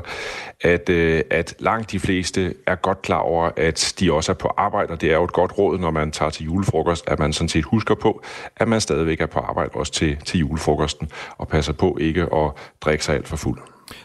at, 0.60 0.88
øh, 0.88 1.22
at 1.30 1.54
langt 1.58 1.92
de 1.92 2.00
fleste 2.00 2.54
er 2.66 2.74
godt 2.74 3.02
klar 3.02 3.18
over, 3.18 3.50
at 3.56 3.94
de 4.00 4.12
også 4.12 4.32
er 4.32 4.36
på 4.36 4.48
arbejde, 4.56 4.90
og 4.92 5.00
det 5.00 5.10
er 5.10 5.14
jo 5.14 5.24
et 5.24 5.32
godt 5.32 5.58
råd, 5.58 5.78
når 5.78 5.90
man 5.90 6.10
tager 6.10 6.30
til 6.30 6.44
julefrokost, 6.44 7.04
at 7.06 7.18
man 7.18 7.32
sådan 7.32 7.48
set 7.48 7.64
husker 7.64 7.94
på, 7.94 8.22
at 8.56 8.68
man 8.68 8.80
stadigvæk 8.80 9.20
er 9.20 9.26
på 9.26 9.38
arbejde 9.38 9.70
også 9.74 9.92
til, 9.92 10.16
til 10.24 10.40
julefrokosten, 10.40 11.10
og 11.38 11.48
passer 11.48 11.72
på 11.72 11.98
ikke 12.00 12.22
at 12.22 12.50
drikke 12.80 13.04
sig 13.04 13.14
alt 13.14 13.28
for 13.28 13.36
fuld. 13.36 13.58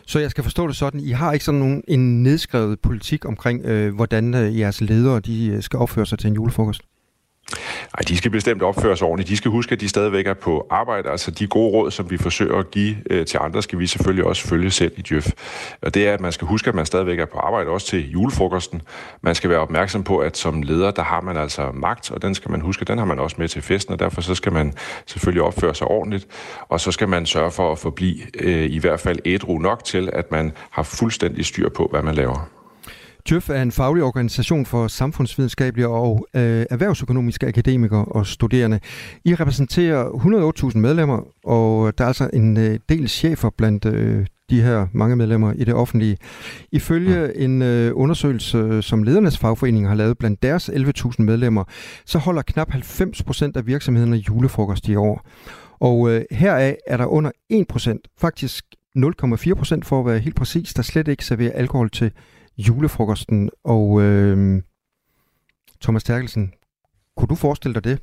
Så 0.06 0.20
jeg 0.20 0.32
skal 0.32 0.44
forstå 0.44 0.68
det 0.68 0.76
sådan, 0.76 1.00
I 1.00 1.12
har 1.12 1.34
ikke 1.34 1.46
sådan 1.46 1.60
nogen, 1.60 1.84
en 1.88 2.24
nedskrevet 2.24 2.80
politik 2.80 3.26
omkring, 3.26 3.66
øh, 3.66 3.96
hvordan 3.96 4.34
øh, 4.34 4.60
jeres 4.60 4.82
ledere 4.82 5.20
de 5.20 5.62
skal 5.62 5.80
opføre 5.80 6.06
sig 6.06 6.20
til 6.20 6.28
en 6.28 6.34
julefrokost? 6.34 6.82
Ej, 7.98 8.02
de 8.08 8.18
skal 8.18 8.32
bestemt 8.32 8.62
opføre 8.62 8.98
sig 8.98 9.08
ordentligt. 9.08 9.30
De 9.30 9.38
skal 9.38 9.52
huske, 9.52 9.72
at 9.72 9.82
de 9.82 9.90
stadigvæk 9.90 10.28
er 10.28 10.34
på 10.34 10.68
arbejde. 10.70 11.10
Altså 11.10 11.32
de 11.32 11.48
gode 11.48 11.72
råd, 11.72 11.92
som 11.92 12.12
vi 12.12 12.18
forsøger 12.18 12.58
at 12.58 12.72
give 12.72 12.96
øh, 13.10 13.26
til 13.26 13.40
andre, 13.42 13.62
skal 13.62 13.80
vi 13.80 13.88
selvfølgelig 13.88 14.26
også 14.26 14.48
følge 14.48 14.72
selv 14.72 14.92
i 14.98 15.02
Djøf. 15.02 15.28
Og 15.82 15.94
det 15.94 16.08
er, 16.08 16.14
at 16.14 16.22
man 16.22 16.32
skal 16.32 16.48
huske, 16.48 16.70
at 16.70 16.76
man 16.76 16.86
stadigvæk 16.86 17.20
er 17.20 17.26
på 17.26 17.38
arbejde, 17.38 17.70
også 17.70 17.88
til 17.88 18.12
julefrokosten. 18.12 18.82
Man 19.22 19.36
skal 19.36 19.50
være 19.50 19.60
opmærksom 19.60 20.04
på, 20.04 20.18
at 20.18 20.38
som 20.38 20.62
leder, 20.62 20.92
der 20.92 21.04
har 21.04 21.22
man 21.22 21.38
altså 21.38 21.72
magt, 21.74 22.12
og 22.12 22.22
den 22.22 22.36
skal 22.36 22.52
man 22.52 22.62
huske, 22.62 22.86
den 22.86 22.98
har 22.98 23.06
man 23.06 23.20
også 23.20 23.36
med 23.40 23.48
til 23.48 23.62
festen, 23.62 23.94
og 23.94 24.00
derfor 24.00 24.22
så 24.22 24.36
skal 24.36 24.54
man 24.54 24.74
selvfølgelig 25.06 25.44
opføre 25.44 25.76
sig 25.76 25.88
ordentligt. 25.88 26.28
Og 26.70 26.80
så 26.80 26.92
skal 26.92 27.10
man 27.10 27.26
sørge 27.26 27.52
for 27.52 27.72
at 27.72 27.80
forblive 27.80 28.20
øh, 28.40 28.72
i 28.72 28.80
hvert 28.80 29.00
fald 29.00 29.20
ædru 29.26 29.58
nok 29.58 29.84
til, 29.84 30.10
at 30.14 30.32
man 30.32 30.52
har 30.70 30.84
fuldstændig 30.84 31.46
styr 31.46 31.70
på, 31.70 31.88
hvad 31.92 32.02
man 32.02 32.16
laver. 32.16 32.63
TÜV 33.26 33.50
er 33.50 33.62
en 33.62 33.72
faglig 33.72 34.04
organisation 34.04 34.66
for 34.66 34.88
samfundsvidenskabelige 34.88 35.88
og 35.88 36.28
øh, 36.36 36.66
erhvervsøkonomiske 36.70 37.48
akademikere 37.48 38.06
og 38.06 38.28
studerende. 38.28 38.80
I 39.26 39.36
repræsenterer 39.36 40.10
108.000 40.70 40.78
medlemmer, 40.78 41.28
og 41.44 41.98
der 41.98 42.04
er 42.04 42.08
altså 42.08 42.30
en 42.34 42.58
øh, 42.58 42.80
del 42.90 43.10
chefer 43.10 43.50
blandt 43.58 43.86
øh, 43.86 44.26
de 44.50 44.62
her 44.62 44.88
mange 44.94 45.16
medlemmer 45.16 45.54
i 45.54 45.64
det 45.64 45.74
offentlige. 45.74 46.18
Ifølge 46.72 47.38
en 47.38 47.62
øh, 47.62 47.92
undersøgelse, 47.96 48.82
som 48.82 49.04
ledernes 49.04 49.38
fagforening 49.38 49.88
har 49.88 49.96
lavet 49.96 50.18
blandt 50.18 50.44
deres 50.44 50.70
11.000 50.70 51.14
medlemmer, 51.18 51.64
så 52.06 52.20
holder 52.20 52.42
knap 52.42 52.72
90 52.72 53.24
procent 53.24 53.58
af 53.58 53.68
virksomhederne 53.68 54.18
julefrokost 54.18 54.88
i 54.88 54.96
år. 54.96 55.26
Og 55.80 56.10
øh, 56.10 56.22
heraf 56.32 56.76
er 56.88 56.98
der 56.98 57.06
under 57.06 57.32
1 57.50 57.68
procent, 57.68 58.08
faktisk 58.18 58.66
0,4 58.98 59.54
procent 59.54 59.86
for 59.86 60.00
at 60.00 60.06
være 60.06 60.20
helt 60.20 60.36
præcis, 60.36 60.74
der 60.74 60.82
slet 60.82 61.08
ikke 61.08 61.26
serverer 61.26 61.52
alkohol 61.52 61.90
til 61.90 62.12
julefrokosten. 62.58 63.50
Og 63.64 64.02
øh, 64.02 64.62
Thomas 65.82 66.04
Terkelsen, 66.04 66.54
kunne 67.18 67.28
du 67.28 67.36
forestille 67.36 67.74
dig 67.74 67.84
det 67.84 68.00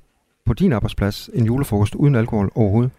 på 0.46 0.55
din 0.55 0.72
arbejdsplads, 0.72 1.30
en 1.34 1.46
julefrokost 1.46 1.94
uden 1.94 2.14
alkohol 2.14 2.51
overhovedet? 2.55 2.90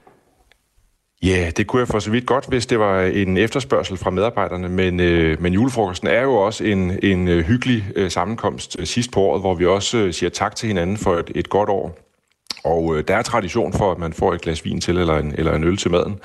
Ja, 1.24 1.28
yeah, 1.28 1.52
det 1.58 1.68
kunne 1.68 1.80
jeg 1.80 1.88
for 1.88 2.00
så 2.00 2.12
vidt 2.12 2.26
godt, 2.26 2.48
hvis 2.48 2.66
det 2.66 2.80
var 2.80 3.02
en 3.02 3.38
efterspørgsel 3.38 3.98
fra 3.98 4.10
medarbejderne, 4.10 4.70
men, 4.70 5.00
øh, 5.00 5.42
men 5.42 5.54
julefrokosten 5.54 6.08
er 6.08 6.22
jo 6.22 6.34
også 6.36 6.64
en, 6.64 7.00
en 7.04 7.28
øh, 7.28 7.44
hyggelig 7.44 7.92
øh, 7.96 8.12
sammenkomst 8.12 8.80
øh, 8.80 8.86
sidst 8.86 9.12
på 9.12 9.20
året, 9.20 9.42
hvor 9.42 9.54
vi 9.54 9.66
også 9.66 9.98
øh, 9.98 10.14
siger 10.14 10.30
tak 10.30 10.56
til 10.56 10.68
hinanden 10.68 10.98
for 10.98 11.16
et, 11.16 11.32
et 11.36 11.50
godt 11.50 11.70
år. 11.70 12.11
Og 12.64 12.98
øh, 12.98 13.04
der 13.08 13.16
er 13.16 13.22
tradition 13.22 13.74
for, 13.74 13.92
at 13.92 13.98
man 13.98 14.14
får 14.14 14.34
et 14.34 14.42
glas 14.42 14.66
vin 14.66 14.82
til 14.82 14.98
eller 14.98 15.18
en, 15.18 15.36
eller 15.38 15.56
en 15.56 15.64
øl 15.64 15.78
til 15.78 15.92
maden. 15.92 16.16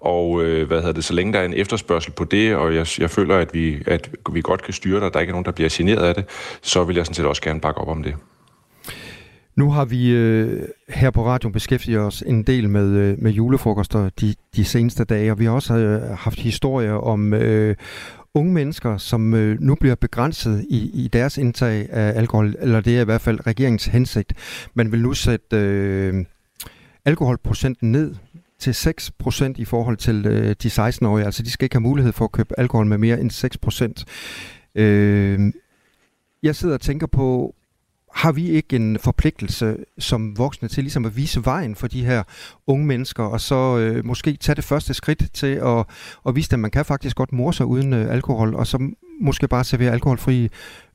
Og 0.00 0.44
øh, 0.44 0.66
hvad 0.66 0.78
hedder 0.78 0.92
det, 0.92 1.04
så 1.04 1.14
længe 1.14 1.32
der 1.32 1.38
er 1.38 1.44
en 1.44 1.54
efterspørgsel 1.54 2.12
på 2.12 2.24
det, 2.24 2.56
og 2.56 2.74
jeg, 2.74 2.86
jeg 2.98 3.10
føler, 3.10 3.36
at 3.36 3.54
vi, 3.54 3.78
at 3.86 4.10
vi 4.32 4.40
godt 4.40 4.62
kan 4.62 4.74
styre 4.74 4.96
det, 4.96 5.04
og 5.04 5.14
der 5.14 5.20
ikke 5.20 5.30
er 5.30 5.34
nogen, 5.34 5.44
der 5.44 5.52
bliver 5.52 5.70
generet 5.72 6.02
af 6.02 6.14
det, 6.14 6.24
så 6.62 6.84
vil 6.84 6.96
jeg 6.96 7.06
sådan 7.06 7.14
set 7.14 7.26
også 7.26 7.42
gerne 7.42 7.60
bakke 7.60 7.80
op 7.80 7.88
om 7.88 8.02
det. 8.02 8.14
Nu 9.56 9.70
har 9.70 9.84
vi 9.84 10.10
øh, 10.10 10.62
her 10.88 11.10
på 11.10 11.26
radioen 11.26 11.52
beskæftiget 11.52 12.00
os 12.00 12.22
en 12.26 12.42
del 12.42 12.70
med, 12.70 12.88
øh, 12.88 13.22
med 13.22 13.32
julefrokoster 13.32 14.10
de, 14.20 14.34
de 14.56 14.64
seneste 14.64 15.04
dage, 15.04 15.32
og 15.32 15.38
vi 15.38 15.44
har 15.44 15.52
også 15.52 15.74
øh, 15.74 16.18
haft 16.18 16.38
historier 16.38 16.92
om 16.92 17.34
øh, 17.34 17.76
unge 18.34 18.52
mennesker, 18.52 18.96
som 18.96 19.34
øh, 19.34 19.60
nu 19.60 19.74
bliver 19.74 19.94
begrænset 19.94 20.66
i, 20.70 21.04
i 21.04 21.08
deres 21.08 21.38
indtag 21.38 21.90
af 21.90 22.18
alkohol, 22.18 22.56
eller 22.58 22.80
det 22.80 22.96
er 22.96 23.00
i 23.00 23.04
hvert 23.04 23.20
fald 23.20 23.46
regeringens 23.46 23.84
hensigt. 23.84 24.32
Man 24.74 24.92
vil 24.92 25.02
nu 25.02 25.12
sætte 25.12 25.56
øh, 25.56 26.24
alkoholprocenten 27.04 27.92
ned 27.92 28.14
til 28.58 28.70
6% 28.70 29.52
i 29.56 29.64
forhold 29.64 29.96
til 29.96 30.26
øh, 30.26 30.56
de 30.62 30.68
16-årige. 30.68 31.24
Altså 31.24 31.42
de 31.42 31.50
skal 31.50 31.64
ikke 31.64 31.76
have 31.76 31.80
mulighed 31.80 32.12
for 32.12 32.24
at 32.24 32.32
købe 32.32 32.58
alkohol 32.58 32.86
med 32.86 32.98
mere 32.98 33.20
end 33.20 34.04
6%. 34.76 34.82
Øh, 34.82 35.52
jeg 36.42 36.56
sidder 36.56 36.74
og 36.74 36.80
tænker 36.80 37.06
på, 37.06 37.54
har 38.14 38.32
vi 38.32 38.50
ikke 38.50 38.76
en 38.76 38.98
forpligtelse 38.98 39.76
som 39.98 40.38
voksne 40.38 40.68
til 40.68 40.84
ligesom 40.84 41.04
at 41.04 41.16
vise 41.16 41.44
vejen 41.44 41.74
for 41.74 41.86
de 41.86 42.04
her 42.04 42.22
unge 42.66 42.86
mennesker, 42.86 43.22
og 43.22 43.40
så 43.40 43.78
øh, 43.78 44.04
måske 44.04 44.36
tage 44.36 44.56
det 44.56 44.64
første 44.64 44.94
skridt 44.94 45.32
til 45.32 45.46
at, 45.46 45.84
at 46.28 46.34
vise 46.34 46.50
dem, 46.50 46.58
at 46.58 46.60
man 46.60 46.70
kan 46.70 46.84
faktisk 46.84 47.16
godt 47.16 47.32
morse 47.32 47.56
sig 47.56 47.66
uden 47.66 47.92
øh, 47.92 48.12
alkohol, 48.12 48.54
og 48.54 48.66
så 48.66 48.90
måske 49.20 49.48
bare 49.48 49.64
servere 49.64 49.92
alkoholfri 49.92 50.48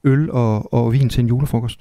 øl 0.04 0.32
og, 0.32 0.74
og 0.74 0.94
vin 0.94 1.10
til 1.10 1.22
en 1.22 1.28
julefrokost? 1.28 1.80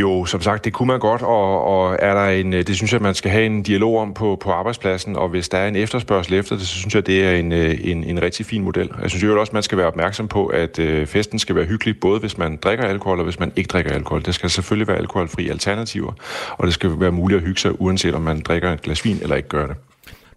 Jo, 0.00 0.24
som 0.24 0.40
sagt, 0.40 0.64
det 0.64 0.72
kunne 0.72 0.86
man 0.86 1.00
godt, 1.00 1.22
og, 1.22 1.64
og 1.64 1.96
er 1.98 2.14
der 2.14 2.28
en, 2.28 2.54
øh, 2.54 2.66
det 2.66 2.76
synes 2.76 2.92
jeg, 2.92 3.02
man 3.02 3.14
skal 3.14 3.30
have 3.30 3.46
en 3.46 3.62
dialog 3.62 3.98
om 3.98 4.14
på, 4.14 4.38
på 4.40 4.50
arbejdspladsen, 4.50 5.16
og 5.16 5.28
hvis 5.28 5.48
der 5.48 5.58
er 5.58 5.68
en 5.68 5.76
efterspørgsel 5.76 6.34
efter 6.34 6.56
det, 6.56 6.66
så 6.66 6.74
synes 6.74 6.94
jeg, 6.94 7.06
det 7.06 7.24
er 7.24 7.32
en, 7.32 7.52
øh, 7.52 7.78
en, 7.80 8.04
en 8.04 8.22
rigtig 8.22 8.46
fin 8.46 8.64
model. 8.64 8.90
Jeg 9.02 9.10
synes 9.10 9.24
jo 9.24 9.40
også, 9.40 9.52
man 9.52 9.62
skal 9.62 9.78
være 9.78 9.86
opmærksom 9.86 10.28
på, 10.28 10.46
at 10.46 10.78
øh, 10.78 11.06
festen 11.06 11.38
skal 11.38 11.56
være 11.56 11.64
hyggelig, 11.64 12.00
både 12.00 12.20
hvis 12.20 12.38
man 12.38 12.56
drikker 12.56 12.84
alkohol 12.84 13.18
og 13.18 13.24
hvis 13.24 13.40
man 13.40 13.52
ikke 13.56 13.68
drikker 13.68 13.92
alkohol. 13.92 14.24
Der 14.24 14.32
skal 14.32 14.50
selvfølgelig 14.50 14.88
være 14.88 14.96
alkoholfri 14.96 15.48
alternativer, 15.48 16.12
og 16.50 16.66
det 16.66 16.74
skal 16.74 17.00
være 17.00 17.12
muligt 17.12 17.38
at 17.38 17.46
hygge 17.46 17.60
sig, 17.60 17.80
uanset 17.80 18.14
om 18.14 18.22
man 18.22 18.40
drikker 18.40 18.72
et 18.72 18.82
glas 18.82 19.04
vin 19.04 19.18
eller 19.22 19.36
ikke 19.36 19.48
gør 19.48 19.66
det. 19.66 19.76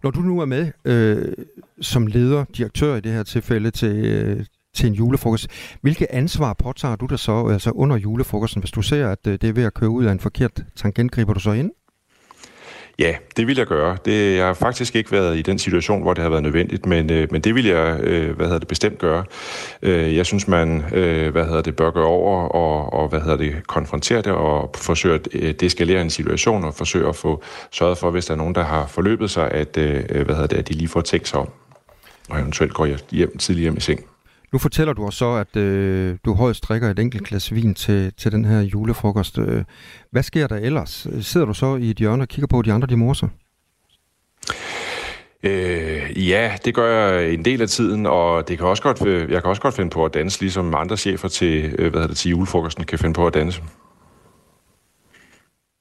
Når 0.04 0.12
du 0.12 0.20
nu 0.20 0.40
er 0.40 0.46
med 0.46 0.72
øh, 0.86 1.34
som 1.82 2.08
leder, 2.08 2.46
direktør 2.58 2.96
i 2.96 3.02
det 3.02 3.12
her 3.12 3.24
tilfælde 3.24 3.72
til, 3.72 4.06
øh, 4.06 4.46
til 4.76 4.88
en 4.88 4.94
julefrokost. 4.94 5.48
Hvilke 5.82 6.12
ansvar 6.12 6.54
påtager 6.54 6.96
du 6.96 7.06
dig 7.06 7.20
så 7.20 7.48
altså 7.48 7.72
under 7.72 7.98
julefrokosten, 7.98 8.62
hvis 8.62 8.72
du 8.72 8.82
ser, 8.82 9.10
at 9.10 9.28
øh, 9.28 9.34
det 9.34 9.44
er 9.44 9.54
ved 9.54 9.64
at 9.64 9.74
køre 9.74 9.90
ud 9.90 10.06
af 10.06 10.12
en 10.12 10.20
forkert 10.20 10.64
tangent, 10.76 11.12
griber 11.12 11.34
du 11.34 11.40
så 11.40 11.52
ind? 11.52 11.72
Ja, 13.00 13.16
det 13.38 13.48
vil 13.48 13.58
jeg 13.58 13.68
gøre. 13.68 13.98
Det, 14.06 14.38
jeg 14.38 14.46
har 14.46 14.54
faktisk 14.54 14.96
ikke 14.96 15.12
været 15.12 15.38
i 15.38 15.42
den 15.42 15.60
situation, 15.60 16.02
hvor 16.02 16.14
det 16.14 16.24
har 16.24 16.30
været 16.30 16.44
nødvendigt, 16.44 16.86
men, 16.86 17.12
øh, 17.12 17.28
men 17.32 17.42
det 17.42 17.56
vil 17.56 17.66
jeg 17.66 18.00
øh, 18.04 18.36
hvad 18.36 18.46
hedder 18.46 18.60
det, 18.60 18.68
bestemt 18.68 18.98
gøre. 18.98 19.24
Øh, 19.82 20.16
jeg 20.16 20.26
synes, 20.26 20.48
man 20.48 20.84
øh, 20.94 21.32
hvad 21.32 21.46
hedder 21.46 21.62
det, 21.62 21.76
bør 21.76 21.92
gøre 21.92 22.06
over 22.06 22.48
og, 22.48 22.94
og 22.94 23.10
hvad 23.10 23.22
hedder 23.22 23.38
det, 23.38 23.68
konfrontere 23.68 24.22
det 24.22 24.32
og 24.32 24.72
forsøge 24.76 25.16
at 25.16 25.28
øh, 25.34 25.54
deskalere 25.60 26.02
en 26.02 26.10
situation 26.10 26.64
og 26.64 26.74
forsøge 26.74 27.10
at 27.10 27.16
få 27.16 27.44
sørget 27.72 27.98
for, 27.98 28.12
hvis 28.12 28.26
der 28.26 28.34
er 28.34 28.38
nogen, 28.38 28.56
der 28.56 28.64
har 28.64 28.88
forløbet 28.88 29.32
sig, 29.32 29.52
at, 29.52 29.78
øh, 29.78 30.26
hvad 30.26 30.36
hedder 30.36 30.48
det, 30.48 30.58
at 30.58 30.68
de 30.68 30.74
lige 30.74 30.88
får 30.88 31.02
tænkt 31.02 31.28
sig 31.28 31.40
om 31.40 31.50
og 32.30 32.40
eventuelt 32.40 32.74
går 32.74 32.88
hjem, 33.12 33.38
tidligere 33.38 33.64
hjem 33.64 33.78
i 33.78 33.80
seng. 33.80 34.11
Nu 34.54 34.60
fortæller 34.60 34.94
du 34.94 35.06
os 35.06 35.16
så, 35.16 35.34
at 35.34 35.56
øh, 35.56 36.18
du 36.26 36.34
højst 36.34 36.64
drikker 36.64 36.90
et 36.90 37.00
enkelt 37.00 37.24
glas 37.28 37.54
vin 37.54 37.76
til, 37.76 38.14
til 38.14 38.32
den 38.32 38.46
her 38.46 38.62
julefrokost. 38.62 39.38
Øh, 39.38 39.64
hvad 40.12 40.24
sker 40.24 40.48
der 40.48 40.56
ellers? 40.56 41.08
Sidder 41.22 41.46
du 41.46 41.54
så 41.54 41.76
i 41.76 41.90
et 41.90 41.98
hjørne 41.98 42.24
og 42.24 42.28
kigger 42.28 42.48
på, 42.48 42.62
de 42.62 42.74
andre 42.74 42.88
de 42.88 42.98
morser? 42.98 43.28
Øh, 45.44 46.30
ja, 46.30 46.58
det 46.66 46.76
gør 46.76 46.98
jeg 46.98 47.34
en 47.34 47.46
del 47.46 47.62
af 47.62 47.68
tiden, 47.68 48.06
og 48.06 48.48
det 48.48 48.58
kan 48.58 48.68
også 48.68 48.84
godt, 48.84 49.02
jeg 49.06 49.42
kan 49.42 49.50
også 49.50 49.62
godt 49.62 49.76
finde 49.76 49.90
på 49.90 50.06
at 50.06 50.14
danse, 50.14 50.42
ligesom 50.42 50.76
andre 50.76 50.98
chefer 50.98 51.28
til, 51.28 51.76
øh, 51.80 51.92
hvad 51.92 51.92
hedder 51.92 52.08
det, 52.08 52.18
til 52.18 52.30
julefrokosten 52.30 52.84
kan 52.84 53.00
finde 53.00 53.14
på 53.14 53.28
at 53.28 53.34
danse. 53.34 53.64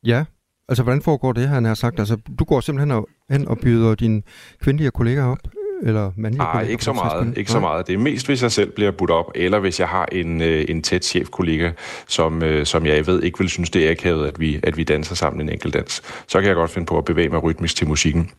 Ja, 0.07 0.25
altså 0.69 0.83
hvordan 0.83 1.03
foregår 1.03 1.33
det, 1.33 1.49
han 1.49 1.65
har 1.65 1.75
sagt? 1.75 1.99
Altså, 1.99 2.17
du 2.39 2.45
går 2.45 2.61
simpelthen 2.61 3.05
hen 3.31 3.49
og 3.49 3.59
byder 3.59 3.95
dine 3.95 4.23
kvindelige 4.61 4.91
kollegaer 4.91 5.25
op? 5.27 5.39
Eller 5.83 6.11
Nej, 6.17 6.63
ikke 6.63 6.85
så 6.85 6.93
meget. 6.93 7.39
Ikke 7.39 7.51
så 7.51 7.61
meget. 7.61 7.87
Det 7.87 7.95
er 7.95 7.99
mest, 7.99 8.27
hvis 8.27 8.43
jeg 8.43 8.53
selv 8.53 8.71
bliver 8.71 8.91
budt 8.91 9.11
op, 9.11 9.33
eller 9.35 9.59
hvis 9.59 9.81
jeg 9.81 9.89
har 9.89 10.09
en, 10.13 10.41
øh, 10.43 10.65
en 10.69 10.83
tæt 10.83 11.05
chefkollega, 11.05 11.73
som, 12.09 12.43
øh, 12.43 12.67
som 12.67 12.87
jeg 12.87 13.07
ved 13.07 13.23
ikke 13.23 13.39
vil 13.39 13.49
synes, 13.49 13.71
det 13.71 13.87
er 13.87 13.91
akavet, 13.91 14.27
at 14.27 14.41
vi, 14.41 14.61
at 14.63 14.77
vi 14.77 14.85
danser 14.85 15.15
sammen 15.15 15.41
en 15.41 15.49
enkelt 15.49 15.75
dans. 15.75 16.03
Så 16.27 16.41
kan 16.41 16.49
jeg 16.49 16.57
godt 16.57 16.71
finde 16.71 16.87
på 16.87 16.99
at 16.99 17.05
bevæge 17.05 17.29
mig 17.29 17.43
rytmisk 17.43 17.77
til 17.77 17.89
musikken. 17.89 18.31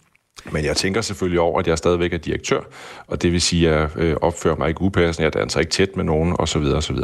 Men 0.51 0.65
jeg 0.65 0.77
tænker 0.77 1.01
selvfølgelig 1.01 1.39
over, 1.39 1.59
at 1.59 1.67
jeg 1.67 1.77
stadigvæk 1.77 2.13
er 2.13 2.17
direktør, 2.17 2.59
og 3.07 3.21
det 3.21 3.31
vil 3.31 3.41
sige, 3.41 3.69
at 3.69 3.79
jeg 3.79 3.89
øh, 3.95 4.15
opfører 4.21 4.55
mig 4.55 4.69
ikke 4.69 4.81
upassende, 4.81 5.25
jeg 5.25 5.33
danser 5.33 5.59
ikke 5.59 5.71
tæt 5.71 5.95
med 5.95 6.03
nogen, 6.03 6.35
osv. 6.39 6.61
osv. 6.61 6.95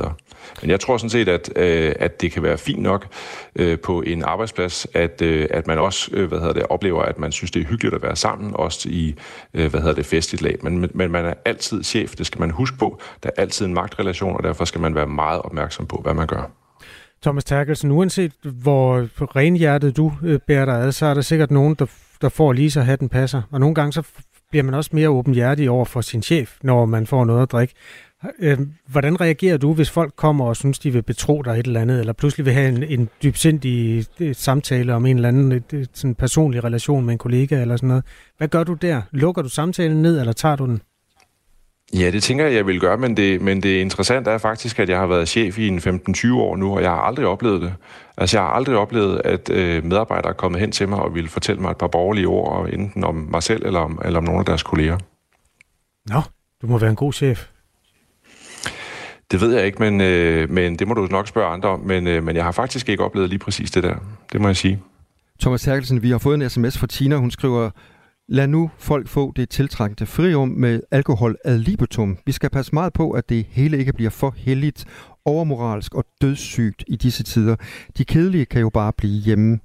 Men 0.61 0.69
jeg 0.69 0.79
tror 0.79 0.97
sådan 0.97 1.09
set, 1.09 1.27
at, 1.27 1.49
øh, 1.55 1.95
at 1.99 2.21
det 2.21 2.31
kan 2.31 2.43
være 2.43 2.57
fint 2.57 2.81
nok 2.81 3.07
øh, 3.55 3.79
på 3.79 4.01
en 4.01 4.23
arbejdsplads, 4.23 4.87
at, 4.93 5.21
at 5.21 5.67
man 5.67 5.79
også 5.79 6.11
hvad 6.11 6.39
hedder 6.39 6.53
det, 6.53 6.63
oplever, 6.69 7.01
at 7.01 7.19
man 7.19 7.31
synes, 7.31 7.51
det 7.51 7.61
er 7.61 7.65
hyggeligt 7.65 7.95
at 7.95 8.01
være 8.01 8.15
sammen, 8.15 8.51
også 8.55 8.89
i 8.89 9.15
hvad 9.51 9.69
hedder 9.69 9.93
det, 9.93 10.05
festligt 10.05 10.41
lag. 10.41 10.57
Men, 10.61 10.89
men 10.93 11.11
man 11.11 11.25
er 11.25 11.33
altid 11.45 11.83
chef, 11.83 12.15
det 12.15 12.25
skal 12.25 12.39
man 12.39 12.51
huske 12.51 12.77
på. 12.77 13.01
Der 13.23 13.29
er 13.37 13.41
altid 13.41 13.65
en 13.65 13.73
magtrelation, 13.73 14.37
og 14.37 14.43
derfor 14.43 14.65
skal 14.65 14.81
man 14.81 14.95
være 14.95 15.07
meget 15.07 15.41
opmærksom 15.41 15.85
på, 15.85 15.99
hvad 16.03 16.13
man 16.13 16.27
gør. 16.27 16.51
Thomas 17.21 17.43
Terkelsen, 17.43 17.91
uanset 17.91 18.31
hvor 18.43 19.07
renhjertet 19.35 19.97
du 19.97 20.13
bærer 20.47 20.65
dig 20.65 20.75
ad, 20.75 20.91
så 20.91 21.05
er 21.05 21.13
der 21.13 21.21
sikkert 21.21 21.51
nogen, 21.51 21.75
der 21.75 21.85
der 22.21 22.29
får 22.29 22.53
lige 22.53 22.71
så 22.71 22.81
hatten 22.81 23.09
passer. 23.09 23.41
Og 23.51 23.59
nogle 23.59 23.75
gange 23.75 23.93
så 23.93 24.03
bliver 24.49 24.63
man 24.63 24.73
også 24.73 24.89
mere 24.93 25.09
åbenhjertig 25.09 25.69
over 25.69 25.85
for 25.85 26.01
sin 26.01 26.21
chef, 26.21 26.57
når 26.63 26.85
man 26.85 27.07
får 27.07 27.25
noget 27.25 27.41
at 27.41 27.51
drikke. 27.51 27.73
Øh, 28.39 28.59
hvordan 28.87 29.21
reagerer 29.21 29.57
du, 29.57 29.73
hvis 29.73 29.89
folk 29.89 30.13
kommer 30.15 30.45
og 30.45 30.55
synes, 30.55 30.79
de 30.79 30.93
vil 30.93 31.01
betro 31.03 31.41
dig 31.41 31.59
et 31.59 31.67
eller 31.67 31.81
andet, 31.81 31.99
eller 31.99 32.13
pludselig 32.13 32.45
vil 32.45 32.53
have 32.53 32.67
en, 32.67 32.83
en 32.83 33.09
dybsindig 33.23 34.05
øh, 34.19 34.35
samtale 34.35 34.93
om 34.93 35.05
en 35.05 35.15
eller 35.15 35.27
anden 35.29 35.51
et, 35.51 35.73
et, 35.73 35.89
sådan 35.93 36.15
personlig 36.15 36.63
relation 36.63 37.05
med 37.05 37.13
en 37.13 37.17
kollega 37.17 37.61
eller 37.61 37.75
sådan 37.75 37.87
noget? 37.87 38.03
Hvad 38.37 38.47
gør 38.47 38.63
du 38.63 38.73
der? 38.73 39.01
Lukker 39.11 39.41
du 39.41 39.49
samtalen 39.49 40.01
ned, 40.01 40.19
eller 40.19 40.33
tager 40.33 40.55
du 40.55 40.65
den? 40.65 40.81
Ja, 41.93 42.11
det 42.11 42.23
tænker 42.23 42.45
jeg, 42.45 42.53
jeg 42.53 42.67
vil 42.67 42.79
gøre, 42.79 42.97
men 42.97 43.17
det, 43.17 43.41
men 43.41 43.63
det 43.63 43.81
interessante 43.81 44.31
er 44.31 44.37
faktisk, 44.37 44.79
at 44.79 44.89
jeg 44.89 44.99
har 44.99 45.07
været 45.07 45.29
chef 45.29 45.57
i 45.59 45.67
en 45.67 45.79
15-20 45.79 46.33
år 46.33 46.55
nu, 46.55 46.75
og 46.75 46.81
jeg 46.81 46.89
har 46.89 47.01
aldrig 47.01 47.25
oplevet 47.25 47.61
det. 47.61 47.73
Altså, 48.17 48.37
jeg 48.37 48.43
har 48.43 48.51
aldrig 48.51 48.77
oplevet, 48.77 49.21
at 49.25 49.49
øh, 49.49 49.85
medarbejdere 49.85 50.29
er 50.29 50.33
kommet 50.33 50.61
hen 50.61 50.71
til 50.71 50.89
mig 50.89 50.99
og 50.99 51.15
ville 51.15 51.29
fortælle 51.29 51.61
mig 51.61 51.71
et 51.71 51.77
par 51.77 51.87
borgerlige 51.87 52.27
ord, 52.27 52.69
enten 52.73 53.03
om 53.03 53.15
mig 53.15 53.43
selv 53.43 53.65
eller 53.65 53.79
om, 53.79 54.01
eller 54.05 54.17
om 54.17 54.23
nogle 54.23 54.39
af 54.39 54.45
deres 54.45 54.63
kolleger. 54.63 54.97
Nå, 56.09 56.21
du 56.61 56.67
må 56.67 56.77
være 56.77 56.89
en 56.89 56.95
god 56.95 57.13
chef. 57.13 57.47
Det 59.31 59.41
ved 59.41 59.55
jeg 59.55 59.65
ikke, 59.65 59.79
men, 59.79 60.01
øh, 60.01 60.49
men 60.49 60.75
det 60.75 60.87
må 60.87 60.93
du 60.93 61.07
nok 61.11 61.27
spørge 61.27 61.47
andre 61.47 61.69
om. 61.69 61.79
Men, 61.79 62.07
øh, 62.07 62.23
men 62.23 62.35
jeg 62.35 62.43
har 62.43 62.51
faktisk 62.51 62.89
ikke 62.89 63.03
oplevet 63.03 63.29
lige 63.29 63.39
præcis 63.39 63.71
det 63.71 63.83
der. 63.83 63.95
Det 64.31 64.41
må 64.41 64.47
jeg 64.47 64.55
sige. 64.57 64.79
Thomas 65.41 65.65
Herkelsen, 65.65 66.01
vi 66.01 66.09
har 66.09 66.17
fået 66.17 66.43
en 66.43 66.49
sms 66.49 66.77
fra 66.77 66.87
Tina. 66.87 67.15
Hun 67.15 67.31
skriver, 67.31 67.69
Lad 68.29 68.47
nu 68.47 68.71
folk 68.77 69.07
få 69.07 69.33
det 69.35 69.49
tiltrængte 69.49 70.05
frirum 70.05 70.49
med 70.49 70.81
alkohol 70.91 71.37
ad 71.45 71.57
libitum. 71.57 72.17
Vi 72.25 72.31
skal 72.31 72.49
passe 72.49 72.73
meget 72.73 72.93
på, 72.93 73.11
at 73.11 73.29
det 73.29 73.45
hele 73.49 73.77
ikke 73.77 73.93
bliver 73.93 74.09
for 74.09 74.33
heldigt, 74.37 74.85
overmoralsk 75.25 75.95
og 75.95 76.05
dødssygt 76.21 76.83
i 76.87 76.95
disse 76.95 77.23
tider. 77.23 77.55
De 77.97 78.05
kedelige 78.05 78.45
kan 78.45 78.61
jo 78.61 78.69
bare 78.69 78.93
blive 78.93 79.21
hjemme. 79.21 79.59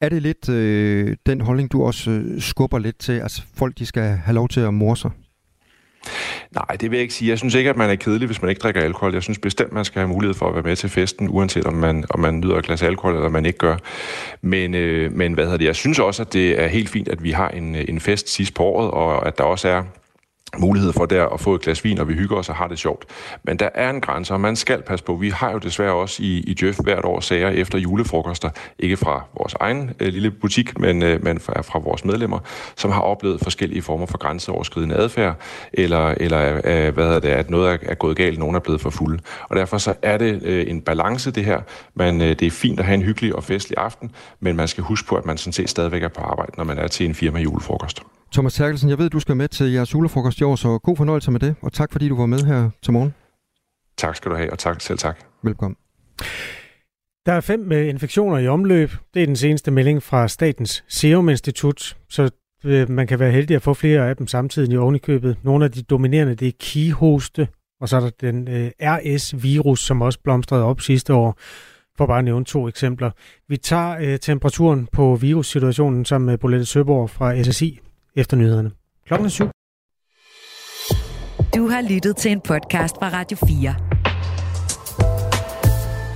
Er 0.00 0.08
det 0.08 0.22
lidt 0.22 0.48
øh, 0.48 1.16
den 1.26 1.40
holdning, 1.40 1.72
du 1.72 1.84
også 1.84 2.10
øh, 2.10 2.40
skubber 2.40 2.78
lidt 2.78 2.98
til, 2.98 3.12
at 3.12 3.44
folk 3.54 3.78
de 3.78 3.86
skal 3.86 4.02
have 4.02 4.34
lov 4.34 4.48
til 4.48 4.60
at 4.60 4.74
morse? 4.74 5.10
Nej, 6.50 6.76
det 6.80 6.90
vil 6.90 6.96
jeg 6.96 7.02
ikke 7.02 7.14
sige. 7.14 7.28
Jeg 7.28 7.38
synes 7.38 7.54
ikke, 7.54 7.70
at 7.70 7.76
man 7.76 7.90
er 7.90 7.94
kedelig, 7.94 8.26
hvis 8.26 8.42
man 8.42 8.48
ikke 8.48 8.58
drikker 8.58 8.80
alkohol. 8.80 9.14
Jeg 9.14 9.22
synes 9.22 9.38
bestemt, 9.38 9.72
man 9.72 9.84
skal 9.84 10.00
have 10.00 10.08
mulighed 10.08 10.34
for 10.34 10.48
at 10.48 10.54
være 10.54 10.62
med 10.62 10.76
til 10.76 10.90
festen, 10.90 11.28
uanset 11.30 11.64
om 11.66 11.74
man, 11.74 12.04
om 12.10 12.20
man 12.20 12.40
nyder 12.40 12.56
et 12.56 12.64
glas 12.64 12.82
alkohol, 12.82 13.14
eller 13.14 13.28
man 13.28 13.46
ikke 13.46 13.58
gør. 13.58 13.76
Men, 14.42 14.74
øh, 14.74 15.12
men 15.12 15.32
hvad 15.32 15.44
hedder 15.44 15.58
det? 15.58 15.64
Jeg 15.64 15.76
synes 15.76 15.98
også, 15.98 16.22
at 16.22 16.32
det 16.32 16.62
er 16.62 16.66
helt 16.66 16.88
fint, 16.88 17.08
at 17.08 17.22
vi 17.22 17.30
har 17.30 17.48
en, 17.48 17.74
øh, 17.74 17.84
en 17.88 18.00
fest 18.00 18.28
sidst 18.28 18.54
på 18.54 18.62
året, 18.62 18.90
og 18.90 19.26
at 19.26 19.38
der 19.38 19.44
også 19.44 19.68
er 19.68 19.82
mulighed 20.58 20.92
for 20.92 21.06
der 21.06 21.26
at 21.26 21.40
få 21.40 21.54
et 21.54 21.60
glas 21.60 21.84
vin, 21.84 21.98
og 21.98 22.08
vi 22.08 22.14
hygger 22.14 22.36
os 22.36 22.48
og 22.48 22.54
har 22.54 22.68
det 22.68 22.78
sjovt. 22.78 23.04
Men 23.42 23.58
der 23.58 23.68
er 23.74 23.90
en 23.90 24.00
grænse, 24.00 24.34
og 24.34 24.40
man 24.40 24.56
skal 24.56 24.82
passe 24.82 25.04
på. 25.04 25.14
Vi 25.14 25.30
har 25.30 25.52
jo 25.52 25.58
desværre 25.58 25.92
også 25.92 26.22
i, 26.22 26.26
i 26.26 26.56
Jeff 26.62 26.78
hvert 26.82 27.04
år 27.04 27.20
sager 27.20 27.48
efter 27.48 27.78
julefrokoster, 27.78 28.50
ikke 28.78 28.96
fra 28.96 29.24
vores 29.38 29.54
egen 29.60 29.90
øh, 30.00 30.08
lille 30.08 30.30
butik, 30.30 30.78
men, 30.78 31.02
øh, 31.02 31.24
men 31.24 31.40
fra, 31.40 31.62
fra 31.62 31.78
vores 31.78 32.04
medlemmer, 32.04 32.38
som 32.76 32.90
har 32.90 33.00
oplevet 33.00 33.40
forskellige 33.40 33.82
former 33.82 34.06
for 34.06 34.18
grænseoverskridende 34.18 34.96
adfærd, 34.96 35.34
eller, 35.72 36.14
eller 36.16 36.60
øh, 36.64 36.94
hvad 36.94 37.20
det, 37.20 37.28
at 37.28 37.50
noget 37.50 37.72
er, 37.72 37.76
er 37.82 37.94
gået 37.94 38.16
galt, 38.16 38.38
nogen 38.38 38.56
er 38.56 38.60
blevet 38.60 38.80
for 38.80 38.90
fulde. 38.90 39.18
Og 39.48 39.56
derfor 39.56 39.78
så 39.78 39.94
er 40.02 40.18
det 40.18 40.42
øh, 40.42 40.70
en 40.70 40.80
balance, 40.80 41.30
det 41.30 41.44
her. 41.44 41.60
Man, 41.94 42.20
øh, 42.20 42.28
det 42.28 42.42
er 42.42 42.50
fint 42.50 42.80
at 42.80 42.86
have 42.86 42.94
en 42.94 43.02
hyggelig 43.02 43.36
og 43.36 43.44
festlig 43.44 43.78
aften, 43.78 44.10
men 44.40 44.56
man 44.56 44.68
skal 44.68 44.84
huske 44.84 45.08
på, 45.08 45.16
at 45.16 45.26
man 45.26 45.36
sådan 45.36 45.52
set 45.52 45.70
stadigvæk 45.70 46.02
er 46.02 46.08
på 46.08 46.20
arbejde, 46.20 46.52
når 46.56 46.64
man 46.64 46.78
er 46.78 46.88
til 46.88 47.06
en 47.06 47.14
firma 47.14 47.40
julefrokost. 47.40 48.02
Thomas 48.34 48.54
Terkelsen, 48.54 48.90
jeg 48.90 48.98
ved, 48.98 49.10
du 49.10 49.20
skal 49.20 49.36
med 49.36 49.48
til 49.48 49.72
jeres 49.72 49.94
julefrokost 49.94 50.40
i 50.40 50.44
år, 50.44 50.56
så 50.56 50.78
god 50.78 50.96
fornøjelse 50.96 51.30
med 51.30 51.40
det, 51.40 51.54
og 51.62 51.72
tak 51.72 51.92
fordi 51.92 52.08
du 52.08 52.16
var 52.16 52.26
med 52.26 52.38
her 52.38 52.70
til 52.82 52.92
morgen. 52.92 53.14
Tak 53.96 54.16
skal 54.16 54.30
du 54.30 54.36
have, 54.36 54.52
og 54.52 54.58
tak 54.58 54.80
selv 54.80 54.98
tak. 54.98 55.18
Velkommen. 55.42 55.76
Der 57.26 57.32
er 57.32 57.40
fem 57.40 57.60
med 57.60 57.88
infektioner 57.88 58.38
i 58.38 58.48
omløb. 58.48 58.90
Det 59.14 59.22
er 59.22 59.26
den 59.26 59.36
seneste 59.36 59.70
melding 59.70 60.02
fra 60.02 60.28
Statens 60.28 60.84
Serum 60.88 61.28
Institut, 61.28 61.96
så 62.08 62.30
øh, 62.64 62.90
man 62.90 63.06
kan 63.06 63.18
være 63.18 63.30
heldig 63.30 63.56
at 63.56 63.62
få 63.62 63.74
flere 63.74 64.08
af 64.08 64.16
dem 64.16 64.26
samtidig 64.26 64.72
i 64.72 64.76
ovenikøbet. 64.76 65.36
Nogle 65.42 65.64
af 65.64 65.70
de 65.72 65.82
dominerende, 65.82 66.34
det 66.34 66.48
er 66.48 66.52
kihoste, 66.60 67.48
og 67.80 67.88
så 67.88 67.96
er 67.96 68.00
der 68.00 68.10
den 68.20 68.48
øh, 68.48 68.70
RS-virus, 68.80 69.80
som 69.80 70.02
også 70.02 70.18
blomstrede 70.24 70.64
op 70.64 70.80
sidste 70.80 71.14
år. 71.14 71.38
For 71.96 72.06
bare 72.06 72.18
at 72.18 72.24
nævne 72.24 72.44
to 72.44 72.68
eksempler. 72.68 73.10
Vi 73.48 73.56
tager 73.56 73.96
øh, 74.00 74.18
temperaturen 74.18 74.88
på 74.92 75.16
virussituationen 75.20 76.04
sammen 76.04 76.26
med 76.26 76.38
Bolette 76.38 76.66
Søborg 76.66 77.10
fra 77.10 77.42
SSI 77.42 77.80
efter 78.16 78.36
nyhederne. 78.36 78.70
Klokken 79.06 79.26
er 79.26 79.30
syv. 79.30 79.46
Du 81.56 81.68
har 81.68 81.82
lyttet 81.94 82.16
til 82.16 82.30
en 82.30 82.40
podcast 82.40 82.96
fra 82.96 83.08
Radio 83.08 83.36
4. 83.36 83.74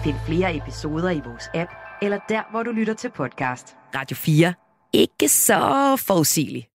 Find 0.04 0.16
flere 0.26 0.56
episoder 0.56 1.10
i 1.10 1.20
vores 1.26 1.44
app, 1.54 1.70
eller 2.02 2.18
der, 2.28 2.42
hvor 2.50 2.62
du 2.62 2.70
lytter 2.70 2.94
til 2.94 3.10
podcast. 3.10 3.76
Radio 3.94 4.16
4. 4.16 4.54
Ikke 4.92 5.28
så 5.28 5.96
forudsigeligt. 6.06 6.68